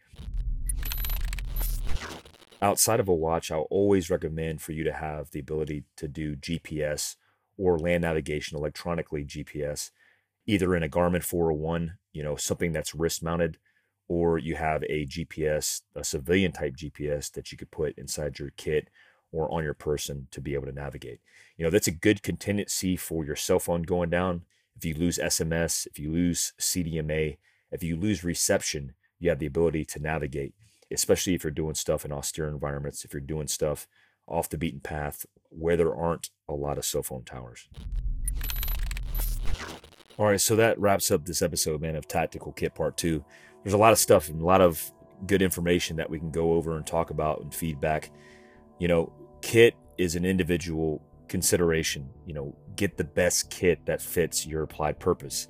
Outside 2.61 2.99
of 2.99 3.07
a 3.07 3.13
watch, 3.13 3.51
I'll 3.51 3.67
always 3.69 4.09
recommend 4.09 4.61
for 4.61 4.73
you 4.73 4.83
to 4.83 4.93
have 4.93 5.31
the 5.31 5.39
ability 5.39 5.85
to 5.95 6.07
do 6.07 6.35
GPS 6.35 7.15
or 7.57 7.79
land 7.79 8.03
navigation 8.03 8.57
electronically 8.57 9.23
GPS, 9.25 9.91
either 10.45 10.75
in 10.75 10.83
a 10.83 10.89
Garmin 10.89 11.23
401, 11.23 11.97
you 12.13 12.21
know, 12.21 12.35
something 12.35 12.71
that's 12.71 12.93
wrist 12.93 13.23
mounted, 13.23 13.57
or 14.07 14.37
you 14.37 14.55
have 14.55 14.83
a 14.83 15.05
GPS, 15.05 15.81
a 15.95 16.03
civilian 16.03 16.51
type 16.51 16.75
GPS 16.75 17.31
that 17.31 17.51
you 17.51 17.57
could 17.57 17.71
put 17.71 17.97
inside 17.97 18.39
your 18.39 18.51
kit 18.57 18.89
or 19.31 19.51
on 19.53 19.63
your 19.63 19.73
person 19.73 20.27
to 20.31 20.41
be 20.41 20.53
able 20.53 20.65
to 20.65 20.71
navigate. 20.71 21.21
You 21.57 21.63
know, 21.63 21.69
that's 21.69 21.87
a 21.87 21.91
good 21.91 22.23
contingency 22.23 22.95
for 22.95 23.23
your 23.23 23.35
cell 23.35 23.59
phone 23.59 23.83
going 23.83 24.09
down. 24.09 24.43
If 24.75 24.85
you 24.85 24.95
lose 24.95 25.17
SMS, 25.17 25.87
if 25.87 25.99
you 25.99 26.11
lose 26.11 26.53
CDMA, 26.59 27.37
if 27.71 27.83
you 27.83 27.95
lose 27.95 28.23
reception, 28.23 28.93
you 29.19 29.29
have 29.29 29.39
the 29.39 29.45
ability 29.45 29.85
to 29.85 29.99
navigate, 29.99 30.53
especially 30.91 31.33
if 31.33 31.43
you're 31.43 31.51
doing 31.51 31.75
stuff 31.75 32.05
in 32.05 32.11
austere 32.11 32.47
environments, 32.47 33.03
if 33.03 33.13
you're 33.13 33.21
doing 33.21 33.47
stuff 33.47 33.87
off 34.27 34.49
the 34.49 34.57
beaten 34.57 34.79
path 34.79 35.25
where 35.49 35.77
there 35.77 35.95
aren't 35.95 36.29
a 36.47 36.53
lot 36.53 36.77
of 36.77 36.85
cell 36.85 37.03
phone 37.03 37.23
towers. 37.23 37.67
All 40.17 40.25
right, 40.25 40.41
so 40.41 40.55
that 40.57 40.79
wraps 40.79 41.11
up 41.11 41.25
this 41.25 41.41
episode, 41.41 41.81
man, 41.81 41.95
of 41.95 42.07
Tactical 42.07 42.51
Kit 42.51 42.75
Part 42.75 42.97
2. 42.97 43.23
There's 43.63 43.73
a 43.73 43.77
lot 43.77 43.93
of 43.93 43.99
stuff 43.99 44.29
and 44.29 44.41
a 44.41 44.45
lot 44.45 44.61
of 44.61 44.91
good 45.25 45.41
information 45.41 45.95
that 45.97 46.09
we 46.09 46.19
can 46.19 46.31
go 46.31 46.53
over 46.53 46.77
and 46.77 46.85
talk 46.85 47.09
about 47.09 47.41
and 47.41 47.53
feedback. 47.53 48.11
You 48.79 48.87
know, 48.87 49.13
kit 49.41 49.75
is 49.97 50.15
an 50.15 50.25
individual 50.25 51.01
consideration. 51.27 52.09
You 52.25 52.33
know, 52.33 52.55
get 52.75 52.97
the 52.97 53.03
best 53.03 53.49
kit 53.49 53.85
that 53.85 54.01
fits 54.01 54.45
your 54.45 54.63
applied 54.63 54.99
purpose 54.99 55.47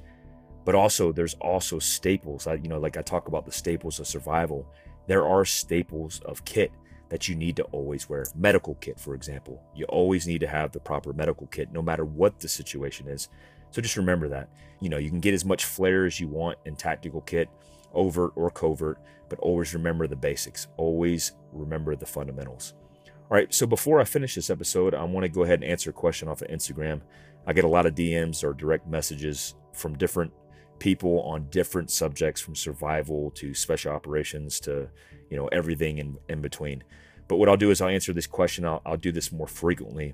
but 0.70 0.76
also 0.76 1.11
there's 1.11 1.34
also 1.41 1.80
staples 1.80 2.45
you 2.61 2.70
know 2.70 2.78
like 2.78 2.95
i 2.95 3.01
talk 3.01 3.28
about 3.28 3.43
the 3.43 3.51
staples 3.51 3.99
of 3.99 4.05
survival. 4.05 4.67
There 5.07 5.26
are 5.26 5.43
staples 5.43 6.22
of 6.26 6.45
kit 6.45 6.72
that 7.09 7.28
you 7.28 7.34
need 7.34 7.55
to 7.55 7.63
always 7.72 8.07
wear. 8.07 8.24
Medical 8.36 8.76
kit 8.76 8.99
for 8.99 9.15
example. 9.15 9.63
You 9.74 9.86
always 9.86 10.28
need 10.28 10.41
to 10.41 10.47
have 10.47 10.72
the 10.72 10.80
proper 10.80 11.11
medical 11.11 11.47
kit 11.47 11.74
no 11.74 11.82
matter 11.82 12.05
what 12.05 12.39
the 12.39 12.47
situation 12.47 13.07
is. 13.07 13.30
So 13.72 13.82
just 13.82 13.97
remember 13.97 14.30
that. 14.30 14.49
You 14.80 14.89
know 14.89 14.99
you 14.99 15.09
can 15.09 15.20
get 15.20 15.34
as 15.34 15.43
much 15.43 15.65
flair 15.65 16.05
as 16.05 16.20
you 16.20 16.28
want 16.28 16.59
in 16.65 16.76
tactical 16.76 17.22
kit 17.22 17.49
overt 17.91 18.34
or 18.36 18.51
covert 18.51 18.99
but 19.28 19.39
always 19.39 19.74
remember 19.74 20.05
the 20.05 20.15
basics. 20.15 20.67
Always 20.78 21.32
remember 21.51 21.95
the 21.95 22.05
fundamentals. 22.05 22.76
All 23.07 23.38
right 23.38 23.51
so 23.51 23.65
before 23.65 23.99
i 23.99 24.03
finish 24.03 24.36
this 24.36 24.51
episode 24.51 24.93
i 24.93 25.03
want 25.03 25.24
to 25.24 25.30
go 25.30 25.41
ahead 25.41 25.63
and 25.63 25.72
answer 25.72 25.89
a 25.89 25.93
question 25.93 26.28
off 26.28 26.43
of 26.43 26.47
instagram. 26.49 27.01
I 27.47 27.53
get 27.53 27.63
a 27.63 27.67
lot 27.67 27.88
of 27.88 27.95
dms 27.95 28.43
or 28.43 28.53
direct 28.53 28.88
messages 28.88 29.55
from 29.74 29.97
different 29.97 30.32
people 30.80 31.21
on 31.21 31.49
different 31.49 31.91
subjects 31.91 32.41
from 32.41 32.55
survival 32.55 33.32
to 33.32 33.53
special 33.53 33.91
operations 33.91 34.59
to 34.61 34.89
you 35.30 35.38
know 35.38 35.47
everything 35.47 35.97
in, 35.97 36.17
in 36.30 36.41
between. 36.41 36.84
But 37.27 37.38
what 37.38 37.49
i'll 37.49 37.57
do 37.57 37.71
is 37.71 37.82
i'll 37.82 37.89
answer 37.89 38.13
this 38.13 38.27
question. 38.27 38.65
I'll, 38.65 38.82
I'll 38.86 38.97
do 38.97 39.11
this 39.11 39.32
more 39.32 39.47
frequently. 39.47 40.13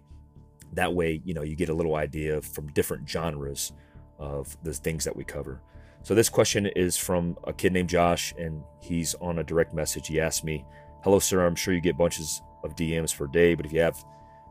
That 0.74 0.94
way 0.94 1.22
you 1.24 1.34
know 1.34 1.44
you 1.44 1.56
get 1.56 1.70
a 1.70 1.74
little 1.74 1.96
idea 1.96 2.42
from 2.42 2.68
different 2.74 3.10
genres 3.10 3.72
of 4.20 4.56
the 4.64 4.74
things 4.74 5.04
that 5.06 5.16
we 5.16 5.24
cover. 5.24 5.62
So 6.04 6.14
this 6.14 6.30
question 6.30 6.68
is 6.68 6.98
from 6.98 7.38
a 7.46 7.54
kid 7.54 7.74
named 7.74 7.90
josh 7.90 8.34
and 8.38 8.64
he's 8.82 9.16
on 9.16 9.40
a 9.40 9.44
direct 9.44 9.74
message. 9.74 10.08
He 10.08 10.20
asked 10.20 10.44
me 10.44 10.66
hello 11.04 11.20
sir. 11.20 11.46
I'm 11.46 11.56
sure 11.56 11.74
you 11.74 11.82
get 11.82 11.98
bunches 11.98 12.42
of 12.66 12.76
dms 12.76 13.16
per 13.16 13.28
day 13.28 13.54
but 13.56 13.66
if 13.66 13.72
you 13.72 13.80
have 13.80 14.04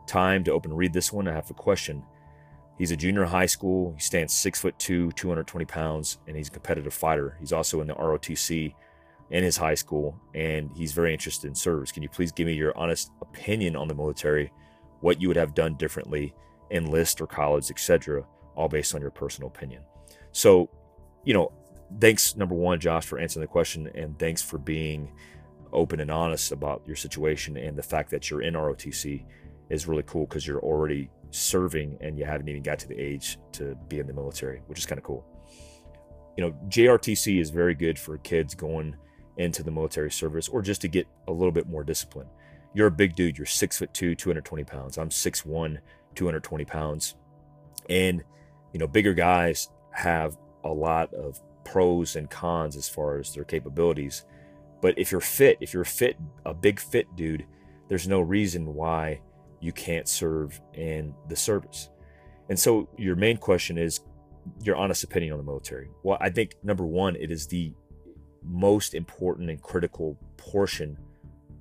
time 0.07 0.45
to 0.45 0.53
open 0.53 0.73
read 0.73 0.93
this 0.93 1.12
one 1.12 1.27
i 1.27 1.33
have 1.33 1.51
a 1.51 1.55
question 1.55 2.03
He's 2.79 2.91
a 2.91 2.97
junior 2.97 3.25
high 3.25 3.47
school. 3.47 3.93
He 3.95 4.01
stands 4.01 4.33
six 4.33 4.61
foot 4.61 4.79
two, 4.79 5.12
220 5.12 5.64
pounds, 5.64 6.18
and 6.27 6.37
he's 6.37 6.49
a 6.49 6.53
competitive 6.53 6.93
fighter. 6.93 7.37
He's 7.39 7.53
also 7.53 7.81
in 7.81 7.87
the 7.87 7.95
ROTC 7.95 8.75
in 9.31 9.43
his 9.45 9.57
high 9.57 9.75
school, 9.75 10.18
and 10.35 10.70
he's 10.77 10.93
very 10.93 11.12
interested 11.12 11.49
in 11.49 11.55
service. 11.55 11.93
Can 11.93 12.03
you 12.03 12.09
please 12.09 12.33
give 12.33 12.47
me 12.47 12.55
your 12.55 12.77
honest 12.77 13.11
opinion 13.22 13.77
on 13.77 13.89
the 13.89 13.95
military, 13.95 14.53
what 15.01 15.20
you 15.20 15.29
would 15.29 15.37
have 15.37 15.55
done 15.55 15.77
differently, 15.77 16.35
enlist 16.70 17.20
or 17.20 17.27
college, 17.27 17.70
etc., 17.70 18.25
all 18.57 18.68
based 18.68 18.95
on 18.95 19.01
your 19.01 19.11
personal 19.11 19.49
opinion? 19.49 19.83
So, 20.33 20.68
you 21.25 21.33
know, 21.33 21.53
thanks 22.01 22.37
number 22.37 22.55
one, 22.55 22.81
Josh, 22.81 23.07
for 23.07 23.18
answering 23.18 23.43
the 23.43 23.49
question, 23.49 23.89
and 23.95 24.18
thanks 24.18 24.43
for 24.43 24.59
being 24.59 25.12
open 25.72 26.01
and 26.01 26.11
honest 26.11 26.53
about 26.53 26.83
your 26.87 26.97
situation 26.97 27.57
and 27.57 27.77
the 27.77 27.83
fact 27.83 28.11
that 28.11 28.31
you're 28.31 28.43
in 28.43 28.55
ROTC 28.55 29.25
is 29.70 29.89
really 29.89 30.05
cool 30.07 30.27
because 30.27 30.47
you're 30.47 30.61
already 30.61 31.11
serving 31.35 31.99
and 32.01 32.18
you 32.18 32.24
haven't 32.24 32.49
even 32.49 32.62
got 32.62 32.78
to 32.78 32.89
the 32.89 32.99
age 32.99 33.39
to 33.53 33.76
be 33.89 33.99
in 33.99 34.07
the 34.07 34.12
military, 34.12 34.62
which 34.66 34.78
is 34.78 34.87
kind 34.87 34.99
of 34.99 35.05
cool. 35.05 35.24
You 36.37 36.45
know, 36.45 36.53
JROTC 36.68 37.41
is 37.41 37.51
very 37.51 37.74
good 37.74 37.99
for 37.99 38.18
kids 38.18 38.55
going 38.55 38.97
into 39.37 39.62
the 39.62 39.70
military 39.70 40.11
service 40.11 40.49
or 40.49 40.62
just 40.62 40.80
to 40.82 40.89
get 40.89 41.07
a 41.28 41.32
little 41.32 41.53
bit 41.53 41.68
more 41.68 41.85
discipline. 41.85 42.28
You're 42.72 42.89
a 42.89 42.93
big 42.93 43.14
dude. 43.14 43.39
You're 43.39 43.47
six 43.47 43.78
foot 43.78 43.93
two, 43.93 44.14
220 44.14 44.64
pounds. 44.64 44.99
I'm 44.99 45.11
six 45.11 45.45
one, 45.45 45.80
220 46.14 46.64
pounds. 46.64 47.16
And, 47.89 48.22
you 48.72 48.78
know, 48.80 48.87
bigger 48.87 49.14
guys 49.14 49.70
have 49.91 50.37
a 50.64 50.68
lot 50.68 51.12
of 51.14 51.41
pros 51.64 52.16
and 52.16 52.30
cons 52.30 52.76
as 52.76 52.89
far 52.89 53.18
as 53.18 53.32
their 53.32 53.45
capabilities. 53.45 54.24
But 54.80 54.99
if 54.99 55.12
you're 55.12 55.20
fit, 55.20 55.59
if 55.61 55.72
you're 55.72 55.85
fit, 55.85 56.16
a 56.45 56.55
big 56.55 56.80
fit 56.80 57.07
dude, 57.16 57.47
there's 57.89 58.09
no 58.09 58.20
reason 58.20 58.74
why 58.74 59.20
you 59.65 59.73
can't 59.73 60.07
serve 60.07 60.61
in 60.75 61.15
the 61.29 61.37
service. 61.37 61.89
And 62.51 62.59
so 62.59 62.87
your 62.99 63.17
main 63.17 63.39
question 63.39 63.79
is 63.79 64.01
your 64.62 64.77
honest 64.77 65.05
opinion 65.05 65.33
on 65.33 65.39
the 65.39 65.45
military. 65.45 65.89
Well, 66.03 66.19
I 66.21 66.29
think 66.29 66.57
number 66.62 66.85
one, 66.85 67.17
it 67.17 67.31
is 67.31 67.47
the 67.47 67.73
most 68.43 68.93
important 68.93 69.49
and 69.49 69.62
critical 69.62 70.19
portion 70.37 70.99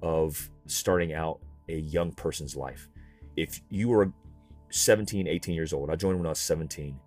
of 0.01 0.49
starting 0.65 1.13
out 1.13 1.39
a 1.69 1.77
young 1.77 2.11
person's 2.11 2.57
life. 2.57 2.89
If 3.37 3.61
you 3.69 3.93
are 3.93 4.11
17, 4.69 5.25
18 5.25 5.55
years 5.55 5.71
old, 5.71 5.89
I 5.89 5.95
joined 5.95 6.17
when 6.17 6.25
I 6.25 6.29
was 6.29 6.39
17, 6.39 6.99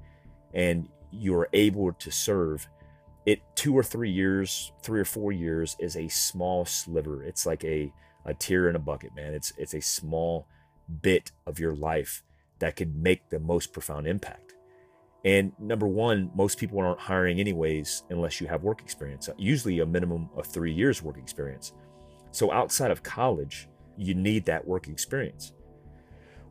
and 0.55 0.89
you 1.13 1.35
are 1.35 1.51
able 1.53 1.93
to 1.93 2.11
serve, 2.11 2.67
it 3.27 3.43
two 3.55 3.77
or 3.77 3.83
three 3.83 4.11
years, 4.11 4.73
three 4.83 5.01
or 5.01 5.05
four 5.05 5.31
years 5.31 5.77
is 5.79 5.97
a 5.97 6.09
small 6.09 6.65
sliver. 6.65 7.23
It's 7.23 7.45
like 7.45 7.65
a 7.65 7.93
a 8.25 8.35
tear 8.35 8.69
in 8.69 8.77
a 8.77 8.79
bucket, 8.79 9.15
man. 9.15 9.35
It's 9.35 9.53
it's 9.59 9.75
a 9.75 9.81
small 9.81 10.47
bit 11.03 11.33
of 11.47 11.59
your 11.59 11.75
life 11.75 12.23
that 12.59 12.77
could 12.77 12.97
make 12.97 13.29
the 13.29 13.39
most 13.39 13.73
profound 13.73 14.07
impact. 14.07 14.55
And 15.25 15.53
number 15.59 15.89
one, 15.89 16.31
most 16.35 16.59
people 16.59 16.79
aren't 16.79 17.01
hiring 17.01 17.41
anyways 17.41 18.05
unless 18.11 18.41
you 18.41 18.47
have 18.47 18.63
work 18.63 18.81
experience, 18.81 19.29
usually 19.37 19.81
a 19.81 19.87
minimum 19.87 20.29
of 20.37 20.47
three 20.47 20.73
years 20.73 21.03
work 21.03 21.19
experience. 21.19 21.73
So 22.31 22.53
outside 22.53 22.91
of 22.91 23.03
college, 23.03 23.69
you 23.97 24.15
need 24.15 24.45
that 24.45 24.67
work 24.67 24.89
experience. 24.89 25.53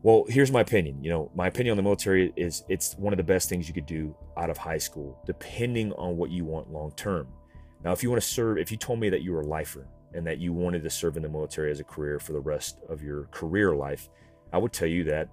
Well, 0.03 0.25
here's 0.27 0.51
my 0.51 0.61
opinion. 0.61 1.03
You 1.03 1.09
know, 1.09 1.31
my 1.33 1.47
opinion 1.47 1.71
on 1.71 1.77
the 1.77 1.83
military 1.83 2.31
is 2.35 2.63
it's 2.69 2.95
one 2.97 3.13
of 3.13 3.17
the 3.17 3.23
best 3.23 3.49
things 3.49 3.67
you 3.67 3.73
could 3.73 3.85
do 3.85 4.15
out 4.37 4.49
of 4.49 4.57
high 4.57 4.77
school, 4.77 5.17
depending 5.25 5.93
on 5.93 6.17
what 6.17 6.29
you 6.29 6.45
want 6.45 6.71
long 6.71 6.91
term. 6.91 7.27
Now, 7.83 7.91
if 7.91 8.03
you 8.03 8.09
want 8.09 8.21
to 8.21 8.27
serve, 8.27 8.57
if 8.57 8.71
you 8.71 8.77
told 8.77 8.99
me 8.99 9.09
that 9.09 9.21
you 9.21 9.31
were 9.31 9.41
a 9.41 9.47
lifer 9.47 9.87
and 10.13 10.25
that 10.27 10.37
you 10.37 10.53
wanted 10.53 10.83
to 10.83 10.89
serve 10.89 11.17
in 11.17 11.23
the 11.23 11.29
military 11.29 11.71
as 11.71 11.79
a 11.79 11.83
career 11.83 12.19
for 12.19 12.33
the 12.33 12.39
rest 12.39 12.79
of 12.89 13.01
your 13.01 13.25
career 13.31 13.75
life, 13.75 14.09
I 14.55 14.57
would 14.57 14.71
tell 14.71 14.87
you 14.87 15.03
that, 15.03 15.27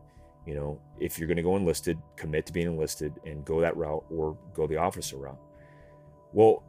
you 0.49 0.57
know, 0.57 0.81
if 0.99 1.17
you're 1.17 1.29
going 1.29 1.37
to 1.37 1.45
go 1.45 1.57
enlisted, 1.57 1.97
commit 2.17 2.45
to 2.47 2.53
being 2.53 2.67
enlisted 2.67 3.13
and 3.25 3.45
go 3.45 3.61
that 3.61 3.77
route 3.77 4.05
or 4.11 4.37
go 4.53 4.67
the 4.67 4.79
officer 4.79 5.17
route. 5.17 5.39
Well, 6.33 6.65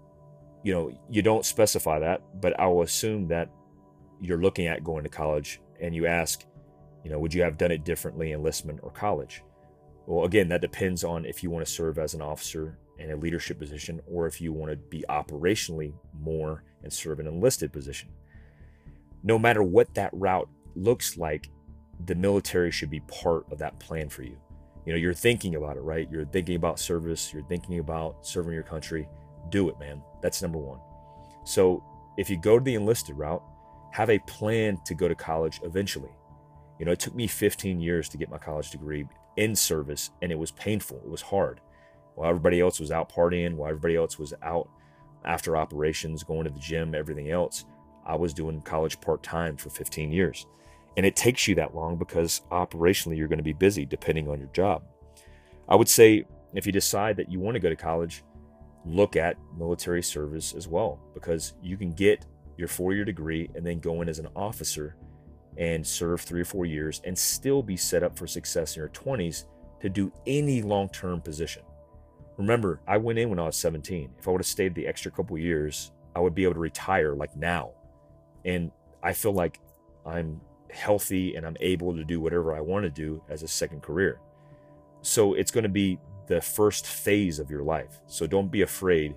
you 0.62 0.72
know, 0.72 0.92
you 1.10 1.24
don't 1.24 1.44
specify 1.44 1.98
that, 1.98 2.22
but 2.40 2.60
I 2.60 2.68
will 2.68 2.84
assume 2.84 3.28
that 3.30 3.50
you're 4.22 4.40
looking 4.40 4.68
at 4.68 4.84
going 4.84 5.04
to 5.04 5.10
college 5.10 5.62
and 5.82 5.96
you 5.96 6.06
ask, 6.06 6.46
you 7.04 7.10
know, 7.10 7.18
would 7.18 7.34
you 7.34 7.42
have 7.42 7.58
done 7.58 7.72
it 7.72 7.84
differently 7.84 8.34
enlistment 8.34 8.82
or 8.84 8.92
college? 8.92 9.44
Well, 10.06 10.26
again, 10.26 10.48
that 10.50 10.62
depends 10.62 11.04
on 11.04 11.26
if 11.26 11.42
you 11.42 11.50
want 11.50 11.66
to 11.66 11.72
serve 11.72 11.98
as 11.98 12.14
an 12.14 12.22
officer 12.22 12.78
in 13.00 13.10
a 13.10 13.16
leadership 13.16 13.58
position 13.58 14.00
or 14.06 14.28
if 14.28 14.40
you 14.40 14.54
want 14.54 14.70
to 14.72 14.78
be 14.78 15.04
operationally 15.10 15.92
more 16.22 16.64
and 16.84 16.94
serve 16.94 17.20
an 17.20 17.26
enlisted 17.26 17.74
position. 17.74 18.10
No 19.24 19.40
matter 19.40 19.64
what 19.64 19.92
that 19.96 20.12
route 20.14 20.50
looks 20.76 21.18
like, 21.18 21.50
the 22.06 22.16
military 22.16 22.72
should 22.72 22.90
be 22.90 23.00
part 23.02 23.46
of 23.52 23.60
that 23.60 23.80
plan 23.80 24.10
for 24.10 24.24
you. 24.24 24.38
You 24.86 24.94
know, 24.94 25.00
you're 25.00 25.14
thinking 25.14 25.56
about 25.56 25.78
it, 25.78 25.82
right? 25.82 26.10
You're 26.12 26.26
thinking 26.26 26.56
about 26.56 26.80
service, 26.80 27.34
you're 27.34 27.44
thinking 27.44 27.80
about 27.80 28.26
serving 28.26 28.54
your 28.54 28.64
country. 28.64 29.08
Do 29.50 29.70
it, 29.70 29.80
man. 29.80 30.02
That's 30.22 30.42
number 30.42 30.58
one. 30.58 30.80
So 31.46 31.84
if 32.18 32.30
you 32.30 32.38
go 32.38 32.58
to 32.58 32.64
the 32.64 32.76
enlisted 32.76 33.18
route, 33.18 33.44
have 33.92 34.10
a 34.10 34.20
plan 34.20 34.80
to 34.86 34.96
go 34.96 35.08
to 35.08 35.16
college 35.16 35.62
eventually. 35.64 36.12
You 36.80 36.86
know, 36.86 36.92
it 36.92 37.00
took 37.00 37.16
me 37.16 37.28
15 37.28 37.80
years 37.80 38.10
to 38.10 38.18
get 38.18 38.30
my 38.30 38.38
college 38.38 38.72
degree 38.72 39.08
in 39.38 39.56
service, 39.56 40.12
and 40.22 40.32
it 40.32 40.40
was 40.40 40.52
painful. 40.52 40.98
It 40.98 41.10
was 41.10 41.22
hard. 41.22 41.62
While 42.16 42.30
everybody 42.30 42.60
else 42.60 42.80
was 42.80 42.92
out 42.92 43.12
partying, 43.12 43.56
while 43.56 43.70
everybody 43.70 43.96
else 43.96 44.20
was 44.20 44.34
out 44.42 44.68
after 45.24 45.56
operations, 45.56 46.24
going 46.24 46.44
to 46.46 46.50
the 46.50 46.60
gym, 46.60 46.94
everything 46.94 47.32
else, 47.32 47.66
I 48.06 48.16
was 48.16 48.34
doing 48.34 48.62
college 48.62 49.00
part 49.00 49.24
time 49.24 49.58
for 49.58 49.70
15 49.70 50.12
years. 50.12 50.46
And 50.96 51.06
it 51.06 51.16
takes 51.16 51.48
you 51.48 51.56
that 51.56 51.76
long 51.76 51.98
because 51.98 52.42
operationally 52.52 53.18
you're 53.18 53.28
going 53.28 53.38
to 53.38 53.44
be 53.44 53.54
busy 53.54 53.86
depending 53.86 54.28
on 54.30 54.40
your 54.40 54.50
job. 54.50 54.84
I 55.68 55.76
would 55.76 55.90
say 55.90 56.26
if 56.54 56.66
you 56.66 56.72
decide 56.72 57.18
that 57.18 57.32
you 57.32 57.40
want 57.40 57.56
to 57.56 57.60
go 57.60 57.70
to 57.70 57.76
college, 57.76 58.24
look 58.86 59.16
at 59.16 59.38
military 59.58 60.04
service 60.04 60.54
as 60.54 60.68
well 60.68 61.00
because 61.14 61.54
you 61.62 61.78
can 61.78 61.92
get 61.92 62.26
your 62.58 62.68
four 62.68 62.94
year 62.94 63.06
degree 63.06 63.50
and 63.56 63.66
then 63.66 63.80
go 63.80 64.02
in 64.02 64.10
as 64.10 64.20
an 64.20 64.28
officer 64.36 64.96
and 65.58 65.86
serve 65.86 66.22
three 66.22 66.42
or 66.42 66.46
four 66.46 66.66
years 66.66 67.02
and 67.06 67.18
still 67.18 67.64
be 67.64 67.78
set 67.78 68.04
up 68.04 68.18
for 68.18 68.28
success 68.28 68.76
in 68.76 68.82
your 68.82 68.90
20s 68.90 69.46
to 69.80 69.90
do 69.90 70.12
any 70.28 70.62
long 70.62 70.90
term 70.90 71.22
position. 71.22 71.64
Remember, 72.38 72.80
I 72.88 72.98
went 72.98 73.20
in 73.20 73.30
when 73.30 73.40
I 73.40 73.44
was 73.44 73.56
17. 73.58 74.10
If 74.18 74.28
I 74.28 74.32
would 74.32 74.42
have 74.42 74.48
stayed 74.48 74.74
the 74.74 74.88
extra 74.88 75.12
couple 75.12 75.38
years, 75.38 75.92
I 76.16 76.20
would 76.20 76.34
be 76.34 76.44
able 76.44 76.56
to 76.56 76.60
retire 76.60 77.14
like 77.14 77.36
now. 77.36 77.72
And 78.46 78.72
I 79.04 79.14
feel 79.14 79.34
like 79.34 79.60
I'm 80.06 80.42
healthy 80.74 81.36
and 81.36 81.46
I'm 81.46 81.58
able 81.60 81.96
to 81.96 82.04
do 82.04 82.20
whatever 82.20 82.56
I 82.56 82.62
want 82.62 82.84
to 82.84 82.90
do 82.90 83.22
as 83.30 83.44
a 83.44 83.48
second 83.48 83.82
career. 83.82 84.20
So 85.02 85.34
it's 85.34 85.52
going 85.52 85.64
to 85.64 85.70
be 85.70 86.00
the 86.28 86.42
first 86.42 86.88
phase 86.88 87.40
of 87.40 87.50
your 87.50 87.64
life. 87.64 88.00
So 88.08 88.26
don't 88.26 88.52
be 88.52 88.62
afraid 88.62 89.16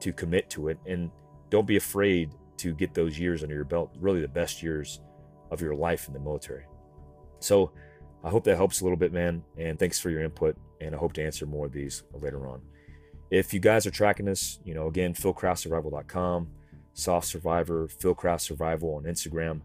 to 0.00 0.12
commit 0.12 0.48
to 0.50 0.68
it 0.68 0.78
and 0.86 1.10
don't 1.50 1.66
be 1.66 1.76
afraid 1.76 2.32
to 2.58 2.74
get 2.74 2.94
those 2.94 3.18
years 3.18 3.42
under 3.42 3.54
your 3.54 3.64
belt, 3.64 3.94
really 4.00 4.20
the 4.20 4.28
best 4.28 4.62
years 4.62 5.00
of 5.50 5.60
your 5.60 5.74
life 5.74 6.08
in 6.08 6.14
the 6.14 6.20
military. 6.20 6.64
So 7.40 7.72
I 8.22 8.30
hope 8.30 8.44
that 8.44 8.56
helps 8.56 8.80
a 8.80 8.84
little 8.84 8.98
bit, 8.98 9.12
man. 9.12 9.42
And 9.58 9.78
thanks 9.78 9.98
for 9.98 10.10
your 10.10 10.22
input. 10.22 10.56
And 10.80 10.94
I 10.94 10.98
hope 10.98 11.12
to 11.14 11.24
answer 11.24 11.46
more 11.46 11.66
of 11.66 11.72
these 11.72 12.02
later 12.14 12.46
on. 12.48 12.60
If 13.30 13.54
you 13.54 13.60
guys 13.60 13.86
are 13.86 13.90
tracking 13.90 14.26
this, 14.26 14.58
you 14.64 14.74
know, 14.74 14.88
again, 14.88 15.14
philcraftsurvival.com, 15.14 16.48
Soft 16.94 17.26
Survivor, 17.26 17.88
Philcraft 17.88 18.40
Survival 18.40 18.94
on 18.94 19.04
Instagram 19.04 19.60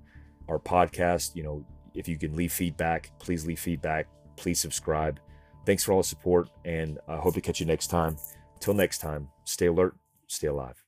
our 0.49 0.59
podcast. 0.59 1.35
You 1.35 1.43
know, 1.43 1.65
if 1.93 2.07
you 2.07 2.17
can 2.17 2.35
leave 2.35 2.53
feedback, 2.53 3.11
please 3.19 3.45
leave 3.45 3.59
feedback. 3.59 4.07
Please 4.35 4.59
subscribe. 4.59 5.19
Thanks 5.65 5.83
for 5.83 5.93
all 5.93 5.99
the 5.99 6.07
support, 6.07 6.49
and 6.63 6.99
I 7.07 7.17
hope 7.17 7.33
to 7.33 7.41
catch 7.41 7.59
you 7.59 7.65
next 7.65 7.87
time. 7.87 8.17
Till 8.59 8.73
next 8.73 8.99
time, 8.99 9.29
stay 9.45 9.67
alert, 9.67 9.95
stay 10.27 10.47
alive. 10.47 10.84